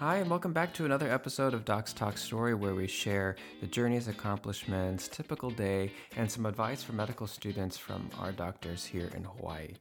Hi, 0.00 0.16
and 0.16 0.30
welcome 0.30 0.54
back 0.54 0.72
to 0.72 0.86
another 0.86 1.12
episode 1.12 1.52
of 1.52 1.66
Docs 1.66 1.92
Talk 1.92 2.16
Story, 2.16 2.54
where 2.54 2.74
we 2.74 2.86
share 2.86 3.36
the 3.60 3.66
journeys, 3.66 4.08
accomplishments, 4.08 5.08
typical 5.08 5.50
day, 5.50 5.92
and 6.16 6.30
some 6.30 6.46
advice 6.46 6.82
for 6.82 6.94
medical 6.94 7.26
students 7.26 7.76
from 7.76 8.08
our 8.18 8.32
doctors 8.32 8.82
here 8.82 9.10
in 9.14 9.24
Hawaii. 9.24 9.74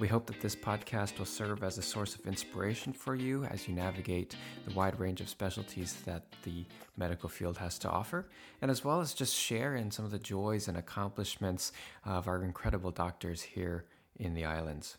We 0.00 0.08
hope 0.08 0.26
that 0.26 0.40
this 0.40 0.56
podcast 0.56 1.20
will 1.20 1.24
serve 1.24 1.62
as 1.62 1.78
a 1.78 1.82
source 1.82 2.16
of 2.16 2.26
inspiration 2.26 2.92
for 2.92 3.14
you 3.14 3.44
as 3.44 3.68
you 3.68 3.74
navigate 3.76 4.34
the 4.66 4.74
wide 4.74 4.98
range 4.98 5.20
of 5.20 5.28
specialties 5.28 5.98
that 6.04 6.24
the 6.42 6.66
medical 6.96 7.28
field 7.28 7.56
has 7.58 7.78
to 7.78 7.88
offer, 7.88 8.28
and 8.62 8.72
as 8.72 8.84
well 8.84 9.00
as 9.00 9.14
just 9.14 9.36
share 9.36 9.76
in 9.76 9.92
some 9.92 10.04
of 10.04 10.10
the 10.10 10.18
joys 10.18 10.66
and 10.66 10.78
accomplishments 10.78 11.70
of 12.04 12.26
our 12.26 12.42
incredible 12.42 12.90
doctors 12.90 13.40
here 13.40 13.84
in 14.16 14.34
the 14.34 14.44
islands. 14.44 14.98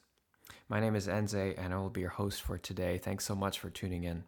My 0.69 0.79
name 0.79 0.95
is 0.95 1.07
Enze, 1.09 1.55
and 1.57 1.73
I 1.73 1.77
will 1.77 1.89
be 1.89 1.99
your 1.99 2.11
host 2.11 2.41
for 2.41 2.57
today. 2.57 2.99
Thanks 2.99 3.25
so 3.25 3.35
much 3.35 3.59
for 3.59 3.69
tuning 3.69 4.05
in. 4.05 4.23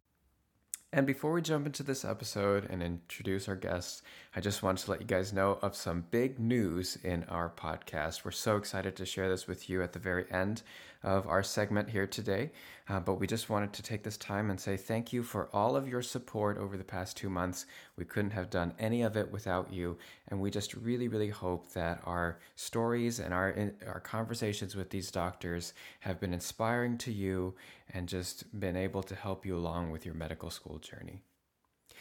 And 0.96 1.08
before 1.08 1.32
we 1.32 1.42
jump 1.42 1.66
into 1.66 1.82
this 1.82 2.06
episode 2.06 2.68
and 2.70 2.84
introduce 2.84 3.50
our 3.50 3.56
guests, 3.56 4.04
I 4.36 4.42
just 4.42 4.62
want 4.62 4.78
to 4.78 4.92
let 4.92 5.02
you 5.02 5.08
guys 5.08 5.34
know 5.34 5.58
of 5.64 5.76
some 5.76 6.06
big 6.12 6.38
news 6.38 7.00
in 7.04 7.24
our 7.24 7.50
podcast. 7.50 8.24
We're 8.24 8.30
so 8.30 8.58
excited 8.58 8.96
to 8.98 9.06
share 9.08 9.28
this 9.28 9.48
with 9.48 9.72
you 9.72 9.82
at 9.82 9.94
the 9.94 10.00
very 10.00 10.32
end 10.32 10.62
of 11.04 11.28
our 11.28 11.44
segment 11.44 11.90
here 11.90 12.08
today. 12.08 12.52
Uh, 12.90 13.00
but 13.00 13.20
we 13.20 13.28
just 13.28 13.50
wanted 13.50 13.72
to 13.74 13.84
take 13.84 14.04
this 14.04 14.18
time 14.18 14.50
and 14.50 14.60
say 14.60 14.76
thank 14.76 15.14
you 15.14 15.24
for 15.24 15.50
all 15.54 15.76
of 15.76 15.88
your 15.88 16.02
support 16.02 16.58
over 16.58 16.76
the 16.76 16.84
past 16.84 17.16
two 17.16 17.30
months. 17.30 17.66
We 17.98 18.06
couldn't 18.06 18.32
have 18.32 18.50
done 18.50 18.74
any 18.78 19.04
of 19.04 19.16
it 19.16 19.32
without 19.32 19.72
you. 19.72 19.98
And 20.28 20.42
we 20.42 20.52
just 20.52 20.74
really, 20.74 21.08
really 21.08 21.30
hope 21.30 21.72
that 21.74 22.02
our 22.06 22.40
stories 22.56 23.20
and 23.20 23.34
our, 23.34 23.72
our 23.88 24.00
conversations 24.00 24.76
with 24.76 24.90
these 24.90 25.12
doctors 25.12 25.74
have 26.02 26.20
been 26.20 26.34
inspiring 26.34 26.98
to 27.00 27.12
you 27.12 27.56
and 27.94 28.08
just 28.08 28.60
been 28.60 28.76
able 28.76 29.04
to 29.04 29.16
help 29.16 29.46
you 29.46 29.56
along 29.56 29.92
with 29.92 30.06
your 30.06 30.16
medical 30.16 30.50
school 30.50 30.80
journey. 30.80 31.22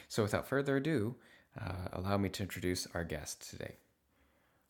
So 0.09 0.23
without 0.23 0.48
further 0.48 0.77
ado, 0.77 1.14
uh, 1.61 1.89
allow 1.92 2.17
me 2.17 2.28
to 2.30 2.42
introduce 2.42 2.86
our 2.95 3.05
guest 3.05 3.48
today. 3.48 3.77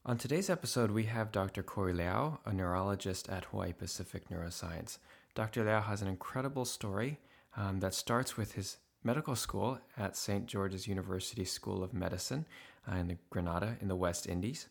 On 0.05 0.19
today's 0.19 0.51
episode, 0.51 0.91
we 0.91 1.05
have 1.05 1.31
Dr. 1.31 1.63
Corey 1.63 1.95
Liow, 1.95 2.39
a 2.45 2.53
neurologist 2.53 3.29
at 3.29 3.45
Hawaii 3.45 3.73
Pacific 3.73 4.29
Neuroscience. 4.29 4.99
Dr. 5.37 5.65
Liow 5.65 5.85
has 5.85 6.03
an 6.03 6.09
incredible 6.09 6.65
story 6.65 7.21
um, 7.57 7.79
that 7.79 7.95
starts 7.95 8.37
with 8.37 8.55
his 8.55 8.79
medical 9.05 9.37
school 9.37 9.79
at 9.97 10.17
St. 10.17 10.47
George's 10.47 10.89
University 10.89 11.45
School 11.45 11.85
of 11.85 11.95
Medicine 11.95 12.47
uh, 12.91 12.97
in 12.97 13.17
Grenada 13.31 13.77
in 13.81 13.87
the 13.87 13.95
West 13.95 14.27
Indies. 14.27 14.67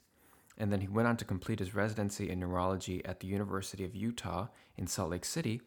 And 0.57 0.69
then 0.69 0.81
he 0.81 0.89
went 0.89 1.07
on 1.07 1.15
to 1.15 1.23
complete 1.23 1.59
his 1.59 1.73
residency 1.73 2.29
in 2.29 2.41
neurology 2.41 3.01
at 3.05 3.21
the 3.21 3.27
University 3.27 3.85
of 3.85 3.95
Utah 3.95 4.47
in 4.75 4.85
Salt 4.85 5.11
Lake 5.11 5.23
City. 5.23 5.61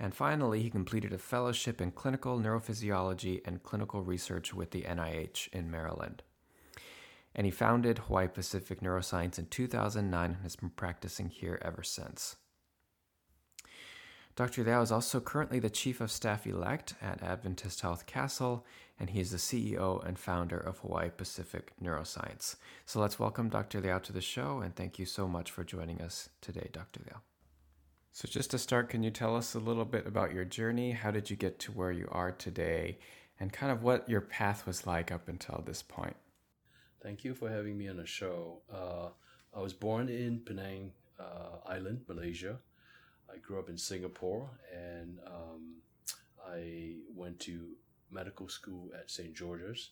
And 0.00 0.14
finally, 0.14 0.62
he 0.62 0.70
completed 0.70 1.12
a 1.12 1.18
fellowship 1.18 1.82
in 1.82 1.90
clinical 1.90 2.38
neurophysiology 2.38 3.42
and 3.44 3.62
clinical 3.62 4.00
research 4.00 4.54
with 4.54 4.70
the 4.70 4.84
NIH 4.84 5.48
in 5.52 5.70
Maryland 5.70 6.22
and 7.34 7.46
he 7.46 7.50
founded 7.50 7.98
Hawaii 7.98 8.28
Pacific 8.28 8.80
Neuroscience 8.80 9.38
in 9.38 9.46
2009 9.46 10.24
and 10.30 10.42
has 10.42 10.56
been 10.56 10.70
practicing 10.70 11.28
here 11.28 11.58
ever 11.62 11.82
since. 11.82 12.36
Dr. 14.34 14.64
Liow 14.64 14.82
is 14.82 14.90
also 14.90 15.20
currently 15.20 15.58
the 15.58 15.68
Chief 15.68 16.00
of 16.00 16.10
Staff 16.10 16.46
elect 16.46 16.94
at 17.02 17.22
Adventist 17.22 17.82
Health 17.82 18.06
Castle, 18.06 18.64
and 18.98 19.10
he 19.10 19.20
is 19.20 19.30
the 19.30 19.36
CEO 19.36 20.02
and 20.06 20.18
founder 20.18 20.56
of 20.56 20.78
Hawaii 20.78 21.10
Pacific 21.10 21.72
Neuroscience. 21.82 22.56
So 22.86 22.98
let's 22.98 23.18
welcome 23.18 23.50
Dr. 23.50 23.82
Liow 23.82 24.02
to 24.02 24.12
the 24.12 24.22
show, 24.22 24.60
and 24.60 24.74
thank 24.74 24.98
you 24.98 25.04
so 25.04 25.28
much 25.28 25.50
for 25.50 25.64
joining 25.64 26.00
us 26.00 26.30
today, 26.40 26.70
Dr. 26.72 27.00
Liow. 27.00 27.20
So, 28.14 28.28
just 28.28 28.50
to 28.50 28.58
start, 28.58 28.90
can 28.90 29.02
you 29.02 29.10
tell 29.10 29.36
us 29.36 29.54
a 29.54 29.58
little 29.58 29.86
bit 29.86 30.06
about 30.06 30.34
your 30.34 30.44
journey? 30.44 30.92
How 30.92 31.10
did 31.10 31.30
you 31.30 31.36
get 31.36 31.58
to 31.60 31.72
where 31.72 31.92
you 31.92 32.08
are 32.12 32.30
today, 32.30 32.98
and 33.40 33.52
kind 33.52 33.72
of 33.72 33.82
what 33.82 34.08
your 34.08 34.20
path 34.20 34.66
was 34.66 34.86
like 34.86 35.10
up 35.10 35.28
until 35.28 35.62
this 35.64 35.82
point? 35.82 36.16
Thank 37.02 37.24
you 37.24 37.34
for 37.34 37.50
having 37.50 37.76
me 37.76 37.88
on 37.88 37.96
the 37.96 38.06
show. 38.06 38.62
Uh, 38.72 39.08
I 39.52 39.60
was 39.60 39.72
born 39.72 40.08
in 40.08 40.38
Penang 40.38 40.92
uh, 41.18 41.58
Island, 41.66 42.02
Malaysia. 42.06 42.58
I 43.28 43.38
grew 43.38 43.58
up 43.58 43.68
in 43.68 43.76
Singapore 43.76 44.48
and 44.72 45.18
um, 45.26 45.78
I 46.48 46.94
went 47.12 47.40
to 47.40 47.70
medical 48.08 48.48
school 48.48 48.90
at 48.96 49.10
St. 49.10 49.34
George's 49.34 49.90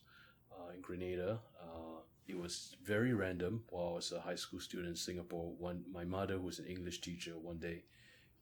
uh, 0.52 0.72
in 0.72 0.80
Grenada. 0.80 1.40
Uh, 1.60 2.02
it 2.28 2.38
was 2.38 2.76
very 2.84 3.12
random 3.12 3.64
while 3.70 3.88
I 3.88 3.94
was 3.94 4.12
a 4.12 4.20
high 4.20 4.36
school 4.36 4.60
student 4.60 4.90
in 4.90 4.96
Singapore. 4.96 5.52
One, 5.58 5.82
my 5.92 6.04
mother, 6.04 6.34
who 6.34 6.42
was 6.42 6.60
an 6.60 6.66
English 6.66 7.00
teacher, 7.00 7.32
one 7.32 7.58
day 7.58 7.82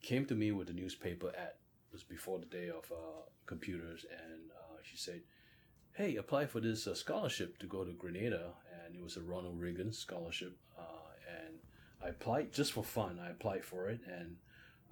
came 0.03 0.27
to 0.27 0.35
me 0.35 0.53
with 0.53 0.69
a 0.69 0.75
newspaper 0.75 1.29
ad. 1.29 1.55
It 1.91 1.95
was 1.95 2.03
before 2.03 2.39
the 2.39 2.45
day 2.45 2.69
of 2.69 2.85
uh, 2.93 3.23
computers, 3.47 4.05
and 4.11 4.51
uh, 4.51 4.77
she 4.83 4.99
said, 4.99 5.23
hey, 5.99 6.15
apply 6.15 6.47
for 6.47 6.61
this 6.61 6.87
uh, 6.87 6.95
scholarship 6.95 7.59
to 7.59 7.67
go 7.67 7.83
to 7.83 7.91
Grenada, 7.91 8.53
and 8.85 8.95
it 8.95 9.03
was 9.03 9.17
a 9.17 9.21
Ronald 9.21 9.59
Reagan 9.59 9.93
scholarship, 9.93 10.57
uh, 10.79 11.11
and 11.27 11.59
I 12.01 12.11
applied 12.11 12.53
just 12.53 12.73
for 12.73 12.85
fun. 12.85 13.19
I 13.21 13.31
applied 13.31 13.65
for 13.65 13.91
it, 13.91 13.99
and 14.07 14.37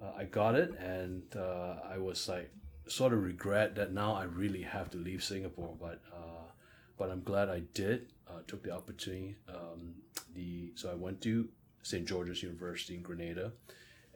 uh, 0.01 0.11
I 0.17 0.25
got 0.25 0.55
it, 0.55 0.77
and 0.77 1.23
uh, 1.33 1.75
I 1.89 1.97
was 1.97 2.27
like 2.27 2.51
sort 2.89 3.13
of 3.13 3.23
regret 3.23 3.73
that 3.75 3.93
now 3.93 4.15
I 4.15 4.25
really 4.25 4.63
have 4.63 4.89
to 4.91 4.97
leave 4.97 5.23
Singapore, 5.23 5.77
but 5.79 6.01
uh, 6.13 6.51
but 6.97 7.09
I'm 7.09 7.23
glad 7.23 7.47
I 7.47 7.61
did. 7.73 8.11
Uh, 8.29 8.39
took 8.45 8.63
the 8.63 8.71
opportunity. 8.71 9.37
Um, 9.47 9.95
the 10.35 10.73
so 10.75 10.91
I 10.91 10.95
went 10.95 11.21
to 11.21 11.47
St. 11.83 12.05
George's 12.05 12.43
University 12.43 12.95
in 12.95 13.01
Grenada 13.01 13.53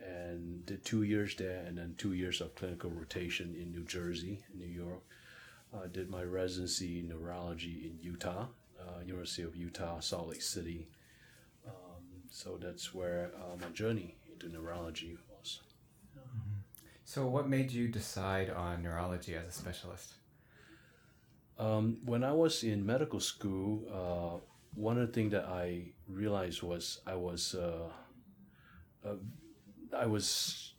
and 0.06 0.66
did 0.66 0.84
two 0.84 1.04
years 1.04 1.36
there, 1.38 1.64
and 1.66 1.78
then 1.78 1.96
two 1.98 2.14
years 2.14 2.42
of 2.42 2.54
clinical 2.56 2.90
rotation 2.90 3.56
in 3.58 3.72
New 3.72 3.86
Jersey, 3.86 4.44
New 4.54 4.66
York 4.66 5.04
I 5.74 5.88
did 5.88 6.10
my 6.10 6.24
residency 6.24 7.00
in 7.00 7.08
neurology 7.08 7.84
in 7.86 7.98
Utah, 8.02 8.48
uh, 8.80 9.02
University 9.06 9.44
of 9.44 9.56
Utah, 9.56 10.00
Salt 10.00 10.30
Lake 10.30 10.42
City. 10.42 10.88
Um, 11.66 12.04
so 12.30 12.58
that's 12.62 12.94
where 12.94 13.32
uh, 13.36 13.56
my 13.60 13.70
journey 13.70 14.16
into 14.32 14.50
neurology 14.50 15.18
was. 15.30 15.62
Mm-hmm. 16.18 16.60
So, 17.06 17.28
what 17.28 17.48
made 17.50 17.72
you 17.72 17.88
decide 17.88 18.50
on 18.50 18.84
neurology 18.84 19.36
as 19.36 19.48
a 19.48 19.52
specialist? 19.52 20.14
Um, 21.58 21.98
when 22.06 22.24
I 22.24 22.32
was 22.32 22.64
in 22.64 22.86
medical 22.86 23.20
school, 23.20 23.84
uh, 23.94 24.40
one 24.76 24.98
of 24.98 25.08
the 25.08 25.14
things 25.14 25.32
that 25.32 25.46
I 25.46 25.84
realized 26.08 26.64
was 26.64 27.00
I 27.06 27.16
was 27.16 27.56
uh, 27.56 27.90
uh, 29.06 29.16
I 29.96 30.06
was 30.06 30.74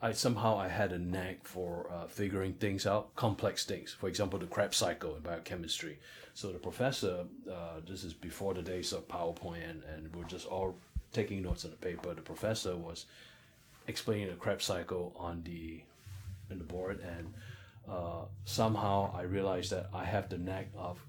I 0.00 0.12
somehow 0.12 0.58
I 0.58 0.68
had 0.68 0.92
a 0.92 0.98
knack 0.98 1.46
for 1.46 1.90
uh, 1.90 2.06
figuring 2.06 2.52
things 2.54 2.86
out, 2.86 3.14
complex 3.16 3.64
things. 3.64 3.92
For 3.98 4.08
example, 4.08 4.38
the 4.38 4.46
Krebs 4.46 4.76
cycle 4.76 5.16
in 5.16 5.22
biochemistry. 5.22 5.98
So 6.34 6.52
the 6.52 6.58
professor, 6.58 7.24
uh, 7.50 7.80
this 7.88 8.04
is 8.04 8.12
before 8.12 8.52
the 8.52 8.62
days 8.62 8.92
of 8.92 9.08
PowerPoint, 9.08 9.70
and, 9.70 9.82
and 9.84 10.14
we're 10.14 10.24
just 10.24 10.46
all 10.46 10.76
taking 11.12 11.42
notes 11.42 11.64
on 11.64 11.70
the 11.70 11.78
paper. 11.78 12.12
The 12.12 12.20
professor 12.20 12.76
was 12.76 13.06
explaining 13.86 14.28
the 14.28 14.34
Krebs 14.34 14.66
cycle 14.66 15.14
on 15.16 15.42
the 15.44 15.82
in 16.50 16.58
the 16.58 16.64
board, 16.64 17.00
and 17.00 17.32
uh, 17.90 18.26
somehow 18.44 19.12
I 19.16 19.22
realized 19.22 19.72
that 19.72 19.88
I 19.94 20.04
have 20.04 20.28
the 20.28 20.38
knack 20.38 20.68
of 20.76 21.00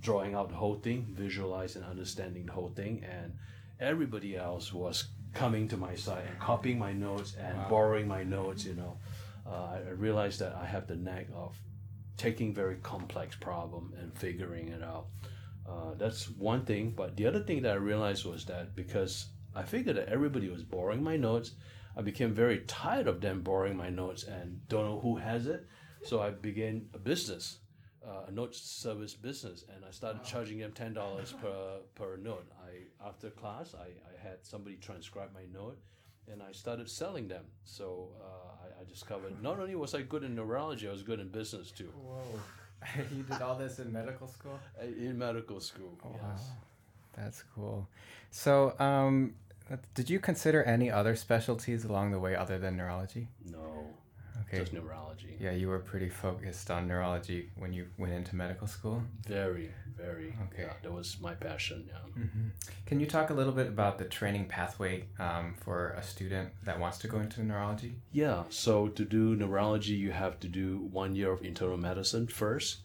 drawing 0.00 0.34
out 0.34 0.50
the 0.50 0.54
whole 0.54 0.76
thing, 0.76 1.04
visualizing, 1.10 1.82
understanding 1.82 2.46
the 2.46 2.52
whole 2.52 2.70
thing, 2.74 3.04
and 3.04 3.36
everybody 3.80 4.36
else 4.36 4.72
was 4.72 5.08
coming 5.36 5.68
to 5.68 5.76
my 5.76 5.94
side 5.94 6.24
and 6.28 6.38
copying 6.38 6.78
my 6.78 6.92
notes 6.92 7.36
and 7.38 7.56
wow. 7.56 7.68
borrowing 7.68 8.08
my 8.08 8.22
notes. 8.22 8.64
You 8.64 8.74
know, 8.74 8.98
uh, 9.46 9.78
I 9.86 9.90
realized 9.90 10.40
that 10.40 10.54
I 10.54 10.66
have 10.66 10.86
the 10.86 10.96
knack 10.96 11.28
of 11.34 11.56
taking 12.16 12.54
very 12.54 12.76
complex 12.76 13.36
problem 13.36 13.94
and 14.00 14.16
figuring 14.16 14.68
it 14.68 14.82
out. 14.82 15.06
Uh, 15.68 15.94
that's 15.96 16.30
one 16.30 16.64
thing. 16.64 16.92
But 16.96 17.16
the 17.16 17.26
other 17.26 17.40
thing 17.40 17.62
that 17.62 17.72
I 17.72 17.76
realized 17.76 18.24
was 18.24 18.44
that 18.46 18.74
because 18.74 19.26
I 19.54 19.62
figured 19.62 19.96
that 19.96 20.08
everybody 20.08 20.48
was 20.48 20.62
borrowing 20.62 21.02
my 21.02 21.16
notes, 21.16 21.52
I 21.96 22.02
became 22.02 22.32
very 22.32 22.60
tired 22.60 23.06
of 23.06 23.20
them 23.20 23.42
borrowing 23.42 23.76
my 23.76 23.90
notes 23.90 24.24
and 24.24 24.66
don't 24.68 24.84
know 24.84 25.00
who 25.00 25.16
has 25.16 25.46
it. 25.46 25.66
So 26.04 26.20
I 26.20 26.30
began 26.30 26.86
a 26.94 26.98
business 26.98 27.58
uh, 28.06 28.26
a 28.28 28.30
note 28.30 28.54
service 28.54 29.14
business, 29.14 29.64
and 29.74 29.84
I 29.84 29.90
started 29.90 30.18
wow. 30.18 30.24
charging 30.24 30.58
them 30.58 30.72
ten 30.72 30.94
dollars 30.94 31.32
per 31.32 31.80
per 31.94 32.16
note. 32.16 32.46
I 33.02 33.08
after 33.08 33.30
class, 33.30 33.74
I, 33.74 33.86
I 33.86 34.28
had 34.28 34.38
somebody 34.42 34.76
transcribe 34.76 35.30
my 35.34 35.42
note, 35.52 35.78
and 36.30 36.42
I 36.42 36.52
started 36.52 36.88
selling 36.88 37.28
them. 37.28 37.44
So 37.64 38.08
uh, 38.20 38.64
I, 38.64 38.82
I, 38.82 38.84
discovered 38.84 39.42
not 39.42 39.58
only 39.58 39.74
was 39.74 39.94
I 39.94 40.02
good 40.02 40.24
in 40.24 40.34
neurology, 40.34 40.88
I 40.88 40.92
was 40.92 41.02
good 41.02 41.20
in 41.20 41.28
business 41.28 41.70
too. 41.70 41.92
Whoa! 42.02 42.40
you 43.16 43.22
did 43.22 43.42
all 43.42 43.56
this 43.56 43.78
in 43.78 43.92
medical 43.92 44.28
school. 44.28 44.58
In 44.80 45.18
medical 45.18 45.60
school, 45.60 45.98
oh, 46.04 46.10
yes. 46.12 46.22
Wow. 46.22 46.56
That's 47.16 47.42
cool. 47.54 47.88
So, 48.30 48.74
um, 48.78 49.34
did 49.94 50.10
you 50.10 50.20
consider 50.20 50.62
any 50.62 50.90
other 50.90 51.16
specialties 51.16 51.84
along 51.84 52.12
the 52.12 52.18
way 52.18 52.36
other 52.36 52.58
than 52.58 52.76
neurology? 52.76 53.28
No. 53.50 53.88
Okay. 54.48 54.58
just 54.60 54.72
neurology. 54.72 55.36
Yeah, 55.40 55.52
you 55.52 55.68
were 55.68 55.80
pretty 55.80 56.08
focused 56.08 56.70
on 56.70 56.86
neurology 56.86 57.50
when 57.56 57.72
you 57.72 57.86
went 57.98 58.12
into 58.12 58.36
medical 58.36 58.66
school. 58.66 59.02
Very, 59.26 59.70
very. 59.96 60.34
Okay. 60.52 60.62
Yeah, 60.62 60.72
that 60.82 60.92
was 60.92 61.16
my 61.20 61.34
passion. 61.34 61.88
Yeah. 61.88 62.22
hmm 62.22 62.48
Can 62.86 63.00
you 63.00 63.06
talk 63.06 63.30
a 63.30 63.34
little 63.34 63.52
bit 63.52 63.66
about 63.66 63.98
the 63.98 64.04
training 64.04 64.46
pathway 64.46 65.04
um, 65.18 65.54
for 65.58 65.90
a 65.90 66.02
student 66.02 66.50
that 66.64 66.78
wants 66.78 66.98
to 66.98 67.08
go 67.08 67.18
into 67.18 67.42
neurology? 67.42 67.96
Yeah, 68.12 68.44
so 68.48 68.88
to 68.88 69.04
do 69.04 69.34
neurology, 69.34 69.94
you 69.94 70.12
have 70.12 70.38
to 70.40 70.48
do 70.48 70.88
one 70.92 71.16
year 71.16 71.32
of 71.32 71.42
internal 71.42 71.76
medicine 71.76 72.28
first, 72.28 72.78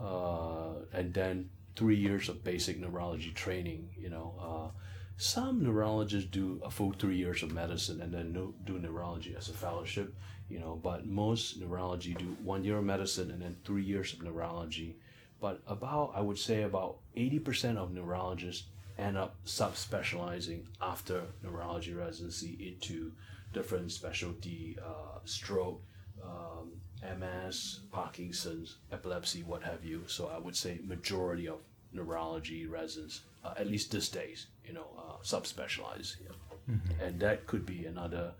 uh, 0.00 0.74
and 0.92 1.12
then 1.14 1.50
three 1.76 1.96
years 1.96 2.28
of 2.28 2.44
basic 2.44 2.78
neurology 2.78 3.30
training. 3.32 3.88
You 3.98 4.10
know, 4.10 4.34
uh, 4.40 4.78
some 5.16 5.62
neurologists 5.62 6.30
do 6.30 6.60
a 6.64 6.70
full 6.70 6.92
three 6.92 7.16
years 7.16 7.42
of 7.42 7.52
medicine 7.52 8.00
and 8.00 8.12
then 8.12 8.32
no, 8.32 8.54
do 8.64 8.78
neurology 8.78 9.34
as 9.36 9.48
a 9.48 9.52
fellowship. 9.52 10.14
You 10.52 10.60
know, 10.60 10.78
but 10.82 11.06
most 11.06 11.58
neurology 11.58 12.12
do 12.12 12.36
one 12.44 12.62
year 12.62 12.76
of 12.76 12.84
medicine 12.84 13.30
and 13.30 13.40
then 13.40 13.56
three 13.64 13.82
years 13.82 14.12
of 14.12 14.22
neurology. 14.22 14.96
But 15.40 15.62
about, 15.66 16.12
I 16.14 16.20
would 16.20 16.38
say, 16.38 16.62
about 16.62 16.98
eighty 17.16 17.38
percent 17.38 17.78
of 17.78 17.90
neurologists 17.90 18.66
end 18.98 19.16
up 19.16 19.34
subspecializing 19.46 20.66
after 20.80 21.22
neurology 21.42 21.94
residency 21.94 22.52
into 22.60 23.12
different 23.54 23.90
specialty, 23.90 24.76
uh, 24.84 25.20
stroke, 25.24 25.80
um, 26.22 26.72
MS, 27.02 27.80
Parkinson's, 27.90 28.76
epilepsy, 28.92 29.42
what 29.42 29.62
have 29.62 29.84
you. 29.84 30.02
So 30.06 30.30
I 30.34 30.38
would 30.38 30.56
say 30.56 30.80
majority 30.84 31.48
of 31.48 31.60
neurology 31.92 32.66
residents, 32.66 33.22
uh, 33.44 33.54
at 33.56 33.66
least 33.66 33.90
these 33.90 34.08
days, 34.08 34.46
you 34.66 34.74
know, 34.74 34.86
uh, 34.98 35.22
subspecialize. 35.22 36.16
Yeah. 36.22 36.76
And 37.00 37.18
that 37.20 37.46
could 37.46 37.66
be 37.66 37.86
another 37.86 38.32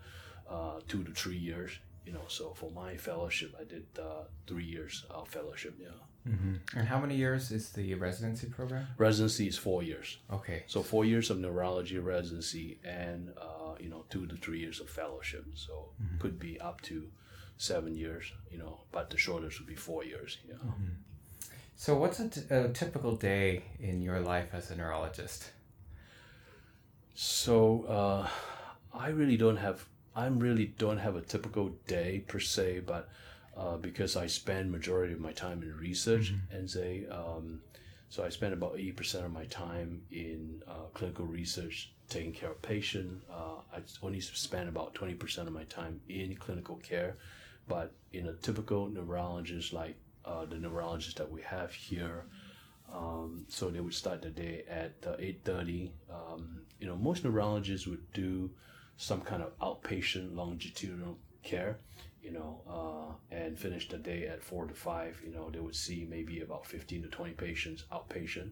uh, 0.49 0.79
two 0.87 1.03
to 1.03 1.11
three 1.11 1.37
years. 1.37 1.71
You 2.05 2.13
know, 2.13 2.25
so 2.27 2.53
for 2.53 2.69
my 2.71 2.97
fellowship, 2.97 3.55
I 3.59 3.63
did 3.63 3.85
uh, 3.99 4.23
three 4.47 4.65
years 4.65 5.05
of 5.09 5.27
fellowship. 5.27 5.75
Yeah, 5.79 5.89
Mm-hmm. 6.27 6.77
And 6.79 6.87
how 6.87 6.99
many 6.99 7.15
years 7.17 7.51
is 7.51 7.71
the 7.71 7.93
residency 7.95 8.47
program? 8.47 8.87
residency 8.97 9.47
is 9.47 9.57
four 9.57 9.83
years. 9.83 10.17
Okay. 10.31 10.63
So 10.67 10.81
four 10.81 11.03
years 11.05 11.29
of 11.29 11.37
neurology 11.39 11.97
residency 11.99 12.79
and 12.85 13.29
uh, 13.37 13.75
you 13.79 13.89
know 13.89 14.05
two 14.09 14.25
to 14.27 14.35
three 14.37 14.59
years 14.59 14.79
of 14.79 14.89
fellowship. 14.89 15.45
So 15.55 15.89
could 16.19 16.39
be 16.39 16.59
up 16.61 16.79
to 16.83 17.07
seven 17.57 17.93
years. 17.95 18.31
You 18.51 18.59
know, 18.59 18.79
but 18.91 19.09
the 19.09 19.17
shortest 19.17 19.59
would 19.59 19.67
be 19.67 19.75
four 19.75 20.05
years. 20.05 20.37
Yeah. 20.47 20.55
So, 21.75 21.95
what's 21.97 22.19
a, 22.19 22.29
t- 22.29 22.41
a 22.49 22.69
typical 22.69 23.15
day 23.15 23.63
in 23.79 24.01
your 24.01 24.19
life 24.21 24.49
as 24.53 24.71
a 24.71 24.75
neurologist? 24.77 25.51
So 27.15 27.83
uh, 27.83 28.27
I 28.93 29.09
really 29.09 29.37
don't 29.37 29.57
have. 29.57 29.85
I 30.15 30.27
really 30.27 30.67
don't 30.77 30.99
have 30.99 31.15
a 31.15 31.21
typical 31.21 31.69
day 31.87 32.23
per 32.27 32.39
se, 32.39 32.81
but 32.85 33.09
uh, 33.57 33.77
because 33.77 34.15
I 34.15 34.27
spend 34.27 34.71
majority 34.71 35.13
of 35.13 35.19
my 35.19 35.31
time 35.31 35.61
in 35.63 35.75
research 35.75 36.33
and 36.51 36.69
say, 36.69 37.05
um, 37.09 37.61
so 38.09 38.23
I 38.23 38.29
spend 38.29 38.53
about 38.53 38.75
eighty 38.75 38.91
percent 38.91 39.25
of 39.25 39.31
my 39.31 39.45
time 39.45 40.03
in 40.11 40.61
uh, 40.67 40.85
clinical 40.93 41.25
research, 41.25 41.91
taking 42.09 42.31
care 42.31 42.51
of 42.51 42.61
patient. 42.61 43.23
Uh, 43.31 43.61
I 43.75 43.79
only 44.03 44.21
spend 44.21 44.69
about 44.69 44.93
twenty 44.93 45.15
percent 45.15 45.47
of 45.47 45.53
my 45.53 45.63
time 45.63 45.99
in 46.09 46.35
clinical 46.35 46.75
care, 46.77 47.17
but 47.67 47.91
in 48.11 48.27
a 48.27 48.33
typical 48.33 48.87
neurologist 48.87 49.73
like 49.73 49.95
uh, 50.25 50.45
the 50.45 50.57
neurologist 50.57 51.17
that 51.17 51.31
we 51.31 51.41
have 51.41 51.73
here. 51.73 52.25
Um, 52.93 53.45
so 53.47 53.71
they 53.71 53.79
would 53.79 53.95
start 53.95 54.21
the 54.21 54.29
day 54.29 54.65
at 54.69 54.93
uh, 55.07 55.15
8.30 55.17 55.89
um, 56.11 56.61
you 56.79 56.85
know 56.85 56.95
most 56.95 57.23
neurologists 57.23 57.87
would 57.87 58.11
do 58.13 58.51
some 58.97 59.21
kind 59.21 59.41
of 59.41 59.57
outpatient 59.59 60.35
longitudinal 60.35 61.17
care 61.43 61.77
you 62.21 62.31
know 62.31 62.61
uh, 62.69 63.35
and 63.35 63.59
finish 63.59 63.89
the 63.89 63.97
day 63.97 64.27
at 64.27 64.43
4 64.43 64.67
to 64.67 64.73
5 64.73 65.21
you 65.25 65.33
know 65.33 65.49
they 65.49 65.59
would 65.59 65.75
see 65.75 66.07
maybe 66.09 66.41
about 66.41 66.65
15 66.65 67.03
to 67.03 67.07
20 67.09 67.33
patients 67.33 67.83
outpatient. 67.91 68.51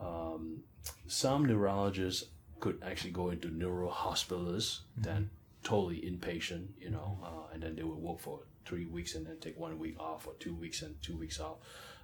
Um, 0.00 0.62
some 1.06 1.44
neurologists 1.46 2.24
could 2.60 2.80
actually 2.84 3.12
go 3.12 3.30
into 3.30 3.48
neuro 3.48 3.90
hospitalists 3.90 4.80
then 4.96 5.30
totally 5.62 5.96
inpatient 5.96 6.68
you 6.78 6.90
know 6.90 7.18
uh, 7.24 7.52
and 7.52 7.62
then 7.62 7.76
they 7.76 7.82
would 7.82 7.98
work 7.98 8.20
for 8.20 8.40
three 8.68 8.84
weeks 8.84 9.14
and 9.14 9.26
then 9.26 9.38
take 9.40 9.58
one 9.58 9.78
week 9.78 9.98
off 9.98 10.26
or 10.26 10.34
two 10.38 10.54
weeks 10.54 10.82
and 10.82 11.00
two 11.02 11.16
weeks 11.16 11.40
off. 11.40 11.56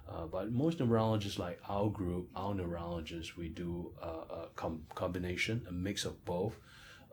Uh, 0.09 0.25
but 0.25 0.51
most 0.51 0.79
neurologists, 0.79 1.39
like 1.39 1.59
our 1.69 1.89
group, 1.89 2.27
our 2.35 2.53
neurologists, 2.53 3.37
we 3.37 3.49
do 3.49 3.91
uh, 4.01 4.35
a 4.35 4.47
com- 4.55 4.83
combination, 4.93 5.65
a 5.69 5.71
mix 5.71 6.05
of 6.05 6.23
both. 6.25 6.57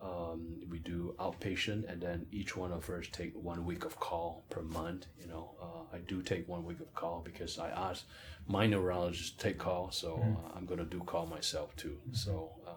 Um, 0.03 0.61
we 0.69 0.79
do 0.81 1.15
outpatient, 1.21 1.91
and 1.91 2.01
then 2.01 2.27
each 2.33 2.57
one 2.57 2.73
of 2.73 2.91
us 2.91 3.07
take 3.13 3.35
one 3.37 3.65
week 3.65 3.85
of 3.85 4.01
call 4.01 4.45
per 4.51 4.63
month. 4.63 5.07
You 5.21 5.29
know, 5.29 5.51
uh, 5.63 5.97
I 5.97 5.99
do 5.99 6.23
take 6.23 6.49
one 6.49 6.65
week 6.65 6.81
of 6.81 6.93
call 6.95 7.23
because 7.25 7.59
I 7.59 7.69
asked 7.69 8.05
my 8.49 8.67
neurologist 8.67 9.39
to 9.39 9.45
take 9.49 9.59
call, 9.59 9.93
so 9.93 10.17
uh, 10.17 10.57
I'm 10.57 10.67
gonna 10.67 10.85
do 10.85 11.01
call 11.01 11.27
myself 11.27 11.77
too. 11.77 11.99
So, 12.13 12.51
um, 12.67 12.75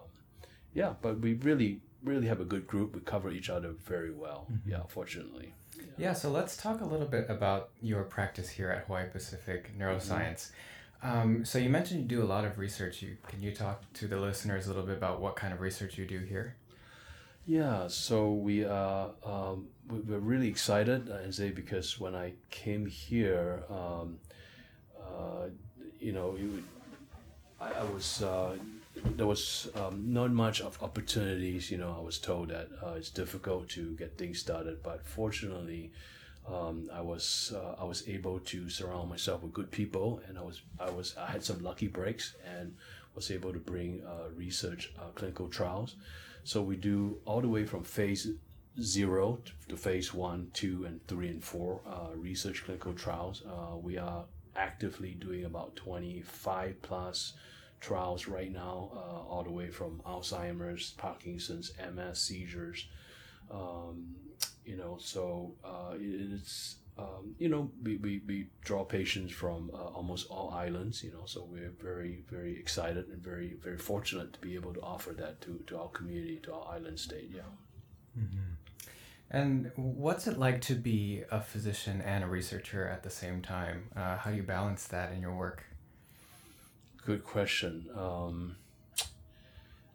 yeah, 0.74 0.94
but 1.01 1.19
we 1.19 1.33
really, 1.33 1.81
really 2.04 2.27
have 2.27 2.42
a 2.42 2.45
good 2.45 2.68
group. 2.68 2.94
We 2.94 3.01
cover 3.01 3.31
each 3.31 3.50
other 3.50 3.72
very 3.72 4.12
well. 4.12 4.48
Yeah, 4.66 4.83
fortunately. 4.88 5.56
Yeah, 5.98 6.13
so 6.13 6.30
let's 6.30 6.56
talk 6.57 6.81
a 6.81 6.86
little 6.86 7.07
bit 7.07 7.25
about 7.30 7.69
your 7.81 8.04
practice 8.04 8.50
here 8.50 8.69
at 8.69 8.86
Hawaii 8.86 9.07
Pacific 9.10 9.77
Neuroscience. 9.77 10.51
Um, 11.01 11.45
so 11.45 11.60
you 11.60 11.69
mentioned 11.69 12.01
you 12.01 12.18
do 12.18 12.24
a 12.24 12.25
lot 12.25 12.45
of 12.45 12.57
research. 12.57 13.01
You, 13.01 13.18
can 13.27 13.42
you 13.42 13.54
talk 13.54 13.92
to 13.94 14.07
the 14.07 14.19
listeners 14.19 14.66
a 14.66 14.69
little 14.69 14.86
bit 14.86 14.98
about 14.98 15.22
what 15.22 15.36
kind 15.36 15.54
of 15.54 15.62
research 15.62 15.98
you 15.98 16.06
do 16.06 16.19
here? 16.19 16.56
Yeah, 17.48 17.88
so 17.88 18.32
we 18.34 18.64
are 18.66 19.12
um, 19.24 19.68
we- 19.90 20.00
we're 20.00 20.20
really 20.20 20.48
excited, 20.48 21.12
I 21.12 21.30
say, 21.30 21.52
because 21.52 22.00
when 22.00 22.16
I 22.16 22.34
came 22.50 22.86
here, 22.88 23.64
um, 23.70 24.18
uh, 25.00 25.50
you 26.00 26.14
know, 26.14 26.36
it, 26.38 26.64
I, 27.60 27.72
I 27.74 27.84
was 27.84 28.22
uh, 28.24 28.56
there 29.18 29.28
was 29.28 29.70
um, 29.76 30.14
not 30.14 30.32
much 30.32 30.62
of 30.62 30.82
opportunities. 30.84 31.72
You 31.72 31.78
know, 31.78 31.96
I 31.98 32.02
was 32.02 32.18
told 32.20 32.50
that 32.50 32.70
uh, 32.84 32.94
it's 32.98 33.10
difficult 33.10 33.70
to 33.72 33.96
get 33.98 34.18
things 34.18 34.40
started, 34.40 34.84
but 34.84 35.06
fortunately. 35.08 35.92
Um, 36.48 36.90
I 36.94 37.02
was 37.02 37.54
uh, 37.56 37.82
I 37.82 37.86
was 37.86 38.08
able 38.08 38.40
to 38.40 38.70
surround 38.70 39.10
myself 39.10 39.42
with 39.42 39.52
good 39.52 39.72
people, 39.72 40.22
and 40.28 40.38
I 40.38 40.42
was 40.44 40.62
I 40.80 40.92
was 40.92 41.16
I 41.18 41.26
had 41.32 41.44
some 41.44 41.60
lucky 41.64 41.88
breaks, 41.88 42.36
and 42.46 42.76
was 43.16 43.32
able 43.32 43.54
to 43.54 43.60
bring 43.60 44.02
uh, 44.06 44.30
research 44.36 44.94
uh, 45.00 45.10
clinical 45.16 45.48
trials. 45.48 45.96
So 46.44 46.62
we 46.62 46.76
do 46.76 47.18
all 47.26 47.42
the 47.42 47.48
way 47.48 47.66
from 47.66 47.84
phase 47.84 48.28
zero 48.80 49.40
to 49.70 49.78
phase 49.78 50.14
one, 50.14 50.52
two, 50.54 50.86
and 50.86 51.06
three 51.08 51.30
and 51.30 51.44
four 51.44 51.82
uh, 51.88 52.16
research 52.16 52.66
clinical 52.66 52.94
trials. 52.94 53.44
We 53.82 53.98
are 53.98 54.26
actively 54.56 55.12
doing 55.12 55.46
about 55.46 55.76
25 55.76 56.82
plus 56.82 57.34
trials 57.80 58.28
right 58.28 58.52
now, 58.52 58.90
uh, 58.96 59.30
all 59.30 59.44
the 59.44 59.52
way 59.52 59.70
from 59.70 60.02
Alzheimer's, 60.06 60.92
Parkinson's, 60.98 61.72
MS, 61.94 62.20
seizures. 62.20 62.88
Um, 63.52 64.16
you 64.66 64.78
know, 64.78 64.98
so 65.00 65.54
uh, 65.64 65.94
it's 66.00 66.78
um, 66.98 67.36
you 67.38 67.50
know 67.50 67.72
we, 67.84 67.98
we, 67.98 68.22
we 68.28 68.48
draw 68.62 68.84
patients 68.84 69.34
from 69.34 69.72
uh, 69.74 69.78
almost 69.78 70.28
all 70.30 70.52
islands. 70.52 71.04
You 71.04 71.12
know, 71.12 71.25
so 71.25 71.48
we're 71.50 71.74
very 71.82 72.24
very 72.30 72.58
excited 72.58 73.08
and 73.10 73.22
very 73.22 73.56
very 73.62 73.78
fortunate 73.78 74.34
to 74.34 74.40
be 74.40 74.56
able 74.56 74.74
to 74.74 74.82
offer 74.82 75.12
that 75.14 75.42
to, 75.42 75.60
to 75.68 75.78
our 75.80 75.90
community, 75.90 76.40
to 76.44 76.54
our 76.54 76.75
island 76.75 77.00
state. 77.00 77.32
Yeah. 77.36 77.42
And 79.32 79.72
what's 79.75 80.28
it 80.28 80.38
like 80.38 80.62
to 80.62 80.75
be 80.75 81.24
a 81.32 81.42
physician 81.42 82.02
and 82.02 82.24
a 82.24 82.28
researcher 82.28 82.88
at 82.88 83.04
the 83.04 83.10
same 83.10 83.42
time? 83.42 83.90
Uh, 83.96 84.18
how 84.18 84.30
do 84.30 84.38
you 84.38 84.44
balance 84.44 84.88
that 84.88 85.14
in 85.14 85.22
your 85.22 85.36
work? 85.36 85.66
Good 87.06 87.24
question. 87.24 87.90
Um, 87.96 88.56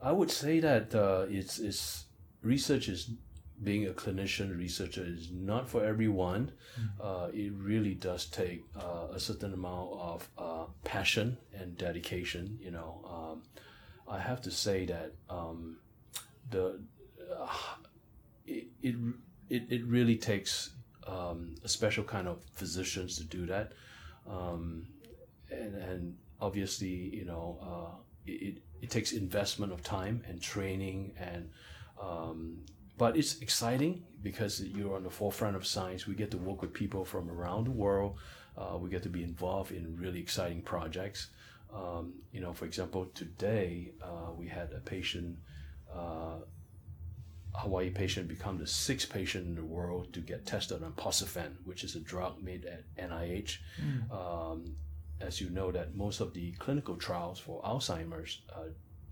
I 0.03 0.13
would 0.13 0.31
say 0.31 0.61
that 0.61 0.95
uh, 0.95 1.27
it's, 1.29 1.59
it's 1.59 2.05
research 2.43 2.89
is 2.89 3.11
being 3.63 3.87
a 3.87 3.91
clinician 3.91 4.57
researcher 4.57 5.05
is 5.07 5.31
not 5.31 5.69
for 5.69 5.85
everyone. 5.85 6.53
Uh, 7.01 7.29
it 7.33 7.53
really 7.55 7.95
does 7.95 8.27
take 8.27 8.65
uh, 8.77 9.09
a 9.13 9.21
certain 9.21 9.53
amount 9.53 9.91
of 9.93 10.29
uh, 10.39 10.65
passion 10.85 11.37
and 11.53 11.77
dedication. 11.77 12.59
You 12.61 12.71
know, 12.71 13.01
um, 13.05 13.43
I 14.09 14.19
have 14.19 14.41
to 14.43 14.51
say 14.51 14.87
that 14.87 15.13
um, 15.29 15.77
the 16.51 16.81
uh, 17.39 17.49
it, 18.47 18.69
it 18.83 18.97
it 19.49 19.63
it 19.69 19.85
really 19.85 20.17
takes 20.17 20.71
um, 21.07 21.55
a 21.65 21.69
special 21.69 22.05
kind 22.05 22.29
of 22.29 22.43
physicians 22.55 23.17
to 23.19 23.25
do 23.25 23.47
that. 23.47 23.73
Um, 24.29 24.87
and 25.51 25.75
and 25.75 26.17
obviously 26.41 26.89
you 26.89 27.25
know 27.25 27.59
uh, 27.63 27.97
it, 28.27 28.33
it, 28.33 28.63
it 28.83 28.91
takes 28.91 29.13
investment 29.13 29.73
of 29.73 29.83
time 29.83 30.23
and 30.29 30.41
training 30.41 31.13
and 31.19 31.51
um, 32.01 32.59
but 33.01 33.17
it's 33.17 33.41
exciting 33.41 34.03
because 34.23 34.61
you're 34.61 34.95
on 34.95 35.03
the 35.03 35.11
forefront 35.11 35.57
of 35.57 35.67
science 35.67 36.07
we 36.07 36.15
get 36.15 36.31
to 36.31 36.37
work 36.37 36.61
with 36.61 36.73
people 36.75 37.03
from 37.03 37.31
around 37.31 37.65
the 37.67 37.71
world 37.71 38.19
uh, 38.59 38.77
we 38.77 38.91
get 38.91 39.03
to 39.03 39.09
be 39.09 39.23
involved 39.23 39.73
in 39.73 39.97
really 39.97 40.21
exciting 40.21 40.61
projects 40.61 41.29
um, 41.75 42.13
you 42.31 42.41
know 42.43 42.53
for 42.53 42.67
example 42.67 43.07
today 43.15 43.93
uh, 44.03 44.31
we 44.37 44.47
had 44.47 44.71
a 44.73 44.81
patient 44.81 45.35
uh, 45.91 46.41
Hawaii 47.55 47.89
patient 47.89 48.29
become 48.29 48.59
the 48.59 48.67
sixth 48.67 49.09
patient 49.11 49.47
in 49.47 49.55
the 49.55 49.65
world 49.65 50.13
to 50.13 50.21
get 50.21 50.47
tested 50.47 50.85
on 50.85 50.93
Posiphen, 50.93 51.57
which 51.65 51.83
is 51.83 51.97
a 51.97 52.01
drug 52.01 52.41
made 52.41 52.65
at 52.65 52.85
NIH. 52.97 53.59
Mm. 53.83 54.13
Um, 54.13 54.77
as 55.21 55.41
you 55.41 55.51
know, 55.51 55.73
that 55.73 55.97
most 55.97 56.21
of 56.21 56.33
the 56.33 56.53
clinical 56.53 56.95
trials 56.95 57.41
for 57.41 57.61
Alzheimer's 57.63 58.43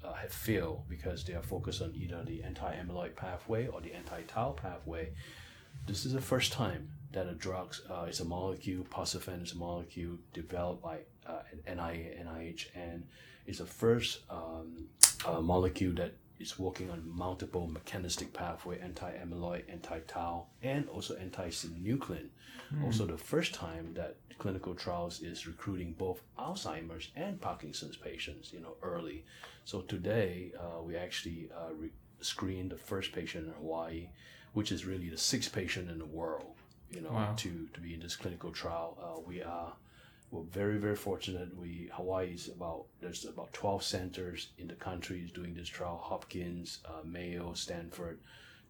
uh, 0.05 0.13
uh, 0.13 0.85
because 0.89 1.25
they 1.25 1.35
are 1.35 1.43
focused 1.43 1.83
on 1.83 1.93
either 1.95 2.23
the 2.25 2.43
anti-amyloid 2.43 3.17
pathway 3.17 3.67
or 3.67 3.81
the 3.81 3.95
anti-tau 3.95 4.53
pathway. 4.53 5.11
This 5.87 6.05
is 6.05 6.13
the 6.13 6.21
first 6.21 6.53
time 6.53 6.91
that 7.13 7.27
a 7.27 7.35
drug 7.35 7.75
uh, 7.91 8.05
is 8.05 8.21
a 8.21 8.25
molecule, 8.25 8.85
Posiphen 8.85 9.43
is 9.43 9.53
a 9.53 9.57
molecule 9.57 10.19
developed 10.33 10.83
by 10.83 10.99
uh, 11.27 11.41
NIA, 11.67 12.25
NIH, 12.25 12.67
and 12.75 13.07
it's 13.47 13.59
the 13.59 13.67
first 13.67 14.21
um, 14.31 14.89
uh, 15.25 15.41
molecule 15.41 15.95
that 15.95 16.15
is 16.39 16.59
working 16.59 16.91
on 16.91 17.03
multiple 17.05 17.67
mechanistic 17.67 18.33
pathway, 18.33 18.79
anti-amyloid, 18.81 19.65
anti-tau, 19.69 20.47
and 20.63 20.89
also 20.89 21.17
anti-synuclein. 21.17 22.29
Mm. 22.75 22.85
Also, 22.85 23.07
the 23.07 23.19
first 23.19 23.55
time 23.55 23.95
that 23.95 24.17
clinical 24.39 24.75
trials 24.75 25.21
is 25.21 25.47
recruiting 25.47 25.93
both 25.99 26.21
Alzheimer's 26.39 27.11
and 27.17 27.41
Parkinson's 27.41 27.97
patients, 27.97 28.53
you 28.53 28.61
know, 28.61 28.77
early. 28.83 29.25
So 29.65 29.81
today, 29.81 30.53
uh, 30.59 30.83
we 30.83 30.97
actually 30.97 31.51
uh, 31.57 31.75
re- 31.75 31.91
screened 32.21 32.71
the 32.71 32.77
first 32.77 33.13
patient 33.13 33.47
in 33.49 33.53
Hawaii, 33.55 34.09
which 34.53 34.71
is 34.71 34.85
really 34.85 35.09
the 35.09 35.19
sixth 35.19 35.53
patient 35.53 35.91
in 35.91 35.99
the 35.99 36.07
world, 36.07 36.55
you 36.91 37.01
know, 37.01 37.11
wow. 37.11 37.35
to, 37.37 37.69
to 37.75 37.81
be 37.81 37.95
in 37.95 38.01
this 38.01 38.17
clinical 38.17 38.51
trial. 38.53 38.97
Uh, 39.03 39.21
we 39.27 39.43
are 39.43 39.73
we're 40.31 40.43
very 40.43 40.79
very 40.79 40.97
fortunate. 40.97 41.57
We 41.57 41.91
Hawaii 41.93 42.33
is 42.35 42.49
about 42.49 42.87
there's 43.01 43.25
about 43.25 43.53
12 43.53 43.83
centers 43.83 44.49
in 44.59 44.69
the 44.69 44.75
country 44.75 45.21
is 45.21 45.31
doing 45.31 45.55
this 45.55 45.69
trial. 45.69 46.01
Hopkins, 46.03 46.79
uh, 46.85 47.05
Mayo, 47.05 47.55
Stanford, 47.55 48.19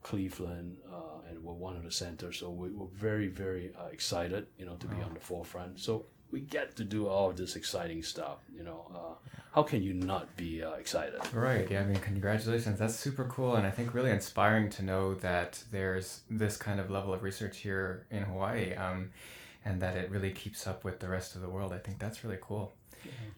Cleveland, 0.03 0.79
uh, 0.93 1.29
and 1.29 1.43
we're 1.43 1.55
one 1.55 1.77
of 1.77 1.83
the 1.83 1.91
centers. 1.91 2.39
So 2.39 2.51
we, 2.51 2.69
are 2.69 2.89
very 2.95 3.29
very 3.29 3.73
uh, 3.79 3.87
excited, 3.87 4.47
you 4.59 4.67
know, 4.67 4.77
to 4.77 4.87
be 4.87 5.03
on 5.03 5.15
the 5.15 5.21
forefront. 5.21 5.81
So 5.81 6.07
we 6.31 6.41
get 6.41 6.77
to 6.77 6.85
do 6.85 7.09
all 7.09 7.31
of 7.31 7.37
this 7.37 7.57
exciting 7.57 8.03
stuff. 8.03 8.39
You 8.55 8.63
know, 8.63 8.91
uh, 8.95 9.31
how 9.53 9.63
can 9.63 9.83
you 9.83 9.95
not 9.95 10.37
be 10.37 10.63
uh, 10.63 10.73
excited? 10.73 11.21
Right. 11.33 11.69
Yeah. 11.69 11.81
I 11.81 11.85
mean, 11.85 11.99
congratulations. 11.99 12.79
That's 12.79 12.95
super 12.95 13.25
cool, 13.25 13.57
and 13.57 13.67
I 13.67 13.71
think 13.71 13.95
really 13.95 14.11
inspiring 14.11 14.71
to 14.71 14.83
know 14.83 15.15
that 15.17 15.63
there's 15.73 16.21
this 16.31 16.57
kind 16.57 16.79
of 16.79 16.91
level 16.91 17.13
of 17.13 17.23
research 17.23 17.59
here 17.59 18.07
in 18.11 18.23
Hawaii. 18.23 18.75
Um, 18.75 19.11
and 19.69 19.83
that 19.83 19.97
it 19.97 20.11
really 20.11 20.31
keeps 20.31 20.67
up 20.67 20.83
with 20.83 20.99
the 20.99 21.09
rest 21.09 21.35
of 21.35 21.43
the 21.43 21.49
world. 21.49 21.73
I 21.75 21.79
think 21.79 21.99
that's 21.99 22.25
really 22.25 22.39
cool. 22.41 22.73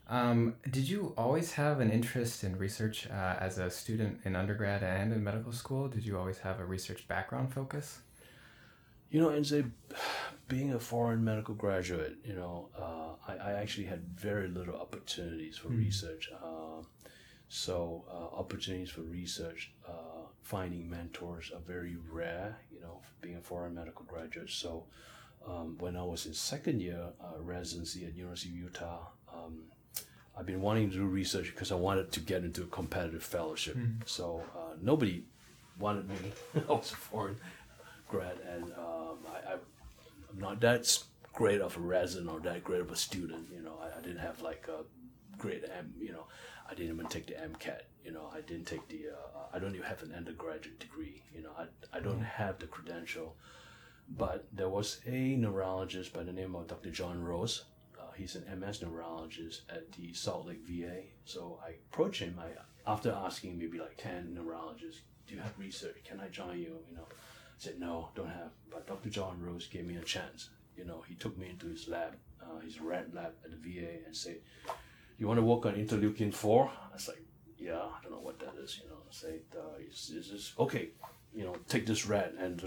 Um, 0.09 0.55
did 0.71 0.89
you 0.89 1.13
always 1.19 1.53
have 1.53 1.81
an 1.81 1.91
interest 1.91 2.45
in 2.45 2.57
research 2.57 3.09
uh, 3.11 3.37
as 3.41 3.59
a 3.59 3.69
student 3.71 4.21
in 4.25 4.37
undergrad 4.37 4.83
and 4.83 5.13
in 5.13 5.23
medical 5.23 5.53
school? 5.53 5.89
Did 5.89 6.05
you 6.07 6.17
always 6.17 6.39
have 6.39 6.61
a 6.61 6.65
research 6.65 7.07
background 7.09 7.53
focus? 7.53 8.01
You 9.11 9.21
know, 9.21 9.31
and 9.31 9.45
say, 9.45 9.65
being 10.49 10.73
a 10.73 10.79
foreign 10.79 11.25
medical 11.25 11.55
graduate, 11.55 12.17
you 12.25 12.35
know, 12.35 12.69
uh, 12.79 13.31
I, 13.31 13.51
I, 13.51 13.53
actually 13.55 13.87
had 13.87 14.03
very 14.15 14.47
little 14.47 14.77
opportunities 14.77 15.57
for 15.57 15.69
mm. 15.69 15.79
research. 15.79 16.31
Uh, 16.33 16.83
so, 17.49 18.05
uh, 18.09 18.39
opportunities 18.39 18.91
for 18.91 19.01
research, 19.03 19.73
uh, 19.89 20.23
finding 20.43 20.89
mentors 20.89 21.51
are 21.53 21.61
very 21.67 21.97
rare, 22.09 22.57
you 22.73 22.81
know, 22.81 23.01
being 23.21 23.37
a 23.37 23.41
foreign 23.41 23.75
medical 23.75 24.05
graduate. 24.05 24.51
So, 24.51 24.87
um, 25.47 25.77
when 25.79 25.97
I 25.97 26.03
was 26.03 26.27
in 26.27 26.35
second 26.35 26.81
year 26.81 27.01
uh, 27.21 27.41
residency 27.41 28.05
at 28.05 28.15
University 28.15 28.51
of 28.51 28.57
Utah. 28.57 29.07
Um, 29.33 29.61
I've 30.37 30.47
been 30.47 30.63
wanting 30.63 30.91
to 30.91 30.97
do 30.97 31.05
research 31.07 31.47
because 31.53 31.73
I 31.73 31.75
wanted 31.75 32.13
to 32.13 32.21
get 32.21 32.45
into 32.45 32.63
a 32.63 32.67
competitive 32.67 33.23
fellowship. 33.23 33.77
Mm. 33.77 33.97
So 34.07 34.43
uh, 34.57 34.75
nobody 34.81 35.25
wanted 35.79 36.09
me. 36.09 36.17
I 36.69 36.73
was 36.73 36.93
a 36.93 36.97
foreign 36.97 37.37
grad, 38.09 38.39
and 38.49 38.65
um, 38.73 39.19
I, 39.29 39.53
am 39.53 40.39
not 40.39 40.61
that 40.61 40.99
great 41.33 41.61
of 41.61 41.77
a 41.77 41.81
resident 41.81 42.31
or 42.31 42.41
that 42.41 42.65
great 42.65 42.81
of 42.81 42.91
a 42.91 42.97
student. 42.97 43.49
You 43.53 43.63
know, 43.63 43.75
I, 43.83 43.99
I 43.99 44.03
didn't 44.03 44.19
have 44.19 44.41
like 44.41 44.67
a 44.69 44.85
great 45.39 45.65
M. 45.77 45.93
You 45.99 46.13
know, 46.13 46.25
I 46.71 46.75
didn't 46.75 46.95
even 46.95 47.07
take 47.07 47.27
the 47.27 47.35
MCAT. 47.35 47.83
You 48.05 48.13
know, 48.13 48.31
I 48.35 48.41
didn't 48.41 48.67
take 48.67 48.87
the. 48.89 49.09
Uh, 49.09 49.41
I 49.53 49.59
don't 49.59 49.75
even 49.75 49.87
have 49.87 50.03
an 50.03 50.15
undergraduate 50.17 50.79
degree. 50.79 51.23
You 51.35 51.43
know, 51.43 51.51
I 51.59 51.65
I 51.97 52.01
don't 52.01 52.21
mm. 52.21 52.27
have 52.27 52.59
the 52.59 52.67
credential. 52.67 53.37
But 54.11 54.49
there 54.52 54.69
was 54.69 55.00
a 55.07 55.37
neurologist 55.37 56.12
by 56.12 56.25
the 56.25 56.33
name 56.33 56.57
of 56.57 56.67
Dr. 56.67 56.90
John 56.90 57.23
Rose. 57.23 57.64
Uh, 57.99 58.11
he's 58.17 58.35
an 58.35 58.61
MS 58.61 58.83
neurologist 58.83 59.62
at 59.71 59.93
the 59.93 60.12
Salt 60.12 60.47
Lake 60.47 60.62
VA. 60.67 61.02
So 61.25 61.61
I 61.64 61.71
approached 61.71 62.21
him. 62.21 62.38
I 62.38 62.50
after 62.90 63.12
asking 63.12 63.59
maybe 63.59 63.79
like 63.79 63.97
ten 63.97 64.35
neurologists, 64.35 65.02
"Do 65.26 65.35
you 65.35 65.40
have 65.40 65.57
research? 65.59 66.02
Can 66.05 66.19
I 66.19 66.29
join 66.29 66.59
you?" 66.59 66.79
You 66.90 66.97
know, 66.97 67.07
I 67.09 67.59
said 67.59 67.79
no, 67.79 68.09
don't 68.17 68.29
have. 68.29 68.50
But 68.71 68.87
Dr. 68.87 69.11
John 69.11 69.40
Rose 69.40 69.69
gave 69.69 69.87
me 69.87 69.97
a 69.97 70.02
chance. 70.02 70.50
You 70.76 70.85
know, 70.85 71.02
he 71.07 71.14
took 71.14 71.37
me 71.38 71.49
into 71.49 71.67
his 71.67 71.87
lab, 71.88 72.17
uh, 72.43 72.59
his 72.61 72.81
red 72.81 73.14
lab 73.14 73.35
at 73.45 73.50
the 73.50 73.57
VA, 73.57 74.05
and 74.07 74.17
said, 74.17 74.40
"You 75.19 75.29
want 75.29 75.38
to 75.38 75.45
work 75.45 75.67
on 75.67 75.75
interleukin 75.75 76.35
4? 76.35 76.69
I 76.69 76.95
was 76.95 77.07
like, 77.07 77.23
"Yeah, 77.59 77.83
I 77.83 78.02
don't 78.02 78.12
know 78.12 78.21
what 78.21 78.40
that 78.40 78.55
is." 78.57 78.81
You 78.83 78.88
know, 78.88 79.02
I 79.09 79.12
said, 79.12 79.43
uh, 79.57 79.79
"Is, 79.79 80.11
is 80.11 80.31
this 80.33 80.55
okay?" 80.59 80.90
You 81.35 81.45
know, 81.45 81.57
take 81.69 81.87
this 81.87 82.07
rat 82.07 82.35
and 82.39 82.63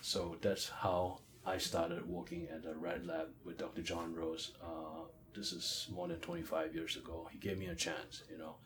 so 0.00 0.36
that's 0.40 0.68
how 0.68 1.18
I 1.44 1.58
started 1.58 2.08
working 2.08 2.48
at 2.52 2.62
the 2.62 2.74
Rat 2.74 3.06
Lab 3.06 3.28
with 3.44 3.58
Dr. 3.58 3.82
John 3.82 4.14
Rose. 4.14 4.52
Uh, 4.62 5.06
this 5.34 5.52
is 5.52 5.88
more 5.92 6.08
than 6.08 6.18
25 6.20 6.74
years 6.74 6.96
ago. 6.96 7.28
He 7.32 7.38
gave 7.38 7.58
me 7.58 7.66
a 7.66 7.74
chance, 7.74 8.22
you 8.30 8.38
know. 8.38 8.56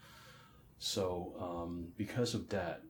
So 0.78 1.35
um, 1.40 1.88
because 1.97 2.35
of 2.35 2.49
that, 2.50 2.83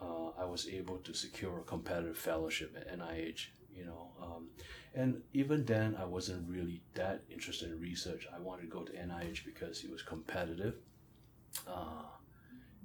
uh, 0.00 0.30
I 0.38 0.44
was 0.44 0.68
able 0.68 0.98
to 0.98 1.14
secure 1.14 1.58
a 1.58 1.62
competitive 1.62 2.16
fellowship 2.16 2.76
at 2.78 2.98
NIH, 2.98 3.46
you 3.74 3.84
know. 3.84 4.10
Um, 4.22 4.48
and 4.94 5.22
even 5.32 5.64
then, 5.64 5.96
I 5.98 6.04
wasn't 6.04 6.48
really 6.48 6.82
that 6.94 7.22
interested 7.30 7.70
in 7.70 7.80
research. 7.80 8.26
I 8.34 8.38
wanted 8.38 8.62
to 8.62 8.68
go 8.68 8.82
to 8.82 8.92
NIH 8.92 9.44
because 9.44 9.82
it 9.84 9.90
was 9.90 10.02
competitive. 10.02 10.76
Uh, 11.66 12.04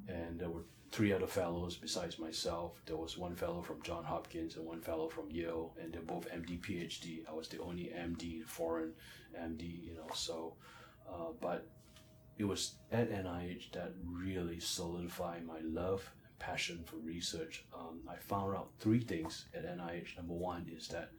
and 0.08 0.40
there 0.40 0.50
were 0.50 0.64
three 0.92 1.14
other 1.14 1.28
fellows 1.28 1.78
besides 1.78 2.20
myself. 2.20 2.82
There 2.86 2.98
was 2.98 3.18
one 3.18 3.36
fellow 3.36 3.62
from 3.62 3.82
John 3.82 4.04
Hopkins 4.04 4.58
and 4.58 4.66
one 4.66 4.82
fellow 4.82 5.08
from 5.08 5.32
Yale, 5.32 5.74
and 5.82 5.94
they're 5.94 6.02
both 6.02 6.30
MD, 6.30 6.60
PhD. 6.60 7.22
I 7.30 7.34
was 7.34 7.48
the 7.48 7.62
only 7.62 7.92
MD, 7.96 8.44
foreign 8.46 8.92
MD, 9.38 9.84
you 9.84 9.96
know. 9.96 10.08
So, 10.14 10.56
uh, 11.10 11.32
but 11.40 11.68
it 12.38 12.44
was 12.44 12.76
at 12.92 13.12
NIH 13.12 13.72
that 13.72 13.94
really 14.06 14.60
solidified 14.60 15.46
my 15.46 15.60
love 15.64 16.12
and 16.26 16.38
passion 16.40 16.84
for 16.86 16.98
research. 16.98 17.66
Um, 17.74 18.00
I 18.10 18.16
found 18.18 18.56
out 18.56 18.72
three 18.80 19.02
things 19.02 19.46
at 19.54 19.66
NIH. 19.66 20.18
Number 20.18 20.34
one 20.34 20.70
is 20.76 20.88
that 20.90 21.12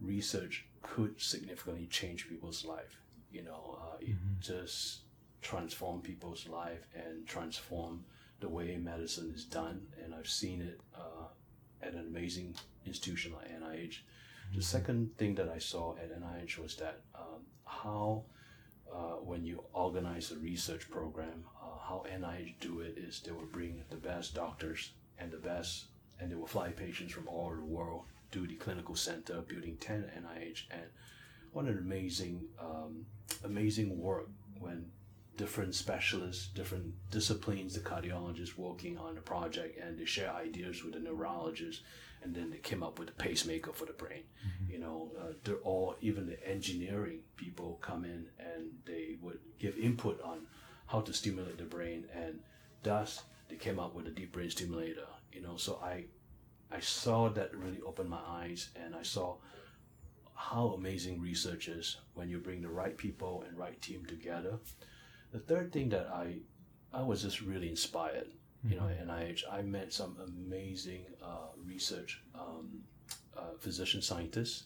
research 0.00 0.66
could 0.82 1.20
significantly 1.20 1.86
change 1.86 2.28
people's 2.28 2.64
life. 2.64 3.00
You 3.32 3.44
know, 3.44 3.78
uh, 3.80 3.96
it 4.00 4.10
mm-hmm. 4.10 4.40
just 4.40 5.00
transform 5.42 6.00
people's 6.00 6.48
life 6.48 6.86
and 6.94 7.26
transform 7.26 8.04
the 8.40 8.48
way 8.48 8.76
medicine 8.76 9.32
is 9.34 9.44
done, 9.44 9.86
and 10.02 10.14
I've 10.14 10.28
seen 10.28 10.62
it 10.62 10.80
uh, 10.94 11.28
at 11.82 11.92
an 11.92 12.06
amazing 12.06 12.54
institution 12.86 13.32
like 13.32 13.48
NIH. 13.48 13.88
Mm-hmm. 13.88 14.56
The 14.56 14.62
second 14.62 15.16
thing 15.18 15.34
that 15.36 15.48
I 15.48 15.58
saw 15.58 15.94
at 15.96 16.10
NIH 16.10 16.58
was 16.58 16.76
that 16.76 17.00
um, 17.14 17.42
how, 17.66 18.24
uh, 18.92 19.16
when 19.22 19.44
you 19.44 19.62
organize 19.72 20.30
a 20.30 20.38
research 20.38 20.90
program, 20.90 21.44
uh, 21.62 21.78
how 21.80 22.04
NIH 22.10 22.54
do 22.60 22.80
it 22.80 22.96
is 22.96 23.20
they 23.20 23.32
will 23.32 23.46
bring 23.52 23.84
the 23.90 23.96
best 23.96 24.34
doctors 24.34 24.92
and 25.18 25.30
the 25.30 25.36
best, 25.36 25.86
and 26.18 26.30
they 26.30 26.36
will 26.36 26.46
fly 26.46 26.70
patients 26.70 27.12
from 27.12 27.28
all 27.28 27.46
over 27.46 27.56
the 27.56 27.64
world 27.64 28.04
to 28.32 28.46
the 28.46 28.54
clinical 28.56 28.94
center, 28.94 29.42
building 29.42 29.76
10 29.80 30.10
NIH, 30.24 30.62
and 30.70 30.84
what 31.52 31.66
an 31.66 31.78
amazing, 31.78 32.40
um, 32.60 33.04
amazing 33.44 33.98
work 33.98 34.28
when 34.58 34.86
different 35.40 35.74
specialists, 35.74 36.48
different 36.48 36.92
disciplines, 37.10 37.72
the 37.72 37.80
cardiologists 37.80 38.58
working 38.58 38.98
on 38.98 39.14
the 39.14 39.22
project, 39.22 39.80
and 39.82 39.98
they 39.98 40.04
share 40.04 40.30
ideas 40.34 40.84
with 40.84 40.92
the 40.92 41.00
neurologist, 41.00 41.80
and 42.22 42.34
then 42.34 42.50
they 42.50 42.58
came 42.58 42.82
up 42.82 42.98
with 42.98 43.08
a 43.08 43.12
pacemaker 43.12 43.72
for 43.72 43.86
the 43.86 43.94
brain. 43.94 44.24
Mm-hmm. 44.46 44.72
You 44.72 44.78
know, 44.80 45.10
uh, 45.18 45.32
they're 45.42 45.64
all 45.70 45.96
even 46.02 46.26
the 46.26 46.46
engineering 46.46 47.20
people 47.38 47.78
come 47.80 48.04
in 48.04 48.26
and 48.38 48.64
they 48.84 49.16
would 49.22 49.38
give 49.58 49.78
input 49.78 50.20
on 50.20 50.40
how 50.88 51.00
to 51.00 51.12
stimulate 51.14 51.56
the 51.56 51.64
brain, 51.64 52.04
and 52.14 52.40
thus 52.82 53.22
they 53.48 53.56
came 53.56 53.80
up 53.80 53.94
with 53.94 54.06
a 54.06 54.10
deep 54.10 54.32
brain 54.32 54.50
stimulator. 54.50 55.08
You 55.32 55.40
know, 55.40 55.56
so 55.56 55.80
I 55.82 56.04
I 56.70 56.80
saw 56.80 57.30
that 57.30 57.56
really 57.56 57.80
opened 57.80 58.10
my 58.10 58.24
eyes, 58.42 58.68
and 58.76 58.94
I 58.94 59.04
saw 59.04 59.36
how 60.34 60.74
amazing 60.76 61.18
research 61.22 61.66
is 61.68 61.96
when 62.12 62.28
you 62.28 62.38
bring 62.38 62.60
the 62.60 62.68
right 62.82 62.96
people 62.98 63.42
and 63.48 63.56
right 63.56 63.80
team 63.80 64.04
together 64.04 64.58
the 65.32 65.38
third 65.38 65.72
thing 65.72 65.88
that 65.90 66.08
I 66.12 66.38
I 66.92 67.02
was 67.02 67.22
just 67.22 67.40
really 67.40 67.68
inspired, 67.68 68.28
you 68.64 68.76
know, 68.76 68.82
mm-hmm. 68.82 69.10
at 69.10 69.20
NIH. 69.20 69.42
I 69.50 69.62
met 69.62 69.92
some 69.92 70.16
amazing 70.24 71.06
uh, 71.22 71.50
research 71.64 72.22
um, 72.34 72.82
uh, 73.36 73.56
physician 73.58 74.02
scientists. 74.02 74.64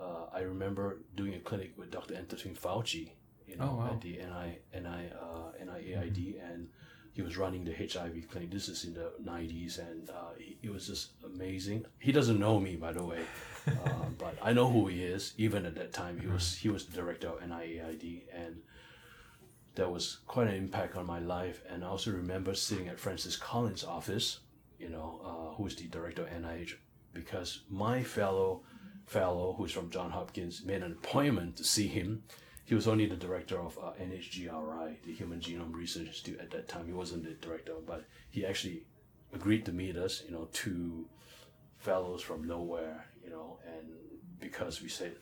Uh, 0.00 0.26
I 0.32 0.40
remember 0.40 1.00
doing 1.16 1.34
a 1.34 1.40
clinic 1.40 1.72
with 1.76 1.90
Dr. 1.90 2.14
Anthony 2.14 2.54
Fauci, 2.54 3.10
you 3.48 3.56
know, 3.56 3.70
oh, 3.72 3.76
wow. 3.78 3.90
at 3.92 4.00
the 4.00 4.12
NI, 4.12 4.58
NI, 4.72 5.10
uh, 5.20 5.50
NIAID, 5.60 6.36
mm-hmm. 6.36 6.52
and 6.52 6.68
he 7.12 7.22
was 7.22 7.36
running 7.36 7.64
the 7.64 7.72
HIV 7.74 8.28
clinic. 8.30 8.52
This 8.52 8.68
is 8.68 8.84
in 8.84 8.94
the 8.94 9.10
90s, 9.24 9.80
and 9.80 10.08
uh, 10.08 10.34
he, 10.38 10.56
it 10.62 10.70
was 10.70 10.86
just 10.86 11.10
amazing. 11.24 11.84
He 11.98 12.12
doesn't 12.12 12.38
know 12.38 12.60
me, 12.60 12.76
by 12.76 12.92
the 12.92 13.04
way, 13.04 13.18
uh, 13.66 14.04
but 14.16 14.38
I 14.40 14.52
know 14.52 14.70
who 14.70 14.86
he 14.86 15.02
is. 15.02 15.34
Even 15.36 15.66
at 15.66 15.74
that 15.74 15.92
time, 15.92 16.20
he 16.20 16.28
was 16.28 16.54
he 16.54 16.68
was 16.68 16.86
the 16.86 16.94
director 16.94 17.30
of 17.30 17.40
NIAID, 17.40 18.22
and 18.32 18.62
that 19.78 19.90
was 19.90 20.18
quite 20.26 20.48
an 20.48 20.54
impact 20.54 20.96
on 20.96 21.06
my 21.06 21.20
life. 21.20 21.62
And 21.68 21.84
I 21.84 21.88
also 21.88 22.10
remember 22.10 22.54
sitting 22.54 22.88
at 22.88 22.98
Francis 23.00 23.36
Collins' 23.36 23.84
office, 23.84 24.40
you 24.78 24.88
know, 24.88 25.20
uh, 25.24 25.54
who 25.54 25.66
is 25.66 25.76
the 25.76 25.84
director 25.84 26.22
of 26.22 26.28
NIH, 26.28 26.74
because 27.14 27.62
my 27.70 28.02
fellow 28.02 28.62
fellow 29.06 29.54
who's 29.56 29.72
from 29.72 29.88
John 29.88 30.10
Hopkins 30.10 30.62
made 30.66 30.82
an 30.82 30.92
appointment 30.92 31.56
to 31.56 31.64
see 31.64 31.86
him 31.86 32.22
he 32.68 32.74
was 32.74 32.86
only 32.86 33.06
the 33.06 33.16
director 33.16 33.58
of 33.58 33.78
uh, 33.78 33.92
NHGRI, 33.98 35.02
the 35.02 35.14
Human 35.14 35.40
Genome 35.40 35.74
Research 35.74 36.08
Institute 36.08 36.38
at 36.38 36.50
that 36.50 36.68
time. 36.68 36.86
He 36.86 36.92
wasn't 36.92 37.24
the 37.24 37.30
director, 37.30 37.72
but 37.86 38.04
he 38.28 38.44
actually 38.44 38.82
agreed 39.32 39.64
to 39.64 39.72
meet 39.72 39.96
us, 39.96 40.22
you 40.26 40.32
know, 40.32 40.50
two 40.52 41.08
fellows 41.78 42.20
from 42.20 42.46
nowhere, 42.46 43.06
you 43.24 43.30
know, 43.30 43.58
and 43.66 43.86
because 44.38 44.82
we 44.82 44.90
said, 44.90 45.16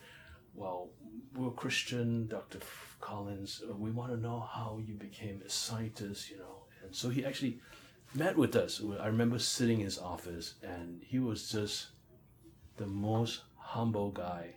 well, 0.56 0.88
we're 1.34 1.50
Christian, 1.50 2.26
Dr. 2.28 2.58
Collins, 3.00 3.62
we 3.78 3.90
want 3.90 4.10
to 4.10 4.16
know 4.16 4.40
how 4.40 4.80
you 4.84 4.94
became 4.94 5.42
a 5.44 5.50
scientist, 5.50 6.30
you 6.30 6.38
know. 6.38 6.64
And 6.82 6.94
so 6.94 7.08
he 7.08 7.24
actually 7.24 7.60
met 8.14 8.36
with 8.36 8.56
us. 8.56 8.80
I 9.00 9.06
remember 9.06 9.38
sitting 9.38 9.80
in 9.80 9.84
his 9.84 9.98
office, 9.98 10.54
and 10.62 11.02
he 11.06 11.18
was 11.18 11.50
just 11.50 11.88
the 12.76 12.86
most 12.86 13.42
humble 13.56 14.10
guy. 14.10 14.54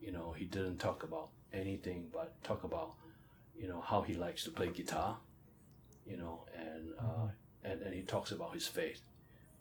You 0.00 0.12
know, 0.12 0.32
he 0.36 0.44
didn't 0.44 0.78
talk 0.78 1.02
about 1.02 1.30
anything 1.52 2.06
but 2.12 2.42
talk 2.44 2.64
about 2.64 2.94
you 3.56 3.68
know 3.68 3.80
how 3.80 4.02
he 4.02 4.14
likes 4.14 4.44
to 4.44 4.50
play 4.50 4.68
guitar 4.68 5.16
you 6.06 6.16
know 6.16 6.44
and 6.56 6.92
uh, 6.98 7.02
mm-hmm. 7.02 7.26
and, 7.64 7.82
and 7.82 7.94
he 7.94 8.02
talks 8.02 8.30
about 8.30 8.54
his 8.54 8.66
faith 8.66 9.00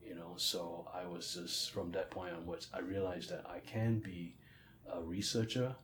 you 0.05 0.15
know 0.15 0.33
so 0.37 0.87
i 0.93 1.05
was 1.05 1.33
just 1.33 1.71
from 1.71 1.91
that 1.91 2.09
point 2.11 2.33
onwards 2.33 2.67
i 2.73 2.79
realized 2.79 3.29
that 3.29 3.43
i 3.49 3.59
can 3.59 3.99
be 3.99 4.35
a 4.93 5.01
researcher. 5.01 5.75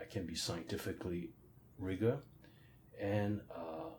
I 0.00 0.04
can 0.04 0.26
be 0.26 0.34
scientifically 0.34 1.30
rigor 1.78 2.18
and 3.00 3.40
uh, 3.54 3.90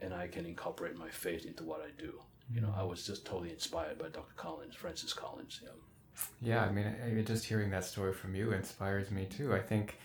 and 0.00 0.14
i 0.14 0.26
can 0.26 0.46
incorporate 0.46 0.96
my 0.96 1.08
faith 1.08 1.44
into 1.46 1.64
what 1.64 1.80
i 1.80 1.90
do. 2.00 2.20
You 2.52 2.60
know 2.60 2.72
i 2.76 2.82
was 2.82 3.06
just 3.06 3.26
totally 3.26 3.50
inspired 3.50 3.98
by 3.98 4.08
dr 4.08 4.32
collins 4.36 4.74
francis 4.74 5.12
collins 5.12 5.60
yeah 5.62 5.70
yeah 6.40 6.62
i 6.62 6.70
mean 6.70 7.24
just 7.26 7.44
hearing 7.44 7.70
that 7.70 7.84
story 7.84 8.12
from 8.12 8.34
you 8.34 8.52
inspires 8.52 9.10
me 9.10 9.26
too. 9.26 9.54
I 9.54 9.60
think 9.60 9.98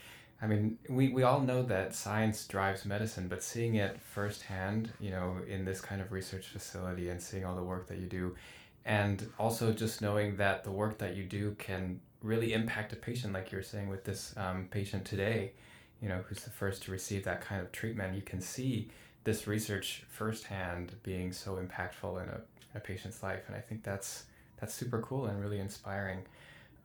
I 0.43 0.47
mean, 0.47 0.79
we, 0.89 1.09
we 1.09 1.21
all 1.21 1.39
know 1.39 1.61
that 1.63 1.93
science 1.93 2.47
drives 2.47 2.83
medicine, 2.83 3.27
but 3.27 3.43
seeing 3.43 3.75
it 3.75 4.01
firsthand, 4.01 4.91
you 4.99 5.11
know, 5.11 5.37
in 5.47 5.65
this 5.65 5.79
kind 5.79 6.01
of 6.01 6.11
research 6.11 6.47
facility 6.47 7.09
and 7.09 7.21
seeing 7.21 7.45
all 7.45 7.55
the 7.55 7.63
work 7.63 7.87
that 7.89 7.99
you 7.99 8.07
do, 8.07 8.35
and 8.83 9.29
also 9.37 9.71
just 9.71 10.01
knowing 10.01 10.35
that 10.37 10.63
the 10.63 10.71
work 10.71 10.97
that 10.97 11.15
you 11.15 11.25
do 11.25 11.55
can 11.59 12.01
really 12.21 12.53
impact 12.53 12.93
a 12.93 12.95
patient, 12.95 13.33
like 13.33 13.51
you 13.51 13.57
were 13.57 13.63
saying 13.63 13.89
with 13.89 14.03
this 14.03 14.33
um, 14.37 14.67
patient 14.71 15.05
today, 15.05 15.51
you 16.01 16.09
know, 16.09 16.23
who's 16.27 16.43
the 16.43 16.49
first 16.49 16.83
to 16.83 16.91
receive 16.91 17.23
that 17.23 17.41
kind 17.41 17.61
of 17.61 17.71
treatment, 17.71 18.15
you 18.15 18.21
can 18.21 18.41
see 18.41 18.89
this 19.23 19.47
research 19.47 20.03
firsthand 20.09 20.93
being 21.03 21.31
so 21.31 21.55
impactful 21.55 22.21
in 22.21 22.29
a, 22.29 22.41
a 22.75 22.79
patient's 22.79 23.21
life. 23.21 23.43
And 23.47 23.55
I 23.55 23.59
think 23.59 23.83
that's, 23.83 24.25
that's 24.59 24.73
super 24.73 24.99
cool 25.01 25.25
and 25.25 25.39
really 25.39 25.59
inspiring. 25.59 26.23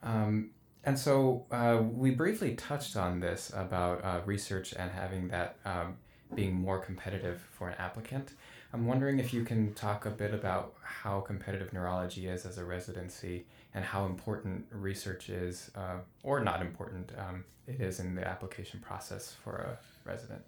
Um, 0.03 0.51
and 0.85 0.99
so 0.99 1.45
uh, 1.51 1.83
we 1.83 2.11
briefly 2.11 2.55
touched 2.55 2.97
on 2.97 3.21
this 3.21 3.51
about 3.55 4.05
uh, 4.05 4.21
research 4.25 4.73
and 4.79 4.91
having 4.91 5.29
that 5.29 5.57
um, 5.65 5.97
being 6.35 6.55
more 6.55 6.79
competitive 6.79 7.41
for 7.53 7.69
an 7.69 7.75
applicant. 7.79 8.33
I'm 8.73 8.87
wondering 8.87 9.19
if 9.19 9.33
you 9.33 9.45
can 9.45 9.73
talk 9.75 10.07
a 10.07 10.11
bit 10.11 10.35
about 10.35 10.75
how 10.83 11.21
competitive 11.21 11.73
neurology 11.73 12.29
is 12.29 12.45
as 12.45 12.59
a 12.59 12.65
residency 12.65 13.47
and 13.75 13.85
how 13.85 14.07
important 14.07 14.67
research 14.71 15.29
is, 15.29 15.71
uh, 15.75 15.99
or 16.23 16.41
not 16.41 16.61
important, 16.61 17.13
um, 17.19 17.45
it 17.67 17.81
is 17.81 18.01
in 18.01 18.15
the 18.15 18.27
application 18.27 18.81
process 18.81 19.35
for 19.43 19.57
a 19.57 20.09
resident. 20.09 20.43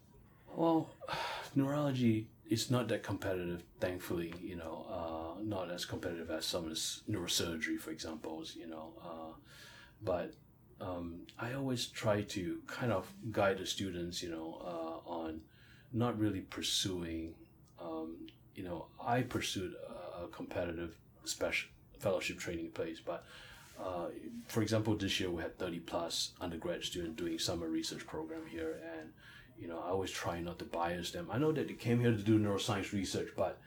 Well, 0.54 0.90
neurology 1.54 2.28
is 2.48 2.70
not 2.70 2.88
that 2.88 3.02
competitive, 3.02 3.62
thankfully. 3.80 4.34
You 4.42 4.56
know, 4.56 4.86
uh, 4.90 5.42
not 5.42 5.70
as 5.70 5.84
competitive 5.84 6.30
as 6.30 6.44
some 6.46 6.70
neurosurgery, 7.10 7.78
for 7.78 7.90
example. 7.90 8.44
You 8.56 8.68
know, 8.68 8.92
uh, 9.02 9.32
but 10.02 10.34
um, 10.80 11.20
I 11.38 11.54
always 11.54 11.86
try 11.86 12.22
to 12.22 12.58
kind 12.66 12.92
of 12.92 13.06
guide 13.30 13.58
the 13.58 13.66
students, 13.66 14.22
you 14.22 14.30
know, 14.30 14.60
uh, 14.64 15.10
on 15.10 15.40
not 15.92 16.18
really 16.18 16.40
pursuing. 16.40 17.34
Um, 17.80 18.28
you 18.54 18.64
know, 18.64 18.86
I 19.04 19.22
pursued 19.22 19.74
a, 19.74 20.26
competitive 20.32 20.94
special 21.24 21.70
fellowship 22.00 22.38
training 22.38 22.70
place, 22.72 23.00
but 23.04 23.24
uh, 23.82 24.06
for 24.46 24.62
example, 24.62 24.94
this 24.94 25.18
year 25.20 25.30
we 25.30 25.40
had 25.42 25.56
30 25.58 25.80
plus 25.80 26.32
undergrad 26.40 26.82
students 26.82 27.16
doing 27.16 27.38
summer 27.38 27.68
research 27.68 28.06
program 28.06 28.42
here, 28.46 28.78
and 28.98 29.10
you 29.58 29.68
know, 29.68 29.78
I 29.78 29.90
always 29.90 30.10
try 30.10 30.40
not 30.40 30.58
to 30.58 30.64
bias 30.64 31.12
them. 31.12 31.28
I 31.30 31.38
know 31.38 31.52
that 31.52 31.68
they 31.68 31.74
came 31.74 32.00
here 32.00 32.10
to 32.10 32.16
do 32.16 32.38
neuroscience 32.38 32.92
research, 32.92 33.28
but 33.36 33.58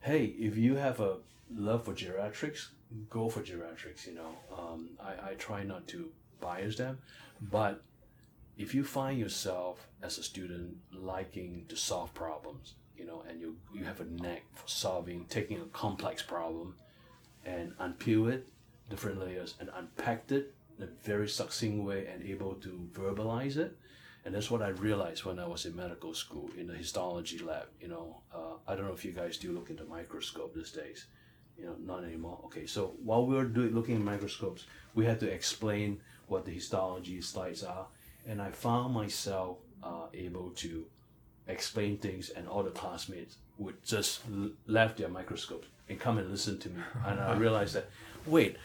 hey, 0.00 0.24
if 0.38 0.56
you 0.56 0.76
have 0.76 1.00
a 1.00 1.16
love 1.54 1.84
for 1.84 1.92
geriatrics, 1.92 2.68
go 3.08 3.28
for 3.28 3.40
geriatrics. 3.40 4.06
You 4.06 4.14
know, 4.14 4.36
um, 4.56 4.90
I, 5.00 5.30
I 5.30 5.34
try 5.34 5.62
not 5.62 5.86
to 5.88 6.10
bias 6.40 6.76
them, 6.76 6.98
but 7.40 7.82
if 8.58 8.74
you 8.74 8.84
find 8.84 9.18
yourself 9.18 9.88
as 10.02 10.18
a 10.18 10.22
student 10.22 10.76
liking 10.92 11.64
to 11.68 11.76
solve 11.76 12.12
problems, 12.14 12.74
you 13.00 13.06
know, 13.06 13.24
and 13.28 13.40
you 13.40 13.56
you 13.72 13.84
have 13.84 14.00
a 14.00 14.04
knack 14.04 14.42
for 14.54 14.68
solving, 14.68 15.24
taking 15.28 15.58
a 15.58 15.64
complex 15.84 16.22
problem, 16.22 16.74
and 17.44 17.76
unpeel 17.78 18.30
it, 18.30 18.48
different 18.90 19.18
layers, 19.18 19.54
and 19.60 19.70
unpack 19.74 20.30
it 20.30 20.54
in 20.76 20.84
a 20.84 20.88
very 21.02 21.28
succinct 21.28 21.84
way, 21.84 22.06
and 22.06 22.22
able 22.24 22.54
to 22.54 22.88
verbalize 22.92 23.56
it, 23.56 23.76
and 24.24 24.34
that's 24.34 24.50
what 24.50 24.62
I 24.62 24.68
realized 24.68 25.24
when 25.24 25.38
I 25.38 25.46
was 25.46 25.66
in 25.66 25.74
medical 25.74 26.12
school 26.14 26.50
in 26.58 26.66
the 26.66 26.74
histology 26.74 27.38
lab. 27.38 27.68
You 27.80 27.88
know, 27.88 28.16
uh, 28.34 28.56
I 28.68 28.76
don't 28.76 28.86
know 28.86 28.94
if 28.94 29.04
you 29.04 29.12
guys 29.12 29.38
do 29.38 29.52
look 29.52 29.70
into 29.70 29.84
microscope 29.84 30.54
these 30.54 30.72
days 30.72 31.06
you 31.60 31.66
know, 31.66 31.76
not 31.84 32.04
anymore. 32.04 32.38
Okay, 32.46 32.66
so 32.66 32.94
while 33.04 33.26
we 33.26 33.34
were 33.34 33.44
doing 33.44 33.74
looking 33.74 33.96
at 33.96 34.02
microscopes, 34.02 34.66
we 34.94 35.04
had 35.04 35.20
to 35.20 35.30
explain 35.30 36.00
what 36.26 36.44
the 36.44 36.52
histology 36.52 37.20
slides 37.20 37.62
are, 37.62 37.86
and 38.26 38.40
I 38.40 38.50
found 38.50 38.94
myself 38.94 39.58
uh, 39.82 40.06
able 40.14 40.50
to 40.56 40.86
explain 41.50 41.98
things, 41.98 42.30
and 42.30 42.48
all 42.48 42.62
the 42.62 42.70
classmates 42.70 43.36
would 43.58 43.82
just 43.84 44.20
l- 44.32 44.50
left 44.66 44.98
their 44.98 45.08
microscopes 45.08 45.68
and 45.88 45.98
come 45.98 46.18
and 46.18 46.30
listen 46.30 46.58
to 46.58 46.68
me, 46.68 46.82
and 47.06 47.20
I 47.20 47.36
realized 47.46 47.74
that, 47.74 47.90
wait, 48.26 48.56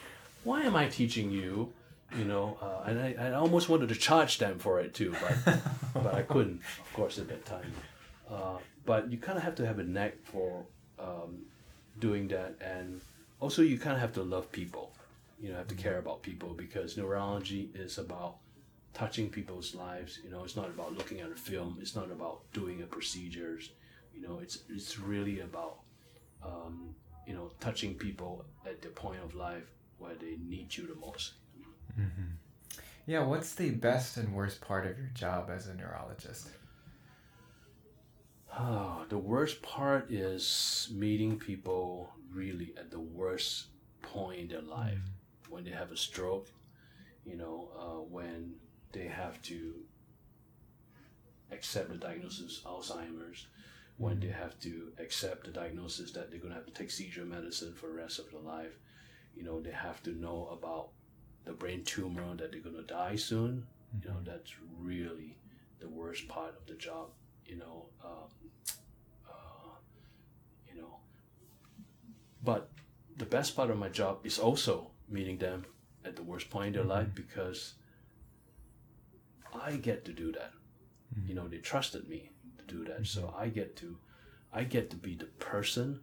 why 0.44 0.62
am 0.64 0.76
I 0.76 0.88
teaching 0.88 1.32
you? 1.32 1.74
You 2.16 2.26
know, 2.26 2.58
uh, 2.62 2.90
and 2.90 3.00
I, 3.00 3.16
I 3.20 3.34
almost 3.34 3.68
wanted 3.68 3.90
to 3.90 3.96
charge 3.96 4.38
them 4.38 4.60
for 4.60 4.80
it 4.80 4.94
too, 4.94 5.14
but 5.22 5.60
but 6.04 6.14
I 6.14 6.22
couldn't, 6.22 6.62
of 6.80 6.94
course, 6.94 7.18
at 7.18 7.28
that 7.30 7.46
time. 7.46 7.72
Uh, 8.30 8.58
but 8.86 9.12
you 9.12 9.18
kind 9.18 9.38
of 9.38 9.44
have 9.44 9.56
to 9.56 9.66
have 9.66 9.80
a 9.80 9.84
knack 9.84 10.16
for 10.24 10.66
um, 11.00 11.46
doing 12.00 12.28
that 12.30 12.56
and 12.62 13.02
also 13.40 13.62
you 13.62 13.78
kind 13.78 13.96
of 13.96 14.02
have 14.02 14.14
to 14.14 14.24
love 14.24 14.52
people 14.52 14.92
you 15.42 15.52
know 15.52 15.58
have 15.58 15.68
to 15.68 15.76
care 15.76 15.98
about 15.98 16.22
people 16.22 16.50
because 16.50 16.98
neurology 16.98 17.70
is 17.74 17.98
about 17.98 18.36
touching 18.96 19.30
people's 19.30 19.76
lives 19.76 20.20
you 20.24 20.32
know 20.32 20.44
it's 20.44 20.56
not 20.56 20.70
about 20.70 20.98
looking 20.98 21.20
at 21.20 21.32
a 21.32 21.36
film 21.36 21.78
it's 21.82 21.96
not 21.96 22.10
about 22.12 22.42
doing 22.54 22.82
a 22.82 22.86
procedures 22.86 23.72
you 24.14 24.22
know 24.22 24.40
it's 24.42 24.60
it's 24.70 24.98
really 25.00 25.42
about 25.42 25.80
um, 26.44 26.96
you 27.28 27.34
know 27.34 27.52
touching 27.60 27.94
people 27.94 28.46
at 28.66 28.82
the 28.82 28.90
point 28.90 29.20
of 29.24 29.36
life 29.36 29.70
where 30.00 30.16
they 30.16 30.38
need 30.48 30.76
you 30.76 30.88
the 30.88 30.96
most 30.96 31.34
mm-hmm. 32.00 32.32
yeah 33.06 33.24
what's 33.24 33.54
the 33.54 33.70
best 33.70 34.18
and 34.18 34.34
worst 34.34 34.62
part 34.62 34.88
of 34.88 34.98
your 34.98 35.12
job 35.14 35.50
as 35.50 35.68
a 35.68 35.76
neurologist 35.76 36.48
Oh, 38.58 39.06
the 39.10 39.18
worst 39.18 39.62
part 39.62 40.10
is 40.10 40.88
meeting 40.94 41.38
people 41.38 42.10
really 42.32 42.74
at 42.78 42.90
the 42.90 43.00
worst 43.00 43.66
point 44.02 44.40
in 44.40 44.48
their 44.48 44.62
life 44.62 44.94
mm. 44.94 45.52
when 45.52 45.66
they 45.66 45.72
have 45.72 45.92
a 45.92 45.98
stroke, 45.98 46.48
you 47.26 47.36
know, 47.36 47.70
uh, 47.78 48.02
when 48.10 48.54
they 48.96 49.08
have 49.08 49.42
to 49.44 49.74
accept 51.52 51.90
the 51.90 51.98
diagnosis 51.98 52.62
Alzheimer's, 52.66 53.48
when 53.98 54.20
they 54.20 54.28
have 54.28 54.60
to 54.62 54.92
accept 55.00 55.46
the 55.46 55.52
diagnosis 55.52 56.12
that 56.14 56.30
they're 56.30 56.40
going 56.40 56.52
to 56.52 56.56
have 56.56 56.66
to 56.66 56.74
take 56.74 56.92
seizure 56.92 57.26
medicine 57.26 57.74
for 57.74 57.88
the 57.88 57.94
rest 57.94 58.20
of 58.20 58.32
their 58.32 58.42
life. 58.42 58.80
You 59.36 59.44
know, 59.44 59.62
they 59.62 59.72
have 59.72 60.02
to 60.04 60.12
know 60.12 60.50
about 60.52 60.90
the 61.46 61.54
brain 61.54 61.84
tumor 61.84 62.24
that 62.36 62.52
they're 62.52 62.62
going 62.62 62.76
to 62.76 62.82
die 62.82 63.16
soon. 63.16 63.68
You 64.02 64.10
know, 64.10 64.16
mm-hmm. 64.16 64.26
that's 64.26 64.54
really 64.80 65.38
the 65.80 65.88
worst 65.88 66.28
part 66.28 66.56
of 66.58 66.66
the 66.66 66.76
job. 66.76 67.10
You 67.46 67.58
know, 67.58 67.86
um, 68.04 68.30
But 72.46 72.70
the 73.18 73.26
best 73.26 73.56
part 73.56 73.72
of 73.72 73.80
my 73.80 73.90
job 73.90 74.20
is 74.24 74.38
also 74.38 74.92
meeting 75.10 75.40
them 75.40 75.66
at 76.06 76.16
the 76.16 76.22
worst 76.22 76.52
point 76.52 76.68
in 76.68 76.74
their 76.74 76.82
mm-hmm. 76.84 76.92
life 76.92 77.08
because 77.16 77.74
I 79.64 79.78
get 79.78 80.06
to 80.06 80.14
do 80.14 80.32
that. 80.34 80.52
Mm-hmm. 81.18 81.30
You 81.30 81.36
know, 81.36 81.48
they 81.48 81.58
trusted 81.58 82.08
me 82.10 82.32
to 82.58 82.66
do 82.66 82.84
that. 82.86 83.02
Mm-hmm. 83.02 83.04
So 83.04 83.34
I 83.38 83.48
get 83.48 83.76
to 83.78 83.98
I 84.54 84.64
get 84.64 84.90
to 84.92 84.96
be 84.96 85.16
the 85.16 85.26
person 85.26 86.00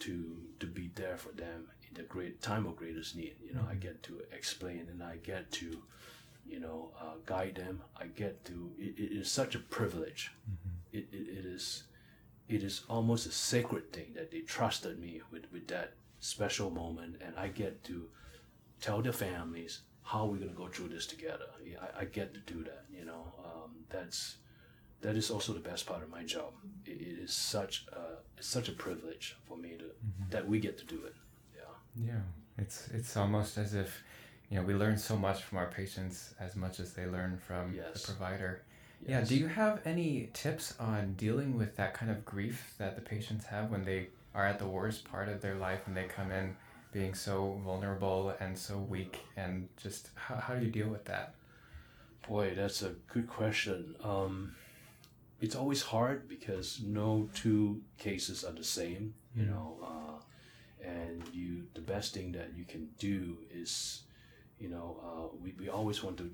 to 0.00 0.36
to 0.60 0.66
be 0.66 0.90
there 0.94 1.16
for 1.16 1.32
them 1.32 1.68
in 1.88 1.94
the 1.94 2.02
great 2.02 2.40
time 2.40 2.66
of 2.66 2.76
greatest 2.76 3.16
need. 3.16 3.36
You 3.44 3.54
know, 3.54 3.66
I 3.70 3.74
get 3.74 4.02
to 4.04 4.20
explain 4.32 4.88
and 4.90 5.02
I 5.02 5.16
get 5.16 5.50
to, 5.52 5.82
you 6.46 6.60
know, 6.60 6.90
uh, 7.00 7.16
guide 7.26 7.56
them. 7.56 7.82
I 7.96 8.06
get 8.06 8.44
to. 8.46 8.72
It, 8.78 8.98
it 8.98 9.12
is 9.12 9.30
such 9.30 9.54
a 9.54 9.58
privilege. 9.58 10.32
It, 10.92 11.08
it, 11.12 11.38
it 11.38 11.44
is, 11.46 11.84
it 12.48 12.62
is 12.62 12.82
almost 12.88 13.26
a 13.26 13.32
sacred 13.32 13.92
thing 13.92 14.12
that 14.14 14.30
they 14.30 14.40
trusted 14.40 14.98
me 14.98 15.22
with 15.30 15.50
with 15.52 15.68
that 15.68 15.94
special 16.20 16.70
moment, 16.70 17.20
and 17.24 17.34
I 17.36 17.48
get 17.48 17.84
to 17.84 18.08
tell 18.80 19.02
their 19.02 19.12
families 19.12 19.80
how 20.02 20.20
are 20.24 20.26
we're 20.26 20.38
gonna 20.38 20.52
go 20.52 20.68
through 20.68 20.88
this 20.88 21.06
together. 21.06 21.46
Yeah, 21.64 21.78
I, 21.96 22.02
I 22.02 22.04
get 22.06 22.34
to 22.34 22.40
do 22.40 22.64
that. 22.64 22.84
You 22.92 23.04
know, 23.04 23.32
um, 23.44 23.70
that's 23.88 24.36
that 25.00 25.16
is 25.16 25.30
also 25.30 25.52
the 25.52 25.60
best 25.60 25.86
part 25.86 26.02
of 26.02 26.10
my 26.10 26.22
job. 26.24 26.52
It, 26.86 27.00
it 27.00 27.18
is 27.22 27.32
such 27.32 27.86
a 27.92 28.18
it's 28.38 28.46
such 28.46 28.68
a 28.68 28.72
privilege 28.72 29.36
for 29.46 29.56
me 29.56 29.76
to 29.78 29.84
that 30.30 30.46
we 30.46 30.58
get 30.60 30.78
to 30.78 30.84
do 30.84 31.04
it. 31.04 31.14
Yeah. 31.56 32.06
Yeah, 32.14 32.20
it's 32.58 32.88
it's 32.92 33.16
almost 33.16 33.58
as 33.58 33.74
if 33.74 34.02
you 34.50 34.56
know 34.58 34.64
we 34.64 34.74
learn 34.74 34.98
so 34.98 35.16
much 35.16 35.42
from 35.42 35.58
our 35.58 35.66
patients 35.68 36.34
as 36.40 36.56
much 36.56 36.80
as 36.80 36.92
they 36.92 37.06
learn 37.06 37.38
from 37.38 37.74
Yes. 37.74 37.92
the 38.06 38.12
provider. 38.12 38.62
Yeah. 39.06 39.22
Do 39.22 39.34
you 39.36 39.48
have 39.48 39.80
any 39.84 40.30
tips 40.32 40.74
on 40.78 41.14
dealing 41.14 41.56
with 41.58 41.74
that 41.76 41.92
kind 41.94 42.10
of 42.10 42.24
grief 42.24 42.74
that 42.78 42.94
the 42.94 43.02
patients 43.02 43.46
have 43.46 43.70
when 43.70 43.84
they 43.84 44.08
are 44.34 44.46
at 44.46 44.58
the 44.58 44.66
worst 44.68 45.04
part 45.04 45.28
of 45.28 45.40
their 45.40 45.56
life 45.56 45.80
and 45.86 45.96
they 45.96 46.04
come 46.04 46.30
in 46.30 46.56
being 46.92 47.14
so 47.14 47.60
vulnerable 47.64 48.34
and 48.40 48.56
so 48.56 48.78
weak 48.78 49.20
and 49.36 49.68
just 49.76 50.10
how, 50.14 50.36
how 50.36 50.54
do 50.54 50.64
you 50.64 50.70
deal 50.70 50.88
with 50.88 51.04
that? 51.06 51.34
Boy, 52.28 52.52
that's 52.54 52.82
a 52.82 52.90
good 53.12 53.26
question. 53.28 53.96
Um, 54.04 54.54
it's 55.40 55.56
always 55.56 55.82
hard 55.82 56.28
because 56.28 56.80
no 56.84 57.28
two 57.34 57.80
cases 57.98 58.44
are 58.44 58.52
the 58.52 58.62
same, 58.64 59.14
you 59.34 59.46
know. 59.46 59.78
Uh, 59.82 60.86
and 60.86 61.22
you, 61.32 61.64
the 61.74 61.80
best 61.80 62.14
thing 62.14 62.32
that 62.32 62.50
you 62.56 62.64
can 62.64 62.88
do 62.98 63.36
is, 63.52 64.02
you 64.60 64.68
know, 64.68 65.00
uh, 65.02 65.36
we, 65.42 65.54
we 65.58 65.68
always 65.68 66.02
want 66.02 66.16
to 66.18 66.30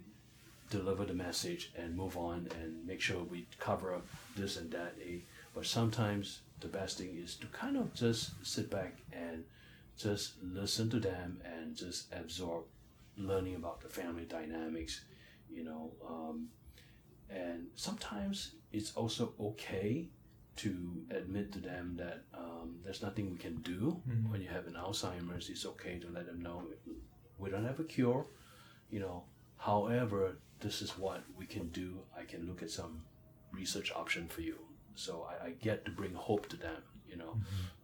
deliver 0.71 1.05
the 1.07 1.15
message 1.15 1.73
and 1.77 1.97
move 1.97 2.17
on 2.19 2.49
and 2.61 2.87
make 2.87 3.01
sure 3.01 3.23
we 3.23 3.47
cover 3.59 3.95
up 3.95 4.07
this 4.37 4.57
and 4.59 4.71
that. 4.73 4.95
eh? 5.03 5.19
But 5.55 5.65
sometimes 5.67 6.41
the 6.61 6.69
best 6.69 6.99
thing 6.99 7.17
is 7.23 7.37
to 7.37 7.47
kind 7.47 7.77
of 7.77 7.95
just 7.95 8.33
sit 8.45 8.71
back 8.71 8.99
and 9.13 9.45
just 9.99 10.35
listen 10.43 10.89
to 10.91 11.01
them 11.01 11.41
and 11.45 11.77
just 11.77 12.13
absorb 12.13 12.65
learning 13.17 13.57
about 13.57 13.81
the 13.81 13.89
family 13.89 14.25
dynamics, 14.25 15.05
you 15.51 15.65
know. 15.65 15.93
Um, 16.09 16.49
and 17.29 17.67
sometimes 17.75 18.53
it's 18.73 18.93
also 18.95 19.35
okay 19.41 20.09
to 20.57 21.03
admit 21.11 21.53
to 21.53 21.61
them 21.61 21.95
that 21.97 22.25
um, 22.35 22.77
there's 22.85 23.03
nothing 23.03 23.31
we 23.31 23.37
can 23.37 23.57
do 23.57 24.01
when 24.29 24.41
you 24.41 24.49
have 24.49 24.67
an 24.67 24.75
Alzheimer's. 24.75 25.49
It's 25.49 25.67
okay 25.67 25.99
to 25.99 26.09
let 26.09 26.27
them 26.27 26.41
know 26.41 26.65
we 27.39 27.51
don't 27.51 27.65
have 27.65 27.81
a 27.81 27.85
cure, 27.85 28.27
you 28.91 29.01
know. 29.01 29.25
However, 29.57 30.39
this 30.61 30.83
is 30.83 30.91
what 30.99 31.23
we 31.37 31.47
can 31.47 31.69
do. 31.69 32.01
I 32.17 32.25
can 32.25 32.47
look 32.47 32.63
at 32.63 32.71
some 32.71 33.03
research 33.53 33.93
option 33.93 34.29
for 34.29 34.41
you. 34.41 34.59
So 34.95 35.27
I, 35.29 35.47
I 35.47 35.51
get 35.51 35.85
to 35.85 35.91
bring 35.93 36.15
hope 36.15 36.49
to 36.49 36.57
them, 36.57 36.83
you 37.09 37.17
know, 37.17 37.37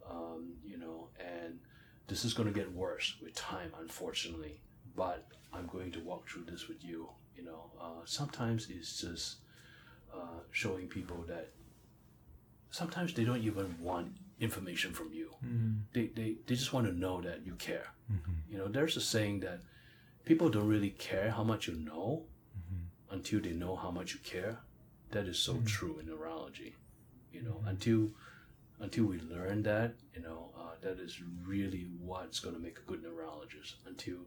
um, 0.09 0.53
you 0.65 0.77
know, 0.77 1.07
and 1.19 1.59
this 2.07 2.25
is 2.25 2.33
going 2.33 2.51
to 2.51 2.57
get 2.57 2.71
worse 2.73 3.15
with 3.21 3.33
time, 3.35 3.71
unfortunately. 3.79 4.59
But 4.95 5.25
I'm 5.53 5.67
going 5.67 5.91
to 5.93 5.99
walk 6.01 6.29
through 6.29 6.45
this 6.45 6.67
with 6.67 6.83
you. 6.83 7.09
You 7.35 7.43
know, 7.43 7.71
uh, 7.81 8.05
sometimes 8.05 8.69
it's 8.69 9.01
just 9.01 9.37
uh, 10.13 10.39
showing 10.51 10.87
people 10.87 11.23
that 11.27 11.49
sometimes 12.71 13.13
they 13.13 13.23
don't 13.23 13.41
even 13.41 13.75
want 13.81 14.11
information 14.39 14.91
from 14.93 15.11
you. 15.13 15.31
Mm. 15.45 15.81
They, 15.93 16.07
they, 16.07 16.35
they 16.45 16.55
just 16.55 16.73
want 16.73 16.87
to 16.87 16.93
know 16.93 17.21
that 17.21 17.45
you 17.45 17.55
care. 17.55 17.87
Mm-hmm. 18.11 18.51
You 18.51 18.57
know, 18.57 18.67
there's 18.67 18.97
a 18.97 19.01
saying 19.01 19.41
that 19.41 19.61
people 20.25 20.49
don't 20.49 20.67
really 20.67 20.91
care 20.91 21.31
how 21.31 21.43
much 21.43 21.67
you 21.67 21.75
know 21.75 22.23
mm-hmm. 22.57 23.15
until 23.15 23.39
they 23.39 23.51
know 23.51 23.75
how 23.75 23.91
much 23.91 24.13
you 24.13 24.19
care. 24.23 24.59
That 25.11 25.27
is 25.27 25.37
so 25.37 25.53
mm. 25.53 25.65
true 25.65 25.99
in 25.99 26.07
neurology. 26.07 26.75
You 27.31 27.43
know, 27.43 27.51
mm-hmm. 27.51 27.69
until 27.69 28.09
until 28.79 29.05
we 29.05 29.19
learn 29.19 29.63
that, 29.63 29.93
you 30.13 30.21
know, 30.21 30.49
uh, 30.57 30.75
that 30.81 30.99
is 30.99 31.21
really 31.43 31.87
what's 31.99 32.39
going 32.39 32.55
to 32.55 32.61
make 32.61 32.77
a 32.79 32.81
good 32.81 33.03
neurologist. 33.03 33.75
Until 33.85 34.19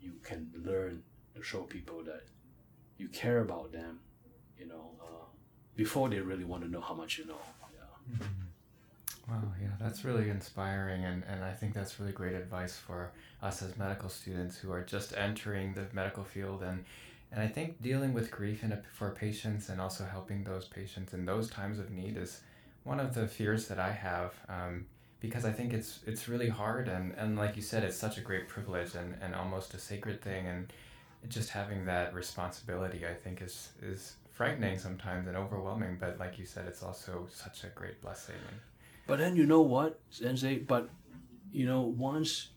you 0.00 0.12
can 0.22 0.50
learn 0.64 1.02
to 1.34 1.42
show 1.42 1.62
people 1.62 2.02
that 2.04 2.24
you 2.98 3.08
care 3.08 3.40
about 3.40 3.72
them, 3.72 4.00
you 4.58 4.66
know, 4.66 4.92
uh, 5.00 5.24
before 5.74 6.08
they 6.08 6.20
really 6.20 6.44
want 6.44 6.62
to 6.62 6.70
know 6.70 6.80
how 6.80 6.94
much 6.94 7.18
you 7.18 7.26
know. 7.26 7.40
Yeah. 7.72 8.26
Wow, 9.28 9.42
yeah, 9.60 9.70
that's 9.80 10.04
really 10.04 10.30
inspiring, 10.30 11.04
and, 11.04 11.24
and 11.28 11.42
I 11.42 11.52
think 11.52 11.74
that's 11.74 11.98
really 11.98 12.12
great 12.12 12.36
advice 12.36 12.76
for 12.76 13.10
us 13.42 13.60
as 13.60 13.76
medical 13.76 14.08
students 14.08 14.56
who 14.56 14.70
are 14.70 14.82
just 14.82 15.16
entering 15.16 15.74
the 15.74 15.86
medical 15.92 16.22
field. 16.22 16.62
And, 16.62 16.84
and 17.32 17.42
I 17.42 17.48
think 17.48 17.82
dealing 17.82 18.14
with 18.14 18.30
grief 18.30 18.62
in 18.62 18.70
a, 18.70 18.80
for 18.94 19.10
patients 19.10 19.68
and 19.68 19.80
also 19.80 20.04
helping 20.04 20.44
those 20.44 20.66
patients 20.66 21.12
in 21.12 21.26
those 21.26 21.50
times 21.50 21.80
of 21.80 21.90
need 21.90 22.16
is 22.16 22.42
one 22.86 23.00
of 23.00 23.14
the 23.14 23.26
fears 23.26 23.66
that 23.68 23.78
I 23.78 23.90
have 23.90 24.32
um, 24.48 24.86
because 25.20 25.44
I 25.44 25.52
think 25.52 25.72
it's 25.72 26.00
it's 26.06 26.28
really 26.28 26.48
hard. 26.48 26.88
And, 26.88 27.12
and 27.18 27.36
like 27.36 27.56
you 27.56 27.62
said, 27.62 27.82
it's 27.84 27.98
such 27.98 28.16
a 28.16 28.20
great 28.20 28.48
privilege 28.48 28.94
and, 28.94 29.16
and 29.20 29.34
almost 29.34 29.74
a 29.74 29.78
sacred 29.78 30.22
thing. 30.22 30.46
And 30.46 30.72
just 31.28 31.50
having 31.50 31.84
that 31.86 32.14
responsibility, 32.14 33.04
I 33.04 33.14
think, 33.14 33.42
is, 33.42 33.70
is 33.82 34.14
frightening 34.32 34.78
sometimes 34.78 35.26
and 35.26 35.36
overwhelming. 35.36 35.96
But 35.98 36.18
like 36.20 36.38
you 36.38 36.46
said, 36.46 36.66
it's 36.66 36.82
also 36.82 37.26
such 37.30 37.64
a 37.64 37.68
great 37.68 38.00
blessing. 38.00 38.36
And, 38.48 38.58
But 39.06 39.18
then 39.18 39.34
you 39.36 39.46
know 39.46 39.62
what, 39.62 39.98
Sensei? 40.10 40.58
But 40.58 40.88
you 41.52 41.66
know, 41.66 41.80
once 41.82 42.50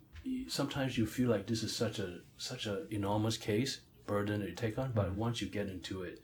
sometimes 0.47 0.97
you 0.97 1.05
feel 1.07 1.29
like 1.29 1.47
this 1.47 1.63
is 1.63 1.75
such 1.75 1.97
a 1.97 2.19
such 2.37 2.67
a 2.67 2.85
enormous 2.93 3.37
case 3.37 3.81
burden 4.05 4.41
that 4.41 4.49
you 4.49 4.55
take 4.55 4.77
on. 4.77 4.91
But 4.93 5.15
once 5.15 5.41
you 5.41 5.47
get 5.47 5.67
into 5.67 6.03
it, 6.03 6.21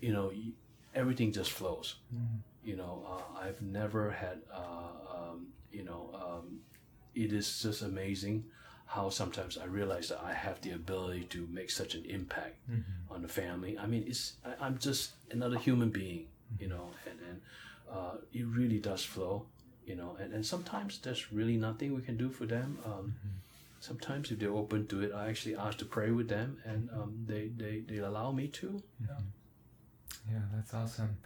you 0.00 0.12
know, 0.12 0.32
everything 0.94 1.32
just 1.32 1.52
flows. 1.52 1.96
You 2.64 2.76
know, 2.76 3.04
uh, 3.08 3.40
I've 3.44 3.60
never 3.62 4.10
had, 4.10 4.38
uh, 4.52 5.16
um, 5.16 5.46
you 5.72 5.82
know, 5.84 6.10
um, 6.14 6.60
it 7.14 7.32
is 7.32 7.62
just 7.62 7.82
amazing 7.82 8.44
how 8.86 9.08
sometimes 9.08 9.56
I 9.56 9.64
realize 9.64 10.08
that 10.08 10.20
I 10.22 10.32
have 10.34 10.60
the 10.60 10.72
ability 10.72 11.24
to 11.30 11.46
make 11.50 11.70
such 11.70 11.94
an 11.94 12.04
impact 12.04 12.56
on 13.10 13.22
the 13.22 13.28
family. 13.28 13.78
I 13.78 13.86
mean, 13.86 14.04
it's 14.06 14.34
I, 14.44 14.66
I'm 14.66 14.78
just 14.78 15.12
another 15.30 15.58
human 15.58 15.90
being, 15.90 16.26
you 16.58 16.68
know, 16.68 16.90
and 17.08 17.18
and 17.28 17.40
uh, 17.90 18.14
it 18.32 18.46
really 18.46 18.78
does 18.78 19.02
flow, 19.04 19.46
you 19.86 19.96
know, 19.96 20.16
and, 20.20 20.32
and 20.34 20.44
sometimes 20.44 20.98
there's 20.98 21.32
really 21.32 21.56
nothing 21.56 21.94
we 21.94 22.02
can 22.02 22.16
do 22.16 22.28
for 22.30 22.46
them. 22.46 22.78
Um, 22.84 23.14
Sometimes 23.82 24.30
if 24.30 24.38
they're 24.38 24.52
open 24.52 24.86
to 24.88 25.02
it, 25.02 25.12
I 25.14 25.28
actually 25.30 25.56
ask 25.56 25.78
to 25.78 25.86
pray 25.86 26.10
with 26.10 26.28
them, 26.28 26.58
and 26.66 26.90
um, 26.92 27.14
they, 27.26 27.48
they 27.56 27.80
they 27.88 27.96
allow 27.98 28.30
me 28.30 28.46
to. 28.48 28.82
Yeah, 30.30 30.40
that's 30.54 30.74
awesome. 30.74 31.16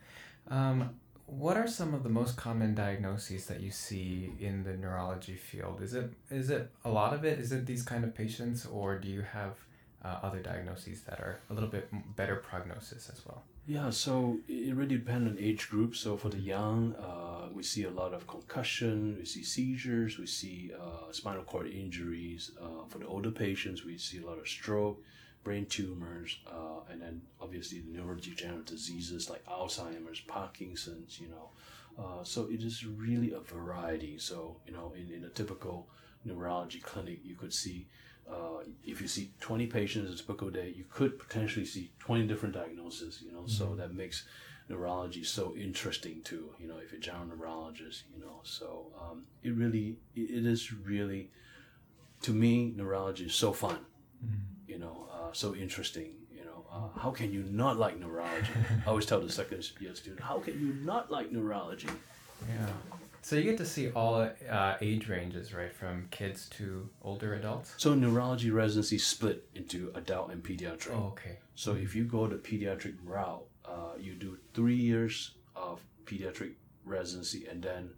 Um, 0.49 0.91
what 1.27 1.57
are 1.57 1.67
some 1.67 1.95
of 1.95 2.03
the 2.03 2.09
most 2.09 2.37
common 2.37 2.75
diagnoses 2.75 3.47
that 3.47 3.61
you 3.61 3.71
see 3.71 4.33
in 4.41 4.65
the 4.65 4.77
neurology 4.77 5.37
field? 5.37 5.81
Is 5.83 5.95
it 5.95 6.13
is 6.31 6.51
it 6.51 6.71
a 6.85 6.91
lot 6.91 7.15
of 7.15 7.25
it? 7.25 7.39
Is 7.39 7.53
it 7.53 7.67
these 7.67 7.83
kind 7.83 8.05
of 8.05 8.15
patients, 8.15 8.67
or 8.67 8.99
do 8.99 9.09
you 9.09 9.23
have 9.23 9.57
uh, 10.05 10.19
other 10.23 10.41
diagnoses 10.41 11.03
that 11.03 11.21
are 11.21 11.41
a 11.51 11.55
little 11.55 11.69
bit 11.69 11.89
better 12.17 12.37
prognosis 12.37 13.09
as 13.11 13.25
well? 13.27 13.43
Yeah, 13.67 13.89
so 13.89 14.39
it 14.47 14.75
really 14.75 14.99
depends 14.99 15.31
on 15.31 15.39
age 15.41 15.71
group. 15.71 15.97
So 15.97 16.19
for 16.19 16.29
the 16.29 16.39
young, 16.39 16.95
uh, 16.97 17.49
we 17.55 17.63
see 17.63 17.85
a 17.85 17.91
lot 17.91 18.13
of 18.13 18.27
concussion, 18.27 19.17
we 19.19 19.25
see 19.25 19.43
seizures, 19.43 20.19
we 20.19 20.27
see 20.27 20.71
uh, 20.79 21.11
spinal 21.13 21.45
cord 21.45 21.69
injuries. 21.69 22.51
Uh, 22.61 22.85
for 22.89 22.99
the 22.99 23.07
older 23.07 23.31
patients, 23.31 23.83
we 23.83 23.97
see 23.97 24.21
a 24.23 24.27
lot 24.27 24.39
of 24.39 24.47
stroke, 24.47 25.03
brain 25.45 25.67
tumors, 25.67 26.39
uh, 26.51 26.81
and 26.91 27.01
then 27.01 27.23
obviously 27.41 27.81
the 27.81 27.99
neurodegenerative 27.99 28.67
diseases 28.67 29.31
like 29.31 29.45
Alzheimer's, 29.47 30.21
Parkinson's. 30.21 31.21
You 31.21 31.29
know, 31.29 31.51
uh, 32.03 32.25
so 32.25 32.49
it 32.51 32.63
is 32.63 32.85
really 32.85 33.33
a 33.33 33.41
variety. 33.41 34.19
So 34.19 34.57
you 34.67 34.73
know, 34.73 34.93
in, 34.97 35.13
in 35.15 35.25
a 35.25 35.29
typical 35.31 35.89
neurology 36.25 36.81
clinic, 36.81 37.21
you 37.23 37.37
could 37.37 37.53
see 37.53 37.87
uh, 38.31 38.63
if 38.85 39.01
you 39.01 39.09
see 39.09 39.31
20 39.41 39.67
patients 39.67 40.13
a 40.13 40.17
typical 40.17 40.51
day, 40.51 40.73
you 40.75 40.85
could 40.89 41.19
potentially 41.19 41.67
see 41.67 41.91
20 41.99 42.27
different 42.27 42.55
diagnoses, 42.55 43.23
you 43.25 43.33
know, 43.33 43.47
so 43.47 43.75
that 43.75 43.95
makes 43.95 44.25
neurology 44.69 45.23
so 45.23 45.55
interesting 45.57 46.23
too, 46.23 46.51
you 46.59 46.67
know, 46.67 46.79
if 46.79 46.91
you're 46.91 46.99
a 46.99 47.03
general 47.03 47.27
neurologist, 47.27 48.05
you 48.15 48.21
know, 48.21 48.41
so 48.43 48.87
um, 49.01 49.25
it 49.43 49.55
really, 49.55 49.97
it, 50.15 50.31
it 50.31 50.47
is 50.47 50.73
really, 50.73 51.31
to 52.23 52.33
me, 52.33 52.73
neurology 52.75 53.27
is 53.27 53.35
so 53.35 53.53
fun, 53.53 53.79
you 54.75 54.81
know, 54.81 55.07
uh, 55.13 55.33
so 55.33 55.55
interesting, 55.55 56.11
you 56.37 56.45
know, 56.45 56.65
uh, 56.73 56.99
how 56.99 57.13
can 57.13 57.33
you 57.33 57.45
not 57.49 57.79
like 57.79 57.97
neurology? 58.01 58.49
I 58.85 58.89
always 58.91 59.07
tell 59.07 59.21
the 59.21 59.31
second 59.31 59.71
year 59.81 59.95
student, 59.95 60.21
how 60.21 60.41
can 60.41 60.55
you 60.61 60.75
not 60.85 61.13
like 61.13 61.31
neurology? 61.31 61.87
Yeah. 62.49 62.67
So 63.23 63.37
you 63.37 63.45
get 63.45 63.57
to 63.59 63.65
see 63.65 63.91
all 63.93 64.29
uh, 64.51 64.75
age 64.81 65.09
ranges, 65.09 65.55
right, 65.55 65.75
from 65.75 66.09
kids 66.11 66.49
to 66.59 66.91
older 67.03 67.35
adults. 67.35 67.73
So 67.77 67.95
neurology 67.95 68.51
residency 68.51 68.99
split 68.99 69.49
into 69.55 69.93
adult 69.95 70.33
and 70.33 70.43
pediatric. 70.43 70.93
Oh, 70.93 71.13
okay. 71.13 71.39
So 71.55 71.75
if 71.75 71.95
you 71.95 72.05
go 72.05 72.27
the 72.27 72.37
pediatric 72.37 72.97
route, 73.05 73.47
uh, 73.65 73.95
you 73.99 74.15
do 74.15 74.37
three 74.55 74.75
years 74.75 75.37
of 75.55 75.81
pediatric 76.05 76.55
residency, 76.85 77.47
and 77.47 77.63
then 77.63 77.91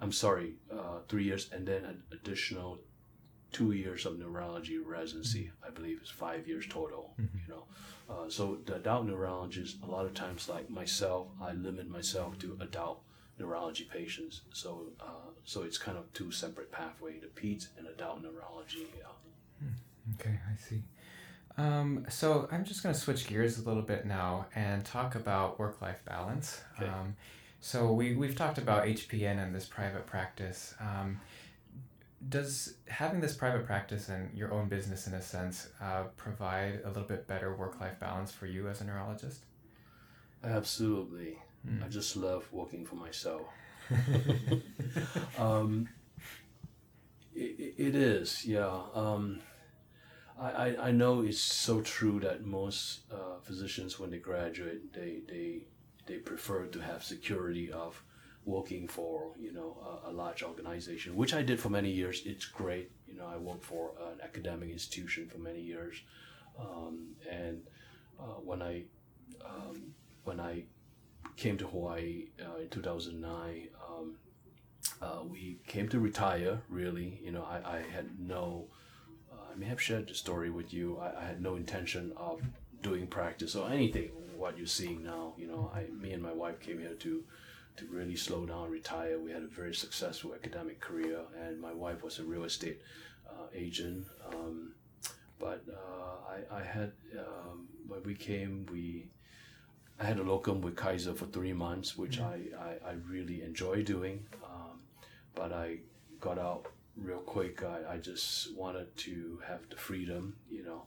I'm 0.00 0.10
sorry, 0.10 0.54
uh, 0.72 1.00
three 1.08 1.24
years, 1.24 1.50
and 1.52 1.68
then 1.68 1.84
an 1.84 2.02
additional 2.10 2.78
two 3.54 3.72
years 3.72 4.04
of 4.04 4.18
neurology 4.18 4.78
residency. 4.78 5.50
I 5.66 5.70
believe 5.70 6.02
is 6.02 6.10
five 6.10 6.46
years 6.46 6.66
total. 6.68 7.14
You 7.18 7.48
know, 7.48 7.64
uh, 8.10 8.28
so 8.28 8.58
the 8.66 8.74
adult 8.76 9.06
neurologist, 9.06 9.78
a 9.82 9.86
lot 9.86 10.04
of 10.04 10.12
times, 10.12 10.48
like 10.48 10.68
myself, 10.68 11.28
I 11.40 11.52
limit 11.52 11.88
myself 11.88 12.38
to 12.40 12.58
adult 12.60 13.00
neurology 13.38 13.84
patients. 13.90 14.42
So, 14.52 14.86
uh, 15.00 15.30
so 15.44 15.62
it's 15.62 15.78
kind 15.78 15.96
of 15.96 16.12
two 16.12 16.30
separate 16.30 16.70
pathway: 16.70 17.20
the 17.20 17.28
peds 17.28 17.68
and 17.78 17.86
adult 17.86 18.22
neurology. 18.22 18.86
Yeah. 18.98 19.68
Okay, 20.20 20.38
I 20.52 20.56
see. 20.56 20.82
Um, 21.56 22.04
so 22.10 22.48
I'm 22.50 22.64
just 22.64 22.82
going 22.82 22.94
to 22.94 23.00
switch 23.00 23.28
gears 23.28 23.58
a 23.58 23.62
little 23.62 23.82
bit 23.82 24.04
now 24.04 24.46
and 24.56 24.84
talk 24.84 25.14
about 25.14 25.58
work-life 25.60 26.00
balance. 26.04 26.60
Okay. 26.76 26.90
Um, 26.90 27.16
so 27.60 27.92
we 27.92 28.14
we've 28.14 28.34
talked 28.36 28.58
about 28.58 28.84
HPN 28.84 29.42
and 29.42 29.54
this 29.54 29.64
private 29.64 30.06
practice. 30.06 30.74
Um, 30.80 31.20
does 32.28 32.74
having 32.88 33.20
this 33.20 33.34
private 33.34 33.66
practice 33.66 34.08
and 34.08 34.32
your 34.36 34.52
own 34.52 34.68
business, 34.68 35.06
in 35.06 35.14
a 35.14 35.22
sense, 35.22 35.68
uh, 35.80 36.04
provide 36.16 36.80
a 36.84 36.88
little 36.88 37.04
bit 37.04 37.26
better 37.26 37.54
work-life 37.56 37.98
balance 37.98 38.32
for 38.32 38.46
you 38.46 38.68
as 38.68 38.80
a 38.80 38.84
neurologist? 38.84 39.44
Absolutely. 40.42 41.38
I 41.82 41.88
just 41.88 42.14
love 42.16 42.46
working 42.52 42.84
for 42.84 42.96
myself. 42.96 43.42
um, 45.38 45.88
it, 47.34 47.74
it 47.78 47.94
is, 47.94 48.44
yeah. 48.44 48.82
Um, 48.94 49.40
I, 50.38 50.50
I, 50.50 50.88
I 50.88 50.90
know 50.90 51.22
it's 51.22 51.40
so 51.40 51.80
true 51.80 52.20
that 52.20 52.44
most 52.44 53.00
uh, 53.10 53.40
physicians, 53.42 53.98
when 53.98 54.10
they 54.10 54.18
graduate, 54.18 54.92
they, 54.92 55.20
they, 55.26 55.62
they 56.06 56.18
prefer 56.18 56.66
to 56.66 56.80
have 56.80 57.02
security 57.02 57.72
of 57.72 58.02
working 58.44 58.86
for, 58.88 59.32
you 59.40 59.52
know, 59.52 59.76
a, 60.04 60.10
a 60.10 60.12
large 60.12 60.42
organization, 60.42 61.16
which 61.16 61.34
I 61.34 61.42
did 61.42 61.58
for 61.60 61.70
many 61.70 61.90
years. 61.90 62.22
It's 62.24 62.44
great. 62.44 62.90
You 63.08 63.14
know, 63.14 63.26
I 63.26 63.36
worked 63.36 63.64
for 63.64 63.92
an 64.00 64.20
academic 64.22 64.70
institution 64.70 65.28
for 65.28 65.38
many 65.38 65.60
years. 65.60 66.02
Um, 66.58 67.16
and 67.30 67.62
uh, 68.20 68.38
when 68.44 68.62
I 68.62 68.82
um, 69.44 69.94
when 70.24 70.40
I 70.40 70.64
came 71.36 71.56
to 71.58 71.66
Hawaii 71.66 72.28
uh, 72.40 72.60
in 72.60 72.68
2009, 72.68 73.68
um, 73.88 74.14
uh, 75.02 75.24
we 75.28 75.58
came 75.66 75.88
to 75.88 75.98
retire, 75.98 76.60
really. 76.68 77.20
You 77.22 77.32
know, 77.32 77.42
I, 77.42 77.78
I 77.78 77.82
had 77.92 78.18
no, 78.18 78.66
uh, 79.32 79.52
I 79.52 79.58
may 79.58 79.66
have 79.66 79.80
shared 79.80 80.08
the 80.08 80.14
story 80.14 80.50
with 80.50 80.72
you. 80.72 80.98
I, 80.98 81.22
I 81.22 81.24
had 81.24 81.42
no 81.42 81.56
intention 81.56 82.12
of 82.16 82.40
doing 82.82 83.06
practice 83.06 83.54
or 83.56 83.70
anything, 83.70 84.10
what 84.36 84.56
you're 84.56 84.66
seeing 84.66 85.02
now. 85.02 85.34
You 85.36 85.48
know, 85.48 85.70
I, 85.74 85.86
me 85.90 86.12
and 86.12 86.22
my 86.22 86.32
wife 86.32 86.60
came 86.60 86.78
here 86.78 86.94
to, 86.94 87.24
to 87.76 87.86
really 87.86 88.16
slow 88.16 88.46
down, 88.46 88.70
retire. 88.70 89.18
We 89.18 89.32
had 89.32 89.42
a 89.42 89.48
very 89.48 89.74
successful 89.74 90.34
academic 90.34 90.80
career, 90.80 91.20
and 91.40 91.60
my 91.60 91.72
wife 91.72 92.02
was 92.02 92.18
a 92.18 92.24
real 92.24 92.44
estate 92.44 92.80
uh, 93.28 93.46
agent. 93.54 94.06
Um, 94.32 94.74
but 95.38 95.62
uh, 95.68 96.54
I, 96.54 96.60
I 96.60 96.62
had, 96.62 96.92
um, 97.18 97.66
when 97.86 98.02
we 98.04 98.14
came, 98.14 98.66
we, 98.70 99.08
I 100.00 100.04
had 100.04 100.18
a 100.18 100.22
locum 100.22 100.60
with 100.60 100.76
Kaiser 100.76 101.14
for 101.14 101.26
three 101.26 101.52
months, 101.52 101.96
which 101.96 102.20
I, 102.20 102.40
I, 102.58 102.90
I 102.90 102.92
really 103.08 103.42
enjoy 103.42 103.82
doing. 103.82 104.26
Um, 104.44 104.80
but 105.34 105.52
I 105.52 105.78
got 106.20 106.38
out 106.38 106.66
real 106.96 107.18
quick. 107.18 107.62
I, 107.62 107.94
I 107.94 107.96
just 107.98 108.54
wanted 108.54 108.96
to 108.98 109.40
have 109.46 109.68
the 109.68 109.76
freedom, 109.76 110.36
you 110.50 110.64
know. 110.64 110.82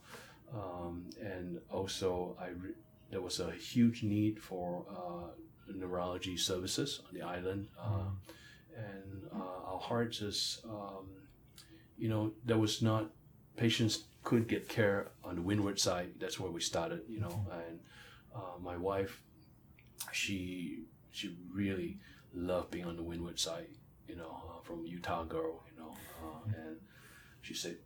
Um, 0.56 1.10
and 1.22 1.60
also, 1.70 2.38
I 2.40 2.48
re- 2.48 2.76
there 3.12 3.22
was 3.22 3.40
a 3.40 3.52
huge 3.52 4.04
need 4.04 4.42
for 4.42 4.86
uh, 4.90 5.32
neurology 5.74 6.38
services 6.38 7.02
on 7.08 7.14
the 7.18 7.26
island. 7.26 7.68
Uh, 7.80 8.10
and 8.76 9.24
uh, 9.34 9.72
our 9.72 9.80
heart 9.80 10.12
just, 10.12 10.64
um, 10.66 11.08
you 11.98 12.10
know, 12.10 12.32
there 12.46 12.58
was 12.58 12.82
not, 12.82 13.10
patients 13.56 14.04
couldn't 14.24 14.48
get 14.48 14.68
care 14.68 15.08
on 15.24 15.36
the 15.36 15.42
windward 15.42 15.80
side. 15.80 16.10
That's 16.20 16.40
where 16.40 16.52
we 16.52 16.62
started, 16.62 17.02
you 17.08 17.20
know. 17.20 17.46
And 17.52 17.80
uh, 18.36 18.60
my 18.62 18.78
wife, 18.78 19.22
she 20.12 20.84
she 21.12 21.36
really 21.52 21.98
loved 22.34 22.72
being 22.72 22.86
on 22.86 22.96
the 22.96 23.04
windward 23.04 23.40
side, 23.40 23.70
you 24.08 24.16
know, 24.16 24.44
uh, 24.50 24.62
from 24.64 24.86
Utah 24.86 25.24
girl, 25.24 25.64
you 25.72 25.80
know, 25.80 25.92
uh, 26.24 26.42
and 26.56 26.78
she 27.42 27.54
said, 27.54 27.78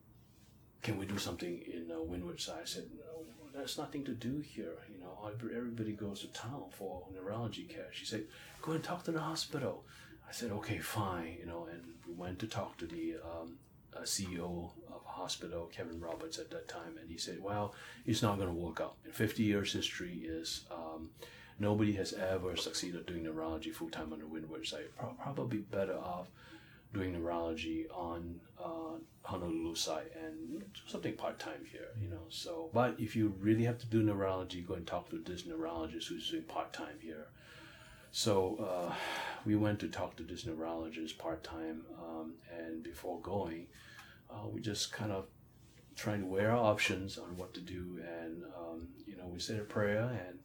"Can 0.81 0.97
we 0.97 1.05
do 1.05 1.17
something 1.17 1.61
in 1.71 1.91
uh, 1.91 2.01
windward 2.01 2.41
side?" 2.41 2.61
I 2.63 2.65
said, 2.65 2.85
no, 2.97 3.23
"There's 3.53 3.77
nothing 3.77 4.03
to 4.05 4.13
do 4.13 4.39
here, 4.39 4.77
know. 5.19 5.49
Everybody 5.55 5.93
goes 5.93 6.21
to 6.21 6.27
town 6.27 6.65
for 6.71 7.05
neurology 7.13 7.63
care." 7.63 7.89
She 7.91 8.05
said, 8.05 8.25
"Go 8.61 8.73
and 8.73 8.83
talk 8.83 9.03
to 9.05 9.11
the 9.11 9.19
hospital." 9.19 9.85
I 10.27 10.31
said, 10.31 10.51
"Okay, 10.51 10.79
fine," 10.79 11.37
you 11.39 11.45
know, 11.45 11.67
and 11.71 11.81
we 12.07 12.13
went 12.13 12.39
to 12.39 12.47
talk 12.47 12.77
to 12.77 12.87
the 12.87 13.15
um, 13.23 13.57
uh, 13.95 14.01
CEO 14.01 14.71
of 14.93 15.03
hospital, 15.05 15.69
Kevin 15.73 15.99
Roberts, 15.99 16.39
at 16.39 16.49
that 16.51 16.67
time, 16.67 16.97
and 16.99 17.09
he 17.09 17.17
said, 17.17 17.41
"Well, 17.41 17.75
it's 18.05 18.21
not 18.21 18.37
going 18.37 18.49
to 18.49 18.55
work 18.55 18.79
out. 18.81 18.95
In 19.05 19.11
50 19.11 19.43
years 19.43 19.73
history 19.73 20.21
is 20.23 20.65
um, 20.71 21.11
nobody 21.59 21.93
has 21.93 22.13
ever 22.13 22.55
succeeded 22.55 23.05
doing 23.05 23.23
neurology 23.23 23.71
full 23.71 23.89
time 23.89 24.13
on 24.13 24.19
the 24.19 24.27
windward 24.27 24.65
side. 24.65 24.89
Pro- 24.97 25.15
probably 25.21 25.59
better 25.59 25.97
off 25.97 26.27
doing 26.93 27.13
neurology 27.13 27.87
on 27.93 28.39
uh, 28.63 28.97
Honolulu 29.23 29.75
side 29.75 30.09
and 30.15 30.63
something 30.87 31.13
part 31.13 31.39
time 31.39 31.65
here, 31.71 31.87
you 32.01 32.09
know. 32.09 32.23
So, 32.29 32.69
but 32.73 32.95
if 32.99 33.15
you 33.15 33.33
really 33.39 33.63
have 33.63 33.77
to 33.79 33.85
do 33.85 34.03
neurology, 34.03 34.61
go 34.61 34.73
and 34.73 34.85
talk 34.85 35.09
to 35.09 35.19
this 35.19 35.45
neurologist 35.45 36.07
who's 36.07 36.29
doing 36.29 36.43
part 36.43 36.73
time 36.73 36.97
here." 36.99 37.27
So 38.11 38.57
uh, 38.59 38.93
we 39.45 39.55
went 39.55 39.79
to 39.79 39.87
talk 39.87 40.17
to 40.17 40.23
this 40.23 40.45
neurologist 40.45 41.17
part 41.17 41.43
time, 41.43 41.83
um, 42.03 42.33
and 42.51 42.83
before 42.83 43.21
going, 43.21 43.67
uh, 44.29 44.47
we 44.51 44.59
just 44.59 44.91
kind 44.91 45.11
of 45.13 45.27
trying 45.95 46.21
to 46.21 46.25
weigh 46.25 46.45
our 46.45 46.57
options 46.57 47.17
on 47.17 47.37
what 47.37 47.53
to 47.53 47.61
do, 47.61 47.99
and 48.21 48.43
um, 48.57 48.87
you 49.05 49.15
know 49.15 49.27
we 49.27 49.39
said 49.39 49.59
a 49.59 49.63
prayer, 49.63 50.09
and 50.27 50.39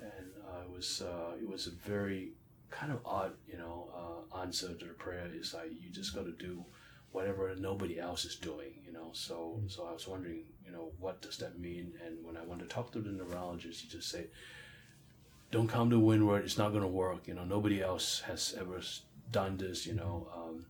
and 0.00 0.26
uh, 0.46 0.62
it 0.62 0.70
was 0.70 1.02
uh, 1.02 1.32
it 1.40 1.48
was 1.48 1.66
a 1.66 1.70
very 1.70 2.32
kind 2.70 2.92
of 2.92 3.00
odd, 3.04 3.32
you 3.46 3.58
know, 3.58 3.88
uh, 3.94 4.40
answer 4.40 4.74
to 4.74 4.84
the 4.84 4.94
prayer. 4.94 5.28
It's 5.34 5.54
like 5.54 5.70
you 5.80 5.90
just 5.90 6.14
got 6.14 6.24
to 6.26 6.32
do 6.32 6.64
whatever 7.12 7.54
nobody 7.56 7.98
else 7.98 8.24
is 8.24 8.36
doing, 8.36 8.74
you 8.84 8.92
know. 8.92 9.10
So 9.12 9.60
so 9.66 9.86
I 9.86 9.92
was 9.92 10.06
wondering, 10.06 10.44
you 10.64 10.72
know, 10.72 10.92
what 10.98 11.20
does 11.22 11.38
that 11.38 11.58
mean? 11.58 11.92
And 12.04 12.24
when 12.24 12.36
I 12.36 12.44
went 12.44 12.60
to 12.60 12.66
talk 12.66 12.92
to 12.92 13.00
the 13.00 13.10
neurologist, 13.10 13.82
he 13.82 13.88
just 13.88 14.10
said 14.10 14.28
don't 15.50 15.68
come 15.68 15.90
to 15.90 15.98
Windward. 15.98 16.44
It's 16.44 16.58
not 16.58 16.70
going 16.70 16.82
to 16.82 16.88
work. 16.88 17.26
You 17.26 17.34
know, 17.34 17.44
nobody 17.44 17.82
else 17.82 18.20
has 18.20 18.54
ever 18.58 18.80
done 19.32 19.56
this. 19.56 19.86
You 19.86 19.94
know, 19.94 20.28
um, 20.36 20.66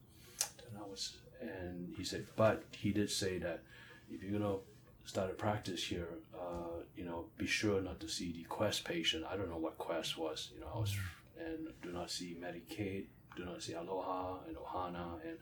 and 0.69 0.79
I 0.79 0.89
was, 0.89 1.17
and 1.41 1.95
he 1.97 2.05
said, 2.05 2.27
but 2.37 2.63
he 2.71 2.93
did 2.93 3.11
say 3.11 3.39
that 3.39 3.63
if 4.11 4.23
you're 4.23 4.39
going 4.39 4.43
to 4.43 4.61
start 5.05 5.31
a 5.31 5.35
practice 5.35 5.83
here, 5.85 6.09
uh, 6.39 6.83
you 6.97 7.05
know, 7.05 7.27
be 7.39 7.47
sure 7.47 7.81
not 7.81 7.99
to 8.01 8.09
see 8.09 8.33
the 8.33 8.45
Quest 8.45 8.85
patient. 8.85 9.25
I 9.29 9.37
don't 9.37 9.51
know 9.51 9.59
what 9.59 9.79
Quest 9.79 10.17
was. 10.17 10.51
You 10.55 10.61
know, 10.61 10.69
I 10.75 10.79
was, 10.79 10.97
and 11.44 11.68
do 11.83 11.92
not 11.92 12.11
see 12.11 12.37
Medicaid. 12.40 13.07
Do 13.37 13.44
not 13.44 13.62
see 13.62 13.74
Aloha 13.74 14.38
and 14.48 14.57
Ohana, 14.57 15.20
and 15.27 15.38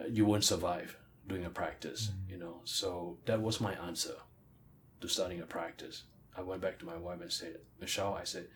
uh, 0.00 0.06
you 0.08 0.24
won't 0.24 0.44
survive 0.44 0.96
doing 1.28 1.44
a 1.44 1.50
practice. 1.50 2.10
You 2.28 2.38
know, 2.38 2.60
so 2.64 3.18
that 3.26 3.40
was 3.42 3.60
my 3.60 3.74
answer 3.74 4.14
to 5.00 5.08
starting 5.08 5.40
a 5.40 5.46
practice. 5.46 6.04
I 6.36 6.42
went 6.42 6.62
back 6.62 6.78
to 6.78 6.86
my 6.86 6.96
wife 6.96 7.20
and 7.20 7.32
said, 7.32 7.56
Michelle, 7.80 8.14
I 8.14 8.24
said, 8.24 8.46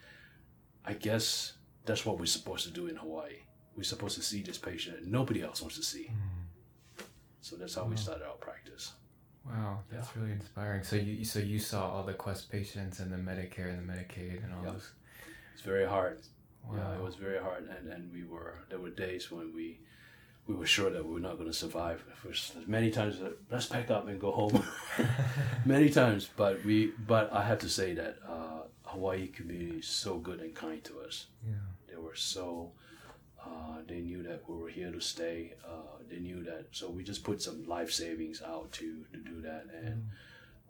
I 0.85 0.95
guess 0.95 1.55
that's 1.85 2.07
what 2.07 2.19
we're 2.19 2.27
supposed 2.27 2.65
to 2.67 2.73
do 2.73 2.87
in 2.87 2.97
Hawaii. 2.97 3.41
We're 3.77 3.83
supposed 3.83 4.17
to 4.17 4.23
see 4.23 4.43
this 4.43 4.59
patient 4.59 5.01
that 5.01 5.07
nobody 5.07 5.43
else 5.43 5.61
wants 5.61 5.77
to 5.77 5.83
see. 5.83 6.11
So 7.41 7.57
that's 7.57 7.75
how 7.75 7.85
we 7.85 7.97
started 7.97 8.25
our 8.25 8.37
practice. 8.37 8.93
Wow, 9.45 9.81
that's 9.93 10.17
really 10.17 10.33
inspiring. 10.33 10.83
So 10.85 10.97
you 10.97 11.25
so 11.25 11.39
you 11.39 11.59
saw 11.59 11.91
all 11.91 12.03
the 12.05 12.15
Quest 12.15 12.51
patients 12.51 13.01
and 13.01 13.13
the 13.13 13.17
Medicare 13.19 13.69
and 13.69 13.87
the 13.87 13.93
Medicaid 13.93 14.43
and 14.43 14.55
all 14.55 14.65
Yeah. 14.65 14.71
those. 14.73 14.93
It's 15.55 15.63
very 15.63 15.87
hard. 15.87 16.19
Yeah, 16.73 16.95
it 16.95 17.03
was 17.03 17.15
very 17.15 17.39
hard, 17.39 17.69
and, 17.69 17.93
and 17.93 18.13
we 18.13 18.25
were 18.25 18.55
there 18.69 18.79
were 18.79 18.91
days 18.91 19.31
when 19.31 19.55
we 19.55 19.81
we 20.47 20.55
were 20.55 20.67
sure 20.67 20.91
that 20.91 21.05
we 21.05 21.15
were 21.15 21.21
not 21.21 21.37
going 21.37 21.49
to 21.49 21.55
survive. 21.55 22.05
Many 22.67 22.91
times 22.91 23.19
that 23.21 23.37
let's 23.51 23.67
pack 23.67 23.91
up 23.91 24.09
and 24.09 24.21
go 24.21 24.31
home. 24.31 24.65
many 25.65 25.91
times, 25.91 26.29
but 26.37 26.65
we 26.65 26.93
but 27.07 27.33
I 27.33 27.43
have 27.45 27.59
to 27.61 27.69
say 27.69 27.95
that 27.95 28.19
uh, 28.29 28.63
Hawaii 28.85 29.29
community 29.29 29.79
is 29.79 29.87
so 29.87 30.19
good 30.19 30.41
and 30.41 30.55
kind 30.55 30.83
to 30.85 31.01
us. 31.01 31.27
Yeah. 31.47 31.55
They 31.89 31.97
were 31.97 32.15
so. 32.15 32.73
Uh, 33.47 33.83
they 33.87 34.01
knew 34.01 34.23
that 34.23 34.43
we 34.49 34.57
were 34.57 34.71
here 34.71 34.91
to 34.91 35.01
stay. 35.01 35.53
Uh, 35.63 35.99
they 36.11 36.19
knew 36.19 36.43
that, 36.45 36.65
so 36.71 36.89
we 36.89 37.03
just 37.03 37.23
put 37.25 37.43
some 37.43 37.67
life 37.69 37.93
savings 37.93 38.41
out 38.41 38.73
to, 38.73 39.05
to 39.13 39.19
do 39.19 39.43
that, 39.43 39.67
and 39.85 40.09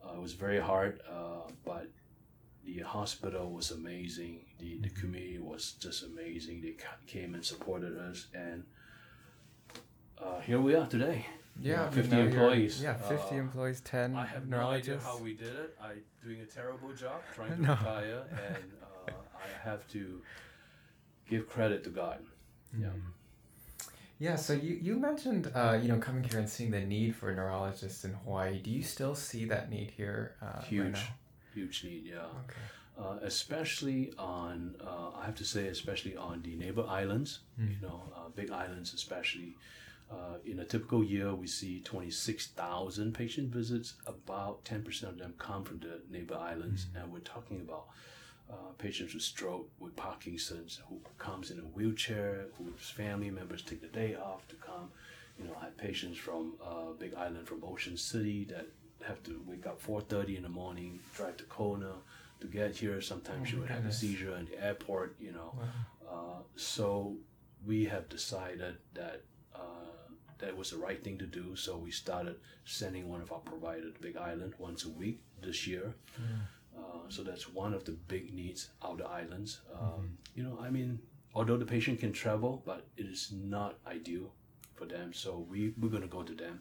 uh, 0.05 0.15
it 0.17 0.21
was 0.21 0.33
very 0.33 0.59
hard. 0.59 1.01
Uh, 1.09 1.49
but 1.65 1.87
the 2.67 2.81
hospital 2.81 3.51
was 3.51 3.71
amazing. 3.71 4.41
The 4.59 4.79
the 4.87 4.91
community 4.91 5.39
was 5.39 5.73
just 5.85 6.03
amazing. 6.05 6.61
They 6.63 6.75
came 7.07 7.35
and 7.35 7.45
supported 7.45 7.97
us, 7.99 8.27
and 8.35 8.65
uh, 10.19 10.41
here 10.41 10.61
we 10.61 10.75
are 10.75 10.87
today. 10.87 11.27
Yeah, 11.61 11.83
Uh, 11.85 11.91
50 11.91 12.19
employees. 12.21 12.83
Yeah, 12.83 12.95
fifty 12.95 13.37
Uh, 13.37 13.41
employees, 13.47 13.81
ten 13.81 14.17
I 14.17 14.27
have 14.27 14.49
no 14.49 14.69
idea 14.71 14.99
how 14.99 15.19
we 15.19 15.35
did 15.35 15.55
it. 15.65 15.77
I 15.81 15.93
doing 16.25 16.41
a 16.41 16.47
terrible 16.47 16.93
job 16.95 17.21
trying 17.35 17.57
to 17.57 17.63
No. 17.63 17.73
retire, 17.75 18.23
and 18.49 18.65
uh, 18.83 19.13
I 19.47 19.69
have 19.69 19.87
to 19.89 20.21
give 21.31 21.49
credit 21.49 21.85
to 21.85 21.91
God. 21.91 22.19
Yeah. 22.77 22.89
Yeah, 24.19 24.37
so 24.37 24.53
you, 24.53 24.75
you 24.81 24.97
mentioned 24.97 25.51
uh, 25.55 25.79
you 25.83 25.89
know 25.89 25.99
coming 25.99 26.25
here 26.25 26.39
and 26.41 26.49
seeing 26.49 26.71
the 26.71 26.81
need 26.81 27.15
for 27.17 27.33
neurologists 27.35 28.05
in 28.05 28.13
Hawaii. 28.15 28.59
Do 28.61 28.71
you 28.71 28.83
still 28.83 29.15
see 29.15 29.45
that 29.47 29.71
need 29.71 29.91
here? 29.97 30.35
Uh, 30.43 30.61
huge, 30.63 30.95
right 30.95 31.11
huge 31.55 31.85
need. 31.85 32.05
Yeah, 32.07 32.27
okay. 32.45 32.65
uh, 32.99 33.19
especially 33.23 34.13
on 34.19 34.75
uh, 34.81 35.11
I 35.21 35.25
have 35.27 35.35
to 35.37 35.45
say, 35.45 35.67
especially 35.69 36.17
on 36.17 36.43
the 36.43 36.55
neighbor 36.57 36.85
islands. 36.89 37.41
Mm. 37.61 37.71
You 37.75 37.87
know, 37.87 38.03
uh, 38.17 38.29
big 38.35 38.51
islands, 38.51 38.93
especially. 38.95 39.57
Uh, 40.11 40.37
in 40.45 40.61
a 40.61 40.65
typical 40.65 41.03
year, 41.03 41.35
we 41.35 41.47
see 41.47 41.81
26,000 41.81 43.15
patient 43.15 43.49
visits. 43.53 43.95
About 44.07 44.63
10% 44.65 45.03
of 45.05 45.19
them 45.19 45.35
come 45.39 45.65
from 45.65 45.79
the 45.81 46.01
neighbor 46.11 46.37
islands, 46.37 46.87
Mm. 46.87 47.03
and 47.03 47.13
we're 47.13 47.21
talking 47.21 47.61
about 47.63 47.87
uh, 48.51 48.73
patients 48.77 49.15
with 49.15 49.23
stroke, 49.23 49.71
with 49.81 49.97
Parkinson's, 49.97 50.81
who 50.89 51.01
comes 51.19 51.51
in 51.51 51.59
a 51.59 51.63
wheelchair, 51.63 52.47
whose 52.59 52.91
family 52.91 53.31
members 53.31 53.63
take 53.63 53.81
the 53.81 53.89
day 53.89 54.15
off 54.15 54.47
to 54.49 54.57
come. 54.57 54.91
You 55.39 55.47
know, 55.47 55.57
I 55.61 55.65
have 55.65 55.77
patients 55.79 56.19
from 56.19 56.53
uh, 56.63 56.93
Big 56.99 57.15
Island, 57.15 57.49
from 57.49 57.65
Ocean 57.65 57.97
City, 57.97 58.45
that 58.51 58.67
have 59.07 59.23
to 59.25 59.43
wake 59.47 59.67
up 59.67 59.81
4:30 59.81 60.37
in 60.37 60.43
the 60.43 60.49
morning, 60.49 61.01
drive 61.15 61.37
to 61.39 61.45
Kona 61.45 61.95
to 62.41 62.47
get 62.47 62.77
here. 62.77 63.01
Sometimes 63.01 63.49
Oh 63.49 63.51
you 63.51 63.57
my 63.57 63.63
would 63.63 63.71
have 63.71 63.87
a 63.87 63.93
seizure 63.93 64.37
in 64.37 64.47
the 64.47 64.63
airport. 64.65 65.17
You 65.21 65.33
know, 65.33 65.51
Wow. 65.59 65.69
uh, 66.15 66.43
so 66.57 67.17
we 67.67 67.85
have 67.87 68.09
decided 68.09 68.77
that 68.95 69.23
uh, 69.55 69.61
that 70.39 70.57
was 70.57 70.71
the 70.71 70.79
right 70.79 71.03
thing 71.03 71.19
to 71.19 71.27
do. 71.27 71.57
So 71.57 71.77
we 71.77 71.91
started 71.91 72.37
sending 72.65 73.09
one 73.09 73.23
of 73.23 73.31
our 73.33 73.41
providers 73.41 73.93
to 73.95 74.01
Big 74.01 74.17
Island 74.17 74.55
once 74.59 74.85
a 74.85 74.91
week 74.91 75.23
this 75.43 75.67
year. 75.67 75.95
Uh, 76.77 77.09
so 77.09 77.23
that's 77.23 77.49
one 77.55 77.73
of 77.73 77.85
the 77.85 77.93
big 77.93 78.35
needs 78.35 78.71
of 78.83 78.99
the 78.99 79.07
islands. 79.07 79.61
Um, 79.81 80.19
You 80.35 80.43
know, 80.43 80.59
I 80.67 80.71
mean, 80.71 80.99
although 81.35 81.57
the 81.57 81.67
patient 81.77 82.01
can 82.01 82.13
travel, 82.13 82.63
but 82.67 82.81
it 82.97 83.07
is 83.07 83.31
not 83.33 83.79
ideal 83.87 84.33
for 84.75 84.87
them. 84.87 85.13
So 85.13 85.47
we, 85.51 85.73
we're 85.81 85.89
going 85.89 86.03
to 86.03 86.09
go 86.09 86.23
to 86.23 86.35
them. 86.35 86.61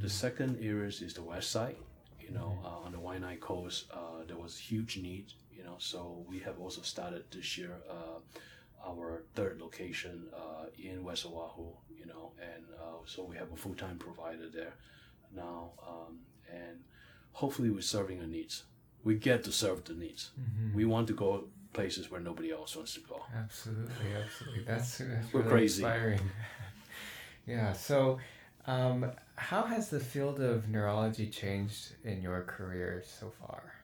The 0.00 0.08
second 0.08 0.58
areas 0.62 1.02
is 1.02 1.14
the 1.14 1.22
west 1.22 1.50
side. 1.50 1.76
You 2.20 2.30
know, 2.30 2.58
uh, 2.64 2.86
on 2.86 2.92
the 2.92 2.98
Waianae 2.98 3.40
coast, 3.40 3.86
uh, 3.92 4.24
there 4.26 4.36
was 4.36 4.56
huge 4.56 4.96
need. 4.98 5.32
You 5.56 5.64
know, 5.64 5.76
so 5.78 6.24
we 6.28 6.38
have 6.40 6.58
also 6.58 6.82
started 6.82 7.24
this 7.30 7.58
year 7.58 7.76
uh, 7.88 8.20
our 8.86 9.22
third 9.34 9.60
location 9.60 10.28
uh, 10.34 10.66
in 10.78 11.02
West 11.04 11.26
Oahu. 11.26 11.72
You 11.98 12.06
know, 12.06 12.32
and 12.40 12.64
uh, 12.80 12.98
so 13.04 13.24
we 13.24 13.36
have 13.36 13.52
a 13.52 13.56
full 13.56 13.74
time 13.74 13.98
provider 13.98 14.48
there 14.52 14.74
now, 15.34 15.72
um, 15.86 16.18
and 16.50 16.80
hopefully 17.32 17.70
we're 17.70 17.82
serving 17.82 18.20
the 18.20 18.26
needs. 18.26 18.64
We 19.04 19.16
get 19.16 19.44
to 19.44 19.52
serve 19.52 19.84
the 19.84 19.94
needs. 19.94 20.30
Mm-hmm. 20.40 20.76
We 20.76 20.84
want 20.84 21.08
to 21.08 21.14
go 21.14 21.44
places 21.72 22.10
where 22.10 22.20
nobody 22.20 22.50
else 22.52 22.76
wants 22.76 22.94
to 22.94 23.00
go. 23.00 23.22
Absolutely, 23.36 23.94
absolutely. 24.22 24.64
That's, 24.64 24.98
that's 24.98 25.32
We're 25.32 25.40
really 25.42 25.50
crazy. 25.52 25.82
inspiring. 25.82 26.20
Yeah. 27.46 27.72
So, 27.72 28.18
um, 28.66 29.10
how 29.36 29.62
has 29.62 29.88
the 29.88 30.00
field 30.00 30.40
of 30.40 30.68
neurology 30.68 31.28
changed 31.28 31.94
in 32.04 32.22
your 32.22 32.42
career 32.42 33.02
so 33.04 33.32
far? 33.40 33.74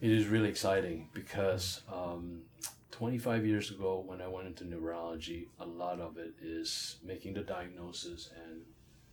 It 0.00 0.10
is 0.10 0.26
really 0.26 0.48
exciting 0.48 1.08
because 1.12 1.82
um, 1.92 2.42
25 2.90 3.46
years 3.46 3.70
ago, 3.70 4.02
when 4.04 4.20
I 4.20 4.26
went 4.26 4.48
into 4.48 4.64
neurology, 4.64 5.48
a 5.60 5.66
lot 5.66 6.00
of 6.00 6.18
it 6.18 6.34
is 6.42 6.96
making 7.04 7.34
the 7.34 7.42
diagnosis 7.42 8.30
and 8.44 8.62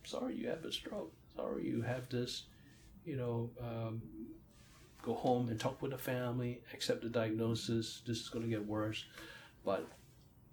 sorry, 0.04 0.36
you 0.36 0.50
have 0.50 0.66
a 0.66 0.72
stroke. 0.72 1.14
Sorry, 1.36 1.68
you 1.68 1.82
have 1.82 2.10
this. 2.10 2.44
You 3.06 3.16
know, 3.16 3.50
um, 3.62 4.02
go 5.02 5.14
home 5.14 5.50
and 5.50 5.60
talk 5.60 5.82
with 5.82 5.92
the 5.92 5.98
family, 5.98 6.62
accept 6.74 7.02
the 7.02 7.10
diagnosis. 7.10 8.02
This 8.06 8.18
is 8.20 8.30
going 8.30 8.44
to 8.44 8.50
get 8.50 8.66
worse. 8.66 9.06
But 9.64 9.88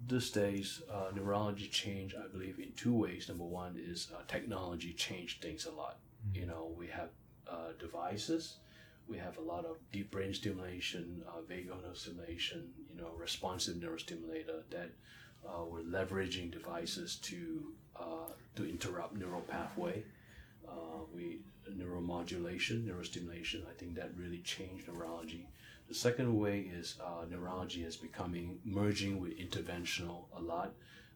these 0.05 0.29
days, 0.29 0.81
uh, 0.91 1.11
neurology 1.15 1.67
changed, 1.67 2.15
I 2.15 2.27
believe, 2.27 2.59
in 2.59 2.71
two 2.73 2.93
ways. 2.93 3.27
Number 3.29 3.43
one 3.45 3.75
is 3.77 4.09
uh, 4.15 4.21
technology 4.27 4.93
changed 4.93 5.41
things 5.41 5.65
a 5.65 5.71
lot. 5.71 5.97
You 6.33 6.45
know, 6.45 6.71
we 6.77 6.87
have 6.87 7.09
uh, 7.49 7.71
devices 7.79 8.57
we 9.07 9.17
have 9.17 9.37
a 9.37 9.41
lot 9.41 9.65
of 9.65 9.77
deep 9.91 10.11
brain 10.11 10.33
stimulation, 10.33 11.23
uh, 11.27 11.39
vagal 11.49 11.81
nerve 11.83 11.97
stimulation, 11.97 12.69
you 12.93 13.01
know, 13.01 13.11
responsive 13.17 13.75
neurostimulator 13.77 14.63
that 14.69 14.89
uh, 15.47 15.63
we're 15.65 15.81
leveraging 15.81 16.51
devices 16.51 17.15
to 17.15 17.71
uh, 17.95 18.31
to 18.55 18.69
interrupt 18.69 19.15
neural 19.15 19.41
pathway. 19.41 20.03
Uh, 20.67 21.03
we 21.13 21.39
neuromodulation, 21.71 22.85
neurostimulation. 22.85 23.61
I 23.69 23.73
think 23.77 23.95
that 23.95 24.11
really 24.17 24.39
changed 24.39 24.87
neurology. 24.87 25.47
The 25.87 25.95
second 25.95 26.37
way 26.37 26.59
is 26.59 26.95
uh, 27.03 27.25
neurology 27.29 27.83
is 27.83 27.95
becoming 27.95 28.59
merging 28.65 29.19
with 29.21 29.37
interventional 29.37 30.25
a 30.35 30.41
lot. 30.41 30.73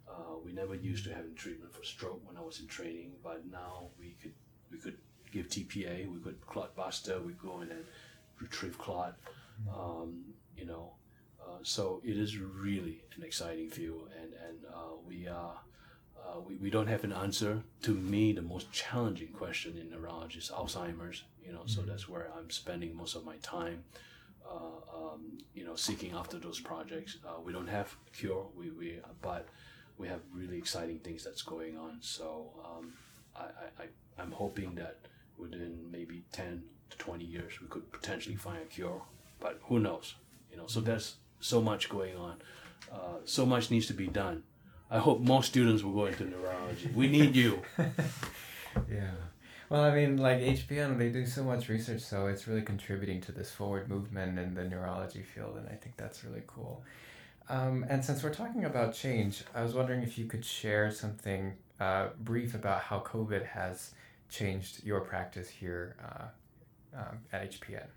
Uh, 0.09 0.37
we 0.43 0.53
never 0.53 0.75
used 0.75 1.03
to 1.05 1.13
having 1.13 1.35
treatment 1.35 1.73
for 1.73 1.83
stroke 1.83 2.21
when 2.25 2.37
I 2.37 2.41
was 2.41 2.59
in 2.59 2.67
training, 2.67 3.13
but 3.23 3.43
now 3.51 3.87
we 3.99 4.15
could 4.21 4.33
we 4.71 4.77
could 4.77 4.97
give 5.31 5.47
TPA, 5.47 6.11
we 6.11 6.19
could 6.19 6.45
clot 6.45 6.75
buster, 6.75 7.19
we 7.19 7.33
go 7.33 7.61
in 7.61 7.71
and 7.71 7.85
retrieve 8.39 8.77
clot. 8.77 9.17
Um, 9.73 10.23
you 10.57 10.65
know, 10.65 10.93
uh, 11.41 11.59
so 11.63 12.01
it 12.03 12.17
is 12.17 12.37
really 12.37 13.03
an 13.15 13.23
exciting 13.23 13.69
field, 13.69 14.09
and 14.21 14.33
and 14.47 14.57
uh, 14.73 14.95
we 15.07 15.27
are. 15.27 15.59
Uh, 16.17 16.39
we, 16.39 16.55
we 16.57 16.69
don't 16.69 16.87
have 16.87 17.03
an 17.03 17.11
answer. 17.11 17.63
To 17.81 17.91
me, 17.91 18.31
the 18.31 18.43
most 18.43 18.71
challenging 18.71 19.29
question 19.29 19.75
in 19.75 19.89
neurology 19.89 20.37
is 20.37 20.51
Alzheimer's. 20.53 21.23
You 21.43 21.51
know, 21.51 21.63
so 21.65 21.81
that's 21.81 22.07
where 22.07 22.29
I'm 22.37 22.49
spending 22.51 22.95
most 22.95 23.15
of 23.15 23.25
my 23.25 23.37
time. 23.37 23.83
Uh, 24.45 25.13
um, 25.13 25.37
you 25.53 25.63
know, 25.65 25.75
seeking 25.75 26.13
after 26.13 26.37
those 26.37 26.59
projects. 26.59 27.17
Uh, 27.25 27.39
we 27.43 27.53
don't 27.53 27.67
have 27.67 27.95
a 28.07 28.17
cure. 28.17 28.45
We, 28.55 28.69
we 28.71 28.99
but 29.21 29.47
we 29.97 30.07
have 30.07 30.19
really 30.33 30.57
exciting 30.57 30.99
things 30.99 31.23
that's 31.23 31.41
going 31.41 31.77
on. 31.77 31.97
So 32.01 32.51
um, 32.65 32.93
I, 33.35 33.43
I, 33.81 33.85
I'm 34.21 34.31
hoping 34.31 34.75
that 34.75 34.97
within 35.37 35.87
maybe 35.91 36.23
10 36.31 36.63
to 36.91 36.97
20 36.97 37.25
years 37.25 37.59
we 37.61 37.67
could 37.67 37.91
potentially 37.91 38.35
find 38.35 38.61
a 38.61 38.65
cure 38.65 39.01
but 39.39 39.59
who 39.63 39.79
knows 39.79 40.15
you 40.51 40.57
know 40.57 40.67
so 40.67 40.79
there's 40.81 41.15
so 41.39 41.61
much 41.61 41.89
going 41.89 42.15
on 42.15 42.35
uh, 42.91 43.17
so 43.25 43.45
much 43.45 43.71
needs 43.71 43.87
to 43.87 43.93
be 43.93 44.07
done 44.07 44.43
i 44.91 44.99
hope 44.99 45.19
more 45.21 45.41
students 45.41 45.83
will 45.83 45.93
go 45.93 46.05
into 46.05 46.25
neurology 46.25 46.91
we 46.93 47.07
need 47.07 47.35
you 47.35 47.61
Yeah. 48.89 49.11
Well, 49.71 49.85
I 49.85 49.95
mean, 49.95 50.17
like 50.17 50.39
HPN, 50.39 50.97
they 50.97 51.07
do 51.07 51.25
so 51.25 51.45
much 51.45 51.69
research, 51.69 52.01
so 52.01 52.27
it's 52.27 52.45
really 52.45 52.61
contributing 52.61 53.21
to 53.21 53.31
this 53.31 53.49
forward 53.49 53.87
movement 53.87 54.37
in 54.37 54.53
the 54.53 54.65
neurology 54.65 55.23
field, 55.23 55.55
and 55.55 55.65
I 55.69 55.75
think 55.75 55.95
that's 55.95 56.25
really 56.25 56.43
cool. 56.45 56.83
Um, 57.47 57.85
and 57.87 58.03
since 58.03 58.21
we're 58.21 58.33
talking 58.33 58.65
about 58.65 58.93
change, 58.93 59.45
I 59.55 59.63
was 59.63 59.73
wondering 59.73 60.03
if 60.03 60.17
you 60.17 60.25
could 60.25 60.43
share 60.43 60.91
something 60.91 61.53
uh, 61.79 62.07
brief 62.19 62.53
about 62.53 62.81
how 62.81 62.99
COVID 62.99 63.45
has 63.45 63.93
changed 64.29 64.83
your 64.83 64.99
practice 64.99 65.47
here 65.47 65.95
uh, 66.03 66.99
um, 66.99 67.19
at 67.31 67.49
HPN. 67.49 67.87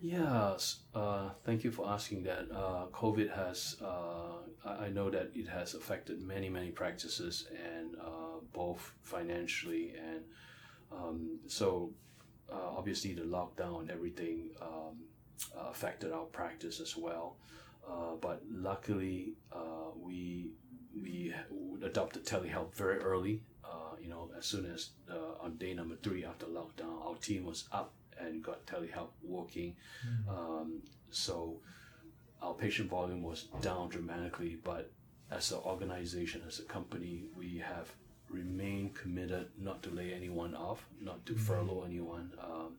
Yes, 0.00 0.78
uh, 0.94 1.28
thank 1.44 1.62
you 1.62 1.72
for 1.72 1.90
asking 1.90 2.22
that. 2.22 2.46
Uh, 2.50 2.86
COVID 2.86 3.36
has, 3.36 3.76
uh, 3.84 4.38
I 4.66 4.88
know 4.88 5.10
that 5.10 5.32
it 5.34 5.46
has 5.46 5.74
affected 5.74 6.22
many, 6.22 6.48
many 6.48 6.70
practices, 6.70 7.48
and 7.52 7.96
uh, 7.96 8.40
both 8.54 8.94
financially 9.02 9.92
and 9.94 10.22
um, 10.92 11.38
so 11.46 11.92
uh, 12.52 12.76
obviously 12.76 13.14
the 13.14 13.22
lockdown 13.22 13.90
everything 13.90 14.50
um, 14.60 14.96
uh, 15.56 15.70
affected 15.70 16.12
our 16.12 16.24
practice 16.24 16.80
as 16.80 16.96
well. 16.96 17.36
Uh, 17.88 18.14
but 18.20 18.42
luckily, 18.50 19.34
uh, 19.52 19.90
we 19.96 20.50
we 21.02 21.32
adopted 21.82 22.24
telehealth 22.24 22.74
very 22.74 22.98
early. 22.98 23.42
Uh, 23.64 23.96
you 24.00 24.08
know, 24.08 24.30
as 24.36 24.44
soon 24.46 24.66
as 24.66 24.90
uh, 25.10 25.42
on 25.44 25.56
day 25.56 25.72
number 25.74 25.96
three 26.02 26.24
after 26.24 26.46
lockdown, 26.46 27.04
our 27.06 27.16
team 27.16 27.44
was 27.44 27.64
up 27.72 27.92
and 28.18 28.42
got 28.42 28.66
telehealth 28.66 29.12
working. 29.22 29.74
Um, 30.28 30.82
so 31.10 31.60
our 32.42 32.54
patient 32.54 32.90
volume 32.90 33.22
was 33.22 33.48
down 33.62 33.88
dramatically, 33.88 34.58
but 34.62 34.90
as 35.30 35.52
an 35.52 35.58
organization, 35.64 36.42
as 36.46 36.58
a 36.58 36.64
company, 36.64 37.24
we 37.36 37.62
have 37.64 37.90
remained 38.30 38.94
committed 38.94 39.48
not 39.58 39.82
to 39.82 39.90
lay 39.90 40.12
anyone 40.12 40.54
off, 40.54 40.86
not 41.00 41.24
to 41.26 41.34
furlough 41.34 41.84
anyone. 41.84 42.30
Um, 42.42 42.74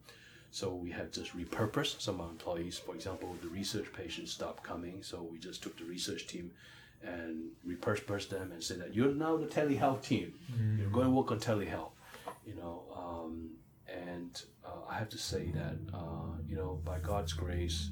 so 0.52 0.74
we 0.74 0.92
have 0.92 1.12
just 1.12 1.36
repurposed 1.38 2.02
some 2.02 2.16
of 2.16 2.22
our 2.22 2.32
employees. 2.32 2.78
For 2.78 2.94
example, 2.96 3.36
the 3.42 3.48
research 3.48 3.88
patients 3.94 4.32
stopped 4.32 4.64
coming, 4.64 5.02
so 5.02 5.28
we 5.32 5.38
just 5.40 5.64
took 5.64 5.78
the 5.78 5.86
research 5.86 6.28
team 6.28 6.52
and 7.04 7.50
repurposed 7.68 8.30
them 8.30 8.52
and 8.52 8.64
said 8.64 8.80
that 8.80 8.94
you're 8.94 9.14
now 9.14 9.38
the 9.38 9.48
telehealth 9.48 10.04
team. 10.04 10.34
You're 10.80 10.90
going 10.90 11.06
to 11.06 11.12
work 11.12 11.32
on 11.32 11.40
telehealth. 11.40 11.92
You 12.46 12.56
know, 12.56 12.84
um, 12.96 13.52
and 13.88 14.42
uh, 14.66 14.90
I 14.90 14.96
have 14.98 15.10
to 15.10 15.18
say 15.18 15.52
that 15.52 15.78
uh, 15.94 16.38
you 16.48 16.56
know 16.56 16.82
by 16.84 17.00
God's 17.00 17.34
grace, 17.34 17.90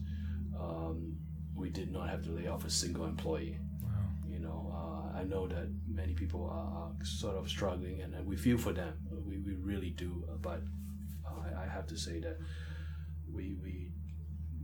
um, 0.59 1.15
we 1.55 1.69
did 1.69 1.91
not 1.91 2.09
have 2.09 2.23
to 2.25 2.31
lay 2.31 2.47
off 2.47 2.65
a 2.65 2.69
single 2.69 3.05
employee. 3.05 3.57
Uh, 5.19 5.23
I 5.23 5.25
know 5.25 5.47
that 5.47 5.67
many 5.87 6.13
people 6.13 6.45
are, 6.45 6.99
are 6.99 7.05
sort 7.05 7.35
of 7.35 7.49
struggling, 7.49 8.01
and, 8.01 8.13
and 8.13 8.25
we 8.25 8.35
feel 8.37 8.57
for 8.57 8.73
them. 8.73 8.93
We, 9.27 9.37
we 9.39 9.53
really 9.53 9.91
do. 9.91 10.25
uh, 10.29 10.37
But 10.41 10.61
I, 11.27 11.63
I 11.63 11.67
have 11.67 11.87
to 11.87 11.97
say 11.97 12.19
that 12.21 12.37
we 13.33 13.55
we 13.63 13.91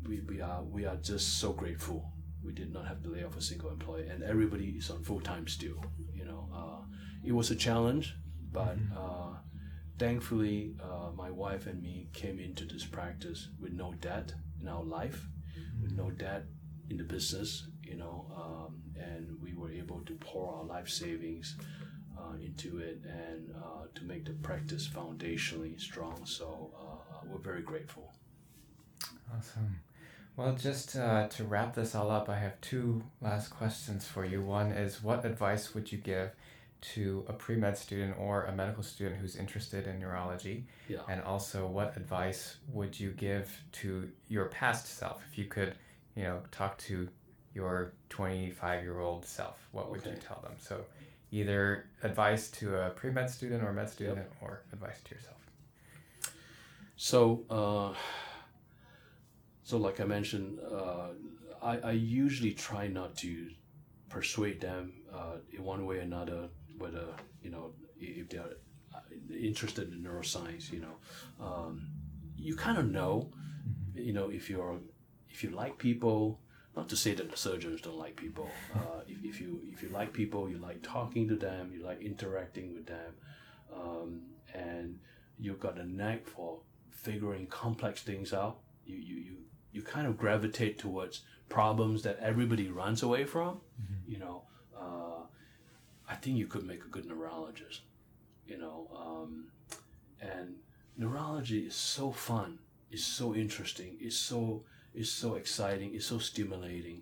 we, 0.07 0.21
we 0.21 0.41
are 0.41 0.63
we 0.63 0.85
are 0.85 0.97
just 0.97 1.39
so 1.39 1.53
grateful 1.53 2.11
We 2.43 2.53
did 2.53 2.71
not 2.73 2.85
have 2.87 3.01
to 3.03 3.09
lay 3.09 3.23
off 3.23 3.37
a 3.37 3.41
single 3.41 3.71
employee, 3.71 4.07
and 4.07 4.23
everybody 4.23 4.75
is 4.77 4.89
on 4.91 5.03
full 5.03 5.21
time 5.21 5.47
still. 5.47 5.81
You 6.13 6.25
know, 6.25 6.49
uh, 6.53 6.81
it 7.23 7.31
was 7.33 7.51
a 7.51 7.55
challenge, 7.55 8.15
but 8.51 8.77
uh, 8.95 9.33
thankfully, 9.97 10.75
uh, 10.81 11.11
my 11.15 11.31
wife 11.31 11.65
and 11.67 11.81
me 11.81 12.09
came 12.13 12.39
into 12.39 12.65
this 12.65 12.85
practice 12.85 13.49
with 13.59 13.73
no 13.73 13.93
debt 13.99 14.33
in 14.61 14.67
our 14.67 14.83
life, 14.83 15.27
with 15.81 15.93
no 15.93 16.11
debt 16.11 16.43
in 16.89 16.97
the 16.97 17.03
business. 17.03 17.67
You 17.85 17.97
know, 17.97 18.25
um, 18.35 18.81
and 18.99 19.37
we 19.41 19.53
were 19.53 19.71
able 19.71 20.01
to 20.01 20.15
pour 20.15 20.53
our 20.55 20.63
life 20.63 20.89
savings 20.89 21.55
uh, 22.17 22.35
into 22.41 22.79
it 22.79 23.01
and 23.05 23.53
uh, 23.55 23.85
to 23.93 24.03
make 24.03 24.25
the 24.25 24.33
practice 24.33 24.87
foundationally 24.87 25.79
strong. 25.79 26.25
So 26.25 26.71
uh, 26.77 27.17
we're 27.29 27.39
very 27.39 27.61
grateful. 27.61 28.11
Awesome. 29.35 29.79
Well, 30.37 30.53
just 30.53 30.97
uh, 30.97 31.27
to 31.29 31.45
wrap 31.45 31.75
this 31.75 31.95
all 31.95 32.11
up, 32.11 32.27
I 32.27 32.37
have 32.37 32.59
two 32.59 33.03
last 33.21 33.49
questions 33.49 34.05
for 34.05 34.25
you. 34.25 34.41
One 34.41 34.71
is 34.71 35.01
what 35.01 35.23
advice 35.23 35.73
would 35.73 35.91
you 35.91 35.97
give 35.97 36.31
to 36.93 37.25
a 37.27 37.33
pre 37.33 37.55
med 37.55 37.77
student 37.77 38.15
or 38.19 38.43
a 38.43 38.51
medical 38.51 38.83
student 38.83 39.21
who's 39.21 39.37
interested 39.37 39.87
in 39.87 39.99
neurology? 39.99 40.65
Yeah. 40.89 40.99
And 41.09 41.21
also, 41.23 41.65
what 41.67 41.95
advice 41.95 42.57
would 42.73 42.99
you 42.99 43.11
give 43.11 43.63
to 43.73 44.09
your 44.27 44.45
past 44.45 44.87
self? 44.87 45.23
If 45.31 45.37
you 45.37 45.45
could, 45.45 45.75
you 46.15 46.23
know, 46.23 46.41
talk 46.51 46.77
to 46.79 47.07
your 47.55 47.93
25 48.09 48.83
year 48.83 48.99
old 48.99 49.25
self, 49.25 49.67
what 49.71 49.89
would 49.89 50.05
you 50.05 50.13
tell 50.27 50.41
them? 50.43 50.51
So, 50.59 50.85
either 51.31 51.85
advice 52.03 52.51
to 52.51 52.75
a 52.75 52.89
pre 52.89 53.09
med 53.09 53.29
student 53.29 53.63
or 53.63 53.73
med 53.73 53.89
student, 53.89 54.27
or 54.41 54.61
advice 54.71 54.99
to 55.05 55.15
yourself. 55.15 55.37
So, 56.97 57.43
uh, 57.49 57.93
so 59.63 59.77
like 59.77 59.99
I 59.99 60.03
mentioned, 60.03 60.59
uh, 60.59 61.07
I, 61.61 61.77
I 61.77 61.91
usually 61.91 62.53
try 62.53 62.87
not 62.87 63.15
to 63.17 63.49
persuade 64.09 64.61
them 64.61 64.93
uh, 65.13 65.37
in 65.51 65.63
one 65.63 65.85
way 65.85 65.97
or 65.97 66.01
another, 66.01 66.49
whether 66.77 67.07
you 67.41 67.51
know 67.51 67.71
if 67.99 68.29
they're 68.29 68.57
uh, 68.93 68.99
interested 69.33 69.91
in 69.93 70.03
neuroscience. 70.03 70.71
You 70.71 70.81
know, 70.81 71.45
um, 71.45 71.87
you 72.37 72.55
kind 72.55 72.77
of 72.77 72.91
know, 72.91 73.29
you 73.93 74.13
know, 74.13 74.29
if 74.29 74.49
you're 74.49 74.79
if 75.29 75.41
you 75.41 75.51
like 75.51 75.77
people. 75.77 76.39
Not 76.75 76.89
to 76.89 76.97
say 76.97 77.13
that 77.13 77.31
the 77.31 77.37
surgeons 77.37 77.81
don't 77.81 77.97
like 77.97 78.15
people. 78.17 78.49
Uh, 78.75 79.01
if, 79.07 79.23
if 79.23 79.39
you 79.39 79.61
if 79.71 79.81
you 79.81 79.89
like 79.89 80.11
people, 80.11 80.49
you 80.49 80.57
like 80.57 80.81
talking 80.81 81.27
to 81.29 81.35
them, 81.35 81.71
you 81.73 81.83
like 81.83 82.01
interacting 82.01 82.73
with 82.73 82.85
them, 82.85 83.13
um, 83.73 84.21
and 84.53 84.99
you've 85.39 85.59
got 85.59 85.77
a 85.77 85.85
knack 85.85 86.27
for 86.27 86.59
figuring 86.91 87.47
complex 87.47 88.01
things 88.01 88.33
out. 88.33 88.57
You, 88.85 88.97
you, 88.97 89.15
you, 89.15 89.35
you 89.71 89.81
kind 89.81 90.05
of 90.07 90.17
gravitate 90.17 90.77
towards 90.77 91.21
problems 91.49 92.03
that 92.03 92.19
everybody 92.19 92.69
runs 92.69 93.03
away 93.03 93.23
from. 93.25 93.61
You 94.07 94.19
know, 94.19 94.43
uh, 94.77 95.23
I 96.09 96.15
think 96.15 96.37
you 96.37 96.47
could 96.47 96.65
make 96.65 96.83
a 96.83 96.87
good 96.87 97.05
neurologist. 97.05 97.81
You 98.47 98.57
know, 98.57 98.89
um, 98.95 99.45
and 100.21 100.55
neurology 100.97 101.59
is 101.59 101.75
so 101.75 102.11
fun. 102.11 102.59
It's 102.91 103.03
so 103.03 103.33
interesting. 103.33 103.97
It's 103.99 104.17
so 104.17 104.63
it's 104.95 105.09
so 105.09 105.35
exciting. 105.35 105.93
It's 105.93 106.05
so 106.05 106.19
stimulating. 106.19 107.01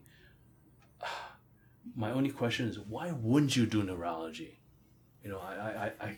My 1.95 2.11
only 2.11 2.31
question 2.31 2.67
is, 2.67 2.79
why 2.79 3.11
wouldn't 3.11 3.55
you 3.55 3.65
do 3.65 3.83
neurology? 3.83 4.59
You 5.23 5.31
know, 5.31 5.39
I, 5.39 5.91
I, 6.01 6.17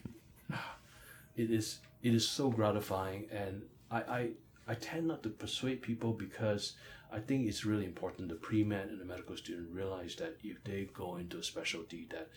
I, 0.51 0.57
it 1.36 1.51
is 1.51 1.80
it 2.01 2.13
is 2.13 2.28
so 2.28 2.49
gratifying 2.49 3.26
and 3.32 3.63
I, 3.89 3.97
I 3.97 4.30
I 4.67 4.76
tend 4.76 5.07
not 5.07 5.23
to 5.23 5.30
persuade 5.30 5.82
people 5.82 6.13
because 6.13 6.73
I 7.11 7.19
think 7.19 7.47
it's 7.47 7.65
really 7.65 7.86
important 7.86 8.30
the 8.30 8.36
pre-med 8.36 8.89
and 8.89 8.99
the 8.99 9.05
medical 9.05 9.38
student 9.38 9.69
realize 9.71 10.15
that 10.15 10.38
if 10.43 10.63
they 10.63 10.88
go 10.93 11.17
into 11.17 11.38
a 11.38 11.43
specialty 11.43 12.07
that 12.11 12.30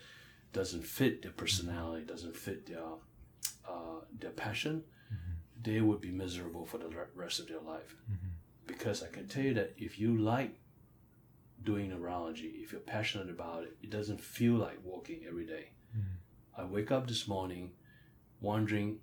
doesn't 0.53 0.85
fit 0.85 1.23
their 1.23 1.33
personality, 1.33 2.05
doesn't 2.05 2.37
fit 2.37 2.67
their 2.67 2.83
uh, 3.69 4.01
their 4.19 4.31
passion, 4.31 4.85
they 5.63 5.81
would 5.81 6.01
be 6.01 6.11
miserable 6.11 6.65
for 6.65 6.79
the 6.79 6.89
rest 7.15 7.41
of 7.41 7.49
their 7.49 7.61
life. 7.61 7.97
Because 8.69 9.03
I 9.03 9.09
can 9.09 9.27
tell 9.27 9.43
you 9.43 9.55
that 9.55 9.75
if 9.77 9.99
you 9.99 10.17
like 10.17 10.55
doing 11.65 11.91
neurology, 11.91 12.53
if 12.63 12.71
you're 12.71 12.81
passionate 12.81 13.29
about 13.29 13.65
it, 13.65 13.77
it 13.83 13.91
doesn't 13.91 14.21
feel 14.21 14.55
like 14.55 14.79
walking 14.85 15.23
every 15.27 15.45
day. 15.45 15.71
Hmm. 15.93 16.61
I 16.61 16.65
wake 16.65 16.93
up 16.93 17.09
this 17.09 17.27
morning 17.27 17.73
wondering, 18.41 18.99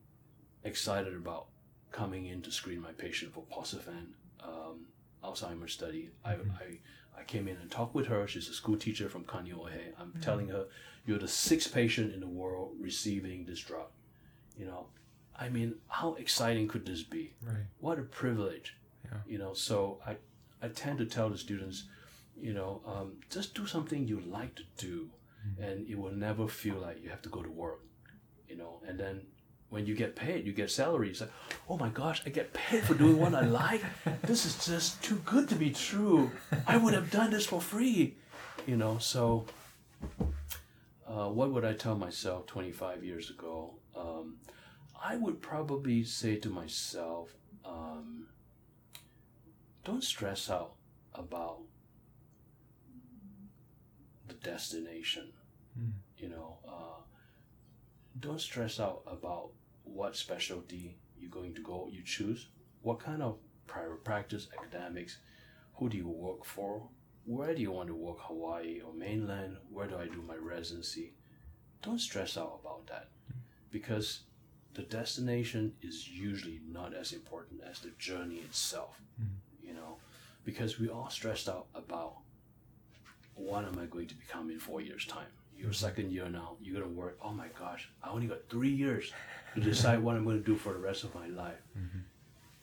excited 0.63 1.13
about 1.13 1.47
coming 1.91 2.27
in 2.27 2.41
to 2.43 2.51
screen 2.51 2.81
my 2.81 2.91
patient 2.91 3.33
for 3.33 3.43
Posiphen 3.51 4.13
um, 4.43 4.85
Alzheimer's 5.23 5.73
study. 5.73 6.11
I, 6.23 6.33
hmm. 6.33 6.51
I, 6.51 7.19
I 7.19 7.23
came 7.23 7.47
in 7.47 7.57
and 7.57 7.69
talked 7.69 7.95
with 7.95 8.07
her. 8.07 8.27
She's 8.27 8.47
a 8.47 8.53
school 8.53 8.77
teacher 8.77 9.09
from 9.09 9.23
Kaneohe. 9.25 9.93
I'm 9.99 10.11
hmm. 10.11 10.21
telling 10.21 10.47
her, 10.49 10.67
you're 11.05 11.19
the 11.19 11.27
sixth 11.27 11.73
patient 11.73 12.13
in 12.13 12.19
the 12.19 12.27
world 12.27 12.75
receiving 12.79 13.45
this 13.45 13.59
drug. 13.59 13.87
You 14.57 14.65
know, 14.67 14.87
I 15.37 15.49
mean, 15.49 15.75
how 15.87 16.13
exciting 16.13 16.67
could 16.67 16.85
this 16.85 17.03
be? 17.03 17.33
Right. 17.41 17.65
What 17.79 17.99
a 17.99 18.03
privilege. 18.03 18.77
Yeah. 19.11 19.17
You 19.27 19.37
know, 19.37 19.53
so 19.53 19.99
I, 20.05 20.15
I 20.61 20.69
tend 20.69 20.97
to 20.99 21.05
tell 21.05 21.29
the 21.29 21.37
students, 21.37 21.85
you 22.39 22.53
know, 22.53 22.81
um, 22.85 23.13
just 23.29 23.53
do 23.55 23.65
something 23.65 24.07
you 24.07 24.21
like 24.21 24.55
to 24.55 24.63
do, 24.77 25.09
and 25.59 25.87
it 25.87 25.97
will 25.97 26.11
never 26.11 26.47
feel 26.47 26.75
like 26.75 27.01
you 27.03 27.09
have 27.09 27.21
to 27.21 27.29
go 27.29 27.41
to 27.43 27.49
work. 27.51 27.81
You 28.49 28.57
know, 28.57 28.81
and 28.87 28.99
then 28.99 29.21
when 29.69 29.85
you 29.85 29.95
get 29.95 30.15
paid, 30.15 30.45
you 30.45 30.53
get 30.53 30.71
salary. 30.71 31.09
It's 31.09 31.21
like, 31.21 31.31
oh 31.69 31.77
my 31.77 31.89
gosh, 31.89 32.21
I 32.25 32.29
get 32.29 32.53
paid 32.53 32.83
for 32.83 32.93
doing 32.93 33.17
what 33.17 33.35
I 33.35 33.41
like. 33.63 33.81
This 34.23 34.45
is 34.45 34.65
just 34.65 35.03
too 35.03 35.21
good 35.25 35.49
to 35.49 35.55
be 35.55 35.71
true. 35.71 36.31
I 36.67 36.77
would 36.77 36.93
have 36.93 37.11
done 37.11 37.31
this 37.31 37.45
for 37.45 37.61
free. 37.61 38.15
You 38.65 38.77
know, 38.77 38.97
so 38.97 39.45
uh, 41.07 41.29
what 41.29 41.51
would 41.51 41.65
I 41.65 41.73
tell 41.73 41.95
myself 41.95 42.47
25 42.47 43.03
years 43.03 43.29
ago? 43.29 43.75
Um, 43.95 44.37
I 45.03 45.17
would 45.17 45.41
probably 45.41 46.03
say 46.03 46.35
to 46.37 46.49
myself, 46.49 47.29
um, 47.63 48.27
don't 49.85 50.03
stress 50.03 50.49
out 50.49 50.73
about 51.13 51.59
the 54.27 54.33
destination. 54.33 55.31
Hmm. 55.77 55.91
You 56.17 56.29
know, 56.29 56.57
uh, 56.67 57.01
don't 58.19 58.41
stress 58.41 58.79
out 58.79 59.03
about 59.07 59.51
what 59.83 60.15
specialty 60.15 60.97
you're 61.17 61.29
going 61.29 61.53
to 61.53 61.61
go, 61.61 61.87
you 61.91 62.01
choose, 62.03 62.47
what 62.81 62.99
kind 62.99 63.21
of 63.21 63.37
private 63.67 64.03
practice, 64.03 64.47
academics, 64.57 65.19
who 65.75 65.87
do 65.87 65.97
you 65.97 66.09
work 66.09 66.43
for, 66.43 66.89
where 67.25 67.53
do 67.53 67.61
you 67.61 67.71
want 67.71 67.87
to 67.87 67.95
work, 67.95 68.17
Hawaii 68.21 68.81
or 68.81 68.93
mainland, 68.93 69.57
where 69.71 69.87
do 69.87 69.97
I 69.97 70.07
do 70.07 70.23
my 70.27 70.35
residency. 70.35 71.13
Don't 71.83 71.99
stress 71.99 72.37
out 72.37 72.59
about 72.63 72.87
that 72.87 73.09
hmm. 73.27 73.37
because 73.69 74.21
the 74.73 74.81
destination 74.81 75.73
is 75.81 76.09
usually 76.09 76.59
not 76.67 76.93
as 76.95 77.13
important 77.13 77.61
as 77.69 77.79
the 77.79 77.91
journey 77.99 78.37
itself, 78.37 78.99
know, 79.19 79.25
because 80.45 80.79
we 80.79 80.89
all 80.89 81.09
stressed 81.09 81.49
out 81.49 81.65
about 81.75 82.13
what 83.35 83.65
am 83.65 83.77
I 83.79 83.85
going 83.85 84.07
to 84.07 84.15
become 84.15 84.49
in 84.49 84.59
four 84.59 84.79
years' 84.81 85.05
time? 85.05 85.27
Your 85.57 85.73
second 85.73 86.11
year 86.11 86.29
now, 86.29 86.57
you're 86.61 86.79
gonna 86.79 86.91
work. 86.93 87.17
Oh 87.21 87.31
my 87.31 87.47
gosh, 87.59 87.89
I 88.03 88.09
only 88.09 88.27
got 88.27 88.47
three 88.49 88.69
years 88.69 89.11
to 89.55 89.61
decide 89.61 89.99
what 90.01 90.15
I'm 90.15 90.25
gonna 90.25 90.39
do 90.39 90.55
for 90.55 90.73
the 90.73 90.79
rest 90.79 91.03
of 91.03 91.15
my 91.15 91.27
life. 91.27 91.61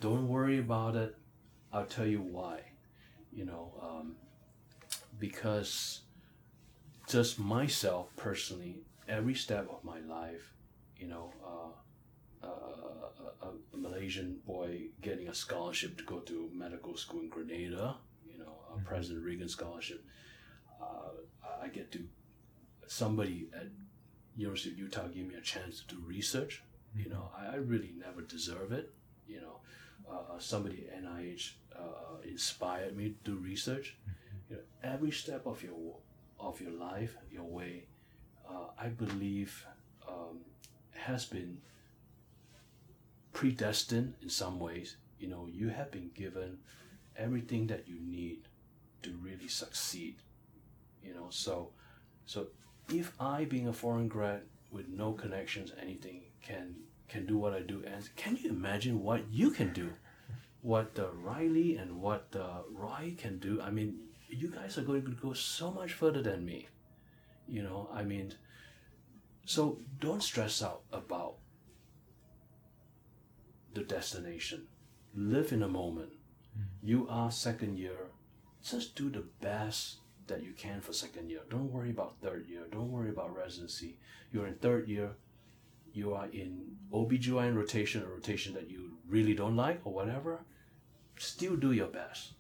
Don't 0.01 0.29
worry 0.29 0.59
about 0.59 0.97
it. 0.97 1.17
I'll 1.73 1.87
tell 1.87 2.07
you 2.07 2.21
why. 2.21 2.61
You 3.33 3.47
know, 3.47 3.73
um, 3.83 4.17
because 5.19 6.01
just 7.09 7.39
myself 7.39 8.09
personally, 8.17 8.77
every 9.09 9.35
step 9.35 9.69
of 9.71 9.83
my 9.85 10.01
life, 10.01 10.53
you 10.99 11.07
know, 11.09 11.33
uh, 11.45 11.71
uh, 12.43 12.49
a, 13.43 13.47
a 13.47 13.77
Malaysian 13.77 14.39
boy 14.47 14.83
getting 15.01 15.29
a 15.29 15.35
scholarship 15.35 15.97
to 15.99 16.05
go 16.05 16.19
to 16.21 16.51
medical 16.53 16.97
school 16.97 17.21
in 17.21 17.29
Grenada, 17.29 17.97
you 18.27 18.39
know, 18.39 18.55
a 18.75 18.81
President 18.87 19.25
Reagan 19.25 19.49
scholarship. 19.49 20.05
Uh, 20.81 21.11
I 21.63 21.69
get 21.69 21.93
to 21.93 22.01
somebody 22.87 23.49
at 23.55 23.67
University 24.37 24.71
of 24.71 24.79
Utah 24.79 25.07
gave 25.09 25.27
me 25.27 25.35
a 25.35 25.41
chance 25.41 25.81
to 25.81 25.95
do 25.95 26.03
research. 26.07 26.63
You 26.97 27.09
know, 27.09 27.31
I, 27.37 27.55
I 27.55 27.57
really 27.57 27.93
never 27.99 28.23
deserve 28.23 28.73
it. 28.73 28.93
You 29.27 29.41
know, 29.41 29.57
uh, 30.11 30.39
somebody 30.39 30.89
at 30.93 31.05
NIH 31.05 31.53
uh, 31.79 32.21
inspired 32.25 32.97
me 32.97 33.15
to 33.25 33.31
do 33.31 33.37
research. 33.37 33.97
You 34.51 34.57
know, 34.57 34.63
every 34.83 35.11
step 35.11 35.47
of 35.47 35.63
your 35.63 35.97
of 36.39 36.61
your 36.61 36.73
life, 36.73 37.17
your 37.31 37.45
way, 37.45 37.87
uh, 38.49 38.67
I 38.79 38.89
believe 38.89 39.65
um, 40.09 40.41
has 40.91 41.25
been 41.25 41.59
predestined 43.33 44.15
in 44.23 44.29
some 44.29 44.59
ways. 44.59 44.97
You 45.19 45.29
know, 45.29 45.47
you 45.51 45.69
have 45.69 45.91
been 45.91 46.11
given 46.15 46.59
everything 47.17 47.67
that 47.69 47.89
you 47.89 47.99
need 48.01 48.49
to 49.03 49.11
really 49.23 49.49
succeed. 49.49 50.17
You 51.05 51.15
know, 51.15 51.27
so 51.31 51.71
so 52.27 52.49
if 52.89 53.13
I, 53.21 53.45
being 53.45 53.69
a 53.69 53.73
foreign 53.73 54.09
grad 54.09 54.43
with 54.71 54.89
no 54.89 55.13
connections, 55.13 55.73
anything, 55.81 56.23
can 56.43 56.75
can 57.09 57.27
do 57.27 57.37
what 57.37 57.53
I 57.53 57.61
do, 57.61 57.83
and 57.87 58.09
can 58.17 58.37
you 58.37 58.51
imagine 58.51 59.03
what 59.03 59.23
you 59.31 59.51
can 59.51 59.73
do? 59.73 59.91
What 60.63 60.97
uh, 60.99 61.09
Riley 61.13 61.77
and 61.77 62.01
what 62.01 62.29
uh, 62.35 62.63
Roy 62.73 63.15
can 63.19 63.39
do? 63.39 63.61
I 63.61 63.71
mean, 63.71 63.99
you 64.29 64.49
guys 64.49 64.79
are 64.79 64.83
going 64.83 65.05
to 65.05 65.11
go 65.11 65.33
so 65.33 65.71
much 65.71 65.93
further 65.93 66.23
than 66.23 66.45
me. 66.45 66.69
You 67.49 67.63
know, 67.63 67.91
I 67.93 68.03
mean, 68.03 68.33
so 69.45 69.79
don't 70.01 70.23
stress 70.23 70.63
out 70.63 70.83
about 70.93 71.35
the 73.75 73.83
destination. 73.83 74.67
Live 75.15 75.53
in 75.53 75.61
the 75.61 75.69
moment. 75.69 76.13
Hmm. 76.55 76.87
You 76.87 77.07
are 77.09 77.31
second 77.31 77.79
year. 77.79 78.11
Just 78.63 78.95
do 78.95 79.11
the 79.11 79.25
best 79.41 79.97
that 80.27 80.43
you 80.43 80.53
can 80.53 80.81
for 80.81 80.93
second 80.93 81.31
year. 81.31 81.41
Don't 81.51 81.73
worry 81.73 81.91
about 81.91 82.21
third 82.23 82.47
year. 82.49 82.63
Don't 82.71 82.91
worry 82.91 83.11
about 83.11 83.37
residency. 83.37 83.99
You're 84.33 84.47
in 84.47 84.55
third 84.55 84.89
year. 84.89 85.11
You 85.93 86.15
are 86.15 86.27
in 86.33 86.77
OBGYN 86.93 87.55
rotation, 87.55 88.03
a 88.03 88.07
rotation 88.07 88.55
that 88.55 88.71
you 88.71 88.93
really 89.09 89.35
don't 89.35 89.57
like 89.57 89.81
or 89.85 89.93
whatever. 89.93 90.41
Still 91.19 91.57
do 91.57 91.73
your 91.73 91.89
best. 91.89 92.33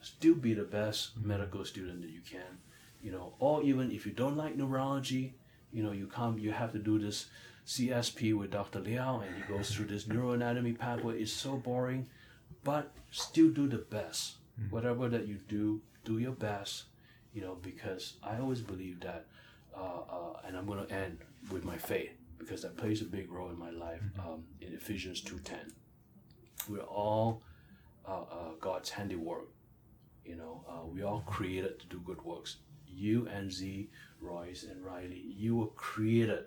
Still 0.00 0.34
be 0.34 0.54
the 0.54 0.64
best 0.64 1.10
hmm. 1.14 1.28
medical 1.28 1.64
student 1.64 2.02
that 2.02 2.10
you 2.10 2.20
can. 2.20 2.58
You 3.02 3.12
know, 3.12 3.34
or 3.38 3.62
even 3.62 3.90
if 3.90 4.06
you 4.06 4.12
don't 4.12 4.36
like 4.36 4.56
neurology, 4.56 5.34
you 5.72 5.82
know, 5.82 5.92
you 5.92 6.06
come, 6.06 6.38
you 6.38 6.52
have 6.52 6.72
to 6.72 6.78
do 6.78 6.98
this 6.98 7.26
CSP 7.66 8.36
with 8.36 8.50
Dr. 8.50 8.80
Liow 8.80 9.26
and 9.26 9.34
he 9.36 9.42
goes 9.52 9.70
through 9.70 9.86
this 9.86 10.04
neuroanatomy 10.04 10.78
pathway. 10.78 11.20
It's 11.20 11.32
so 11.32 11.56
boring, 11.56 12.06
but 12.62 12.92
still 13.10 13.50
do 13.50 13.66
the 13.66 13.78
best. 13.78 14.36
Whatever 14.70 15.08
that 15.08 15.26
you 15.26 15.38
do, 15.48 15.80
do 16.04 16.18
your 16.18 16.32
best, 16.32 16.84
you 17.32 17.40
know, 17.40 17.56
because 17.60 18.14
I 18.22 18.38
always 18.38 18.60
believe 18.60 19.00
that, 19.00 19.26
uh, 19.76 19.80
uh, 19.80 20.40
and 20.46 20.56
I'm 20.56 20.66
going 20.66 20.86
to 20.86 20.94
end 20.94 21.18
with 21.50 21.64
my 21.64 21.76
faith 21.76 22.12
because 22.38 22.62
that 22.62 22.76
plays 22.76 23.00
a 23.00 23.06
big 23.06 23.32
role 23.32 23.50
in 23.50 23.58
my 23.58 23.70
life 23.70 24.00
um, 24.18 24.44
in 24.60 24.72
Ephesians 24.74 25.22
2.10. 25.22 25.72
We're 26.68 26.80
all 26.80 27.42
uh, 28.06 28.22
uh, 28.22 28.50
God's 28.60 28.90
handiwork. 28.90 29.48
You 30.24 30.36
know, 30.36 30.64
uh, 30.68 30.86
we 30.86 31.02
all 31.02 31.24
created 31.26 31.80
to 31.80 31.86
do 31.86 32.00
good 32.04 32.22
works. 32.22 32.56
You 32.86 33.26
and 33.28 33.50
Z, 33.52 33.90
Royce 34.20 34.64
and 34.64 34.84
Riley, 34.84 35.24
you 35.36 35.56
were 35.56 35.66
created 35.68 36.44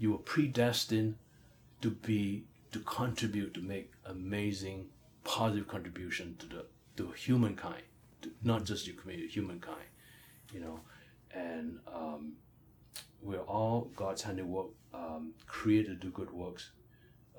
you 0.00 0.10
were 0.12 0.18
predestined 0.18 1.14
to 1.80 1.90
be 1.90 2.44
to 2.72 2.80
contribute 2.80 3.54
to 3.54 3.60
make 3.60 3.92
amazing 4.06 4.86
positive 5.22 5.68
contribution 5.68 6.36
to 6.38 6.46
the 6.46 6.66
to 6.96 7.12
humankind 7.12 7.82
to, 8.22 8.30
not 8.42 8.64
just 8.64 8.86
your 8.86 8.96
community 8.96 9.28
humankind 9.28 9.86
you 10.52 10.60
know? 10.60 10.80
And 11.32 11.78
um, 11.86 12.32
we're 13.22 13.42
all 13.42 13.90
god's 13.94 14.22
handiwork 14.22 14.68
um, 14.92 15.32
created 15.46 16.00
to 16.00 16.06
do 16.06 16.10
good 16.10 16.30
works 16.32 16.70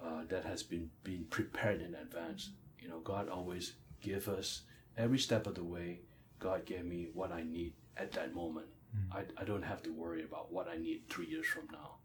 uh, 0.02 0.22
that 0.30 0.46
has 0.46 0.64
been 0.64 0.90
been 1.04 1.26
prepared 1.30 1.82
in 1.82 1.96
advance. 1.96 2.52
You 2.80 2.90
know 2.90 3.00
god 3.00 3.28
always 3.30 3.74
give 4.02 4.28
us 4.28 4.62
every 4.98 5.20
step 5.20 5.48
of 5.48 5.56
the 5.56 5.64
way. 5.64 6.00
God 6.40 6.66
gave 6.66 6.86
me 6.86 7.10
what 7.14 7.32
i 7.32 7.44
need 7.44 7.74
at 7.98 8.12
that 8.14 8.34
moment. 8.34 8.68
I, 9.12 9.22
I 9.38 9.46
don't 9.46 9.62
have 9.64 9.82
to 9.84 9.90
worry 9.94 10.24
about 10.24 10.52
what 10.52 10.68
i 10.68 10.78
need 10.78 11.04
three 11.10 11.28
years 11.28 11.46
from 11.46 11.68
now 11.72 11.96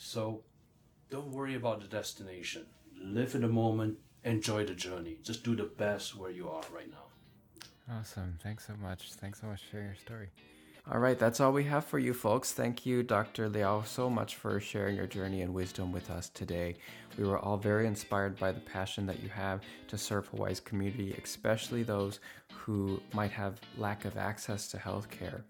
so 0.00 0.42
don't 1.10 1.30
worry 1.30 1.54
about 1.54 1.82
the 1.82 1.86
destination. 1.86 2.64
Live 2.98 3.34
in 3.34 3.42
the 3.42 3.48
moment, 3.48 3.98
enjoy 4.24 4.64
the 4.64 4.74
journey. 4.74 5.18
Just 5.22 5.44
do 5.44 5.54
the 5.54 5.64
best 5.64 6.16
where 6.16 6.30
you 6.30 6.48
are 6.48 6.62
right 6.74 6.90
now. 6.90 7.98
Awesome. 7.98 8.38
Thanks 8.42 8.66
so 8.66 8.72
much. 8.80 9.12
Thanks 9.12 9.40
so 9.40 9.46
much 9.48 9.62
for 9.62 9.72
sharing 9.72 9.86
your 9.88 9.96
story. 9.96 10.28
All 10.90 10.98
right, 10.98 11.18
that's 11.18 11.38
all 11.40 11.52
we 11.52 11.64
have 11.64 11.84
for 11.84 11.98
you 11.98 12.14
folks. 12.14 12.52
Thank 12.52 12.86
you, 12.86 13.02
Dr. 13.02 13.50
Liow, 13.50 13.86
so 13.86 14.08
much 14.08 14.36
for 14.36 14.58
sharing 14.58 14.96
your 14.96 15.06
journey 15.06 15.42
and 15.42 15.52
wisdom 15.52 15.92
with 15.92 16.10
us 16.10 16.30
today. 16.30 16.76
We 17.18 17.24
were 17.24 17.38
all 17.38 17.58
very 17.58 17.86
inspired 17.86 18.38
by 18.38 18.52
the 18.52 18.60
passion 18.60 19.04
that 19.06 19.22
you 19.22 19.28
have 19.28 19.60
to 19.88 19.98
serve 19.98 20.28
Hawaii's 20.28 20.60
community, 20.60 21.14
especially 21.22 21.82
those 21.82 22.20
who 22.54 23.02
might 23.12 23.32
have 23.32 23.60
lack 23.76 24.06
of 24.06 24.16
access 24.16 24.68
to 24.68 24.78
healthcare. 24.78 25.42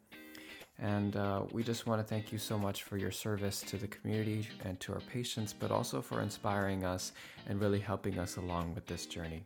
And 0.80 1.16
uh, 1.16 1.42
we 1.52 1.62
just 1.62 1.86
want 1.86 2.00
to 2.00 2.06
thank 2.06 2.32
you 2.32 2.38
so 2.38 2.58
much 2.58 2.84
for 2.84 2.96
your 2.96 3.10
service 3.10 3.60
to 3.62 3.76
the 3.76 3.86
community 3.86 4.48
and 4.64 4.80
to 4.80 4.94
our 4.94 5.00
patients, 5.00 5.52
but 5.52 5.70
also 5.70 6.00
for 6.00 6.22
inspiring 6.22 6.84
us 6.84 7.12
and 7.48 7.60
really 7.60 7.80
helping 7.80 8.18
us 8.18 8.36
along 8.36 8.74
with 8.74 8.86
this 8.86 9.04
journey. 9.04 9.44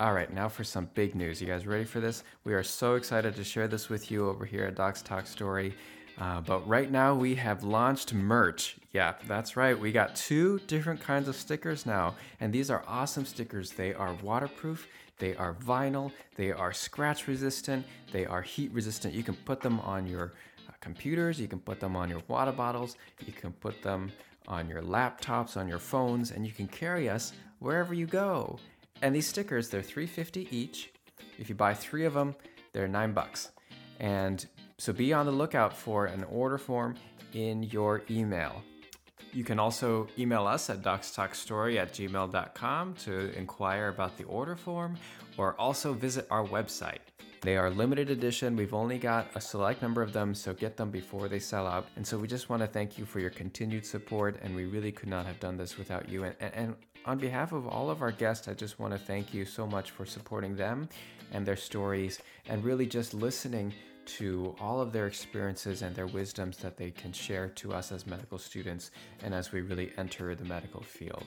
All 0.00 0.12
right, 0.12 0.32
now 0.32 0.48
for 0.48 0.62
some 0.62 0.88
big 0.94 1.16
news. 1.16 1.40
You 1.40 1.48
guys 1.48 1.66
ready 1.66 1.84
for 1.84 1.98
this? 1.98 2.22
We 2.44 2.54
are 2.54 2.62
so 2.62 2.94
excited 2.94 3.34
to 3.34 3.42
share 3.42 3.66
this 3.66 3.88
with 3.88 4.12
you 4.12 4.28
over 4.28 4.44
here 4.44 4.64
at 4.64 4.76
Docs 4.76 5.02
Talk 5.02 5.26
Story. 5.26 5.74
Uh, 6.20 6.40
but 6.40 6.66
right 6.68 6.90
now 6.90 7.14
we 7.14 7.34
have 7.34 7.64
launched 7.64 8.14
merch. 8.14 8.76
Yeah, 8.92 9.14
that's 9.26 9.56
right. 9.56 9.78
We 9.78 9.90
got 9.90 10.14
two 10.14 10.60
different 10.68 11.00
kinds 11.00 11.28
of 11.28 11.34
stickers 11.34 11.84
now, 11.84 12.14
and 12.40 12.52
these 12.52 12.70
are 12.70 12.84
awesome 12.86 13.24
stickers. 13.24 13.72
They 13.72 13.92
are 13.92 14.14
waterproof 14.22 14.86
they 15.18 15.34
are 15.36 15.54
vinyl, 15.54 16.12
they 16.36 16.52
are 16.52 16.72
scratch 16.72 17.26
resistant, 17.26 17.84
they 18.12 18.24
are 18.26 18.42
heat 18.42 18.70
resistant. 18.72 19.14
You 19.14 19.22
can 19.22 19.34
put 19.34 19.60
them 19.60 19.80
on 19.80 20.06
your 20.06 20.32
uh, 20.68 20.72
computers, 20.80 21.40
you 21.40 21.48
can 21.48 21.58
put 21.58 21.80
them 21.80 21.96
on 21.96 22.08
your 22.08 22.22
water 22.28 22.52
bottles, 22.52 22.96
you 23.26 23.32
can 23.32 23.52
put 23.52 23.82
them 23.82 24.12
on 24.46 24.68
your 24.68 24.82
laptops, 24.82 25.56
on 25.56 25.68
your 25.68 25.78
phones, 25.78 26.30
and 26.30 26.46
you 26.46 26.52
can 26.52 26.66
carry 26.66 27.08
us 27.08 27.32
wherever 27.58 27.92
you 27.92 28.06
go. 28.06 28.58
And 29.02 29.14
these 29.14 29.26
stickers, 29.26 29.68
they're 29.68 29.82
350 29.82 30.48
each. 30.50 30.90
If 31.38 31.48
you 31.48 31.54
buy 31.54 31.74
3 31.74 32.04
of 32.04 32.14
them, 32.14 32.34
they're 32.72 32.88
9 32.88 33.12
bucks. 33.12 33.50
And 34.00 34.44
so 34.78 34.92
be 34.92 35.12
on 35.12 35.26
the 35.26 35.32
lookout 35.32 35.76
for 35.76 36.06
an 36.06 36.24
order 36.24 36.58
form 36.58 36.94
in 37.32 37.64
your 37.64 38.02
email. 38.10 38.62
You 39.32 39.44
can 39.44 39.58
also 39.58 40.08
email 40.18 40.46
us 40.46 40.70
at 40.70 40.82
docstalkstory 40.82 41.76
at 41.76 41.92
gmail.com 41.92 42.94
to 42.94 43.38
inquire 43.38 43.88
about 43.88 44.16
the 44.16 44.24
order 44.24 44.56
form 44.56 44.96
or 45.36 45.54
also 45.60 45.92
visit 45.92 46.26
our 46.30 46.44
website. 46.44 46.98
They 47.40 47.56
are 47.56 47.70
limited 47.70 48.10
edition. 48.10 48.56
We've 48.56 48.74
only 48.74 48.98
got 48.98 49.28
a 49.34 49.40
select 49.40 49.80
number 49.80 50.02
of 50.02 50.12
them, 50.12 50.34
so 50.34 50.52
get 50.52 50.76
them 50.76 50.90
before 50.90 51.28
they 51.28 51.38
sell 51.38 51.66
out. 51.66 51.86
And 51.94 52.04
so 52.04 52.18
we 52.18 52.26
just 52.26 52.48
want 52.48 52.62
to 52.62 52.66
thank 52.66 52.98
you 52.98 53.04
for 53.04 53.20
your 53.20 53.30
continued 53.30 53.86
support, 53.86 54.40
and 54.42 54.56
we 54.56 54.64
really 54.66 54.90
could 54.90 55.08
not 55.08 55.24
have 55.26 55.38
done 55.38 55.56
this 55.56 55.78
without 55.78 56.08
you. 56.08 56.24
And, 56.24 56.34
and, 56.40 56.76
on 57.04 57.16
behalf 57.16 57.52
of 57.52 57.66
all 57.66 57.88
of 57.88 58.02
our 58.02 58.12
guests, 58.12 58.48
I 58.48 58.54
just 58.54 58.78
want 58.78 58.92
to 58.92 58.98
thank 58.98 59.32
you 59.32 59.46
so 59.46 59.66
much 59.66 59.92
for 59.92 60.04
supporting 60.04 60.54
them 60.56 60.90
and 61.32 61.46
their 61.46 61.56
stories 61.56 62.18
and 62.48 62.62
really 62.62 62.84
just 62.86 63.14
listening 63.14 63.72
to 64.08 64.56
all 64.60 64.80
of 64.80 64.92
their 64.92 65.06
experiences 65.06 65.82
and 65.82 65.94
their 65.94 66.06
wisdoms 66.06 66.56
that 66.58 66.76
they 66.76 66.90
can 66.90 67.12
share 67.12 67.48
to 67.48 67.72
us 67.72 67.92
as 67.92 68.06
medical 68.06 68.38
students 68.38 68.90
and 69.22 69.34
as 69.34 69.52
we 69.52 69.60
really 69.60 69.92
enter 69.98 70.34
the 70.34 70.44
medical 70.44 70.82
field. 70.82 71.24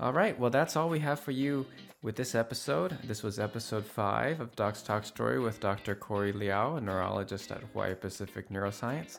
All 0.00 0.12
right, 0.12 0.38
well, 0.38 0.50
that's 0.50 0.76
all 0.76 0.88
we 0.88 1.00
have 1.00 1.18
for 1.18 1.32
you 1.32 1.66
with 2.02 2.14
this 2.14 2.34
episode. 2.34 2.96
This 3.04 3.22
was 3.22 3.38
episode 3.38 3.84
five 3.84 4.40
of 4.40 4.54
Doc's 4.54 4.82
Talk 4.82 5.04
Story 5.04 5.40
with 5.40 5.58
Dr. 5.58 5.94
Kore 5.94 6.32
Liow, 6.32 6.78
a 6.78 6.80
neurologist 6.80 7.50
at 7.50 7.62
Hawaii 7.62 7.94
Pacific 7.94 8.48
Neuroscience. 8.48 9.18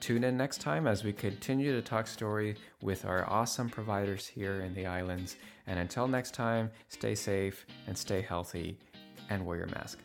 Tune 0.00 0.24
in 0.24 0.36
next 0.36 0.60
time 0.60 0.86
as 0.86 1.04
we 1.04 1.12
continue 1.12 1.72
to 1.72 1.82
talk 1.82 2.06
story 2.06 2.56
with 2.82 3.04
our 3.04 3.28
awesome 3.30 3.68
providers 3.68 4.26
here 4.26 4.60
in 4.60 4.74
the 4.74 4.86
islands. 4.86 5.36
And 5.66 5.78
until 5.78 6.06
next 6.06 6.34
time, 6.34 6.70
stay 6.88 7.14
safe 7.14 7.64
and 7.86 7.96
stay 7.96 8.20
healthy 8.20 8.78
and 9.30 9.46
wear 9.46 9.58
your 9.58 9.68
mask. 9.68 9.98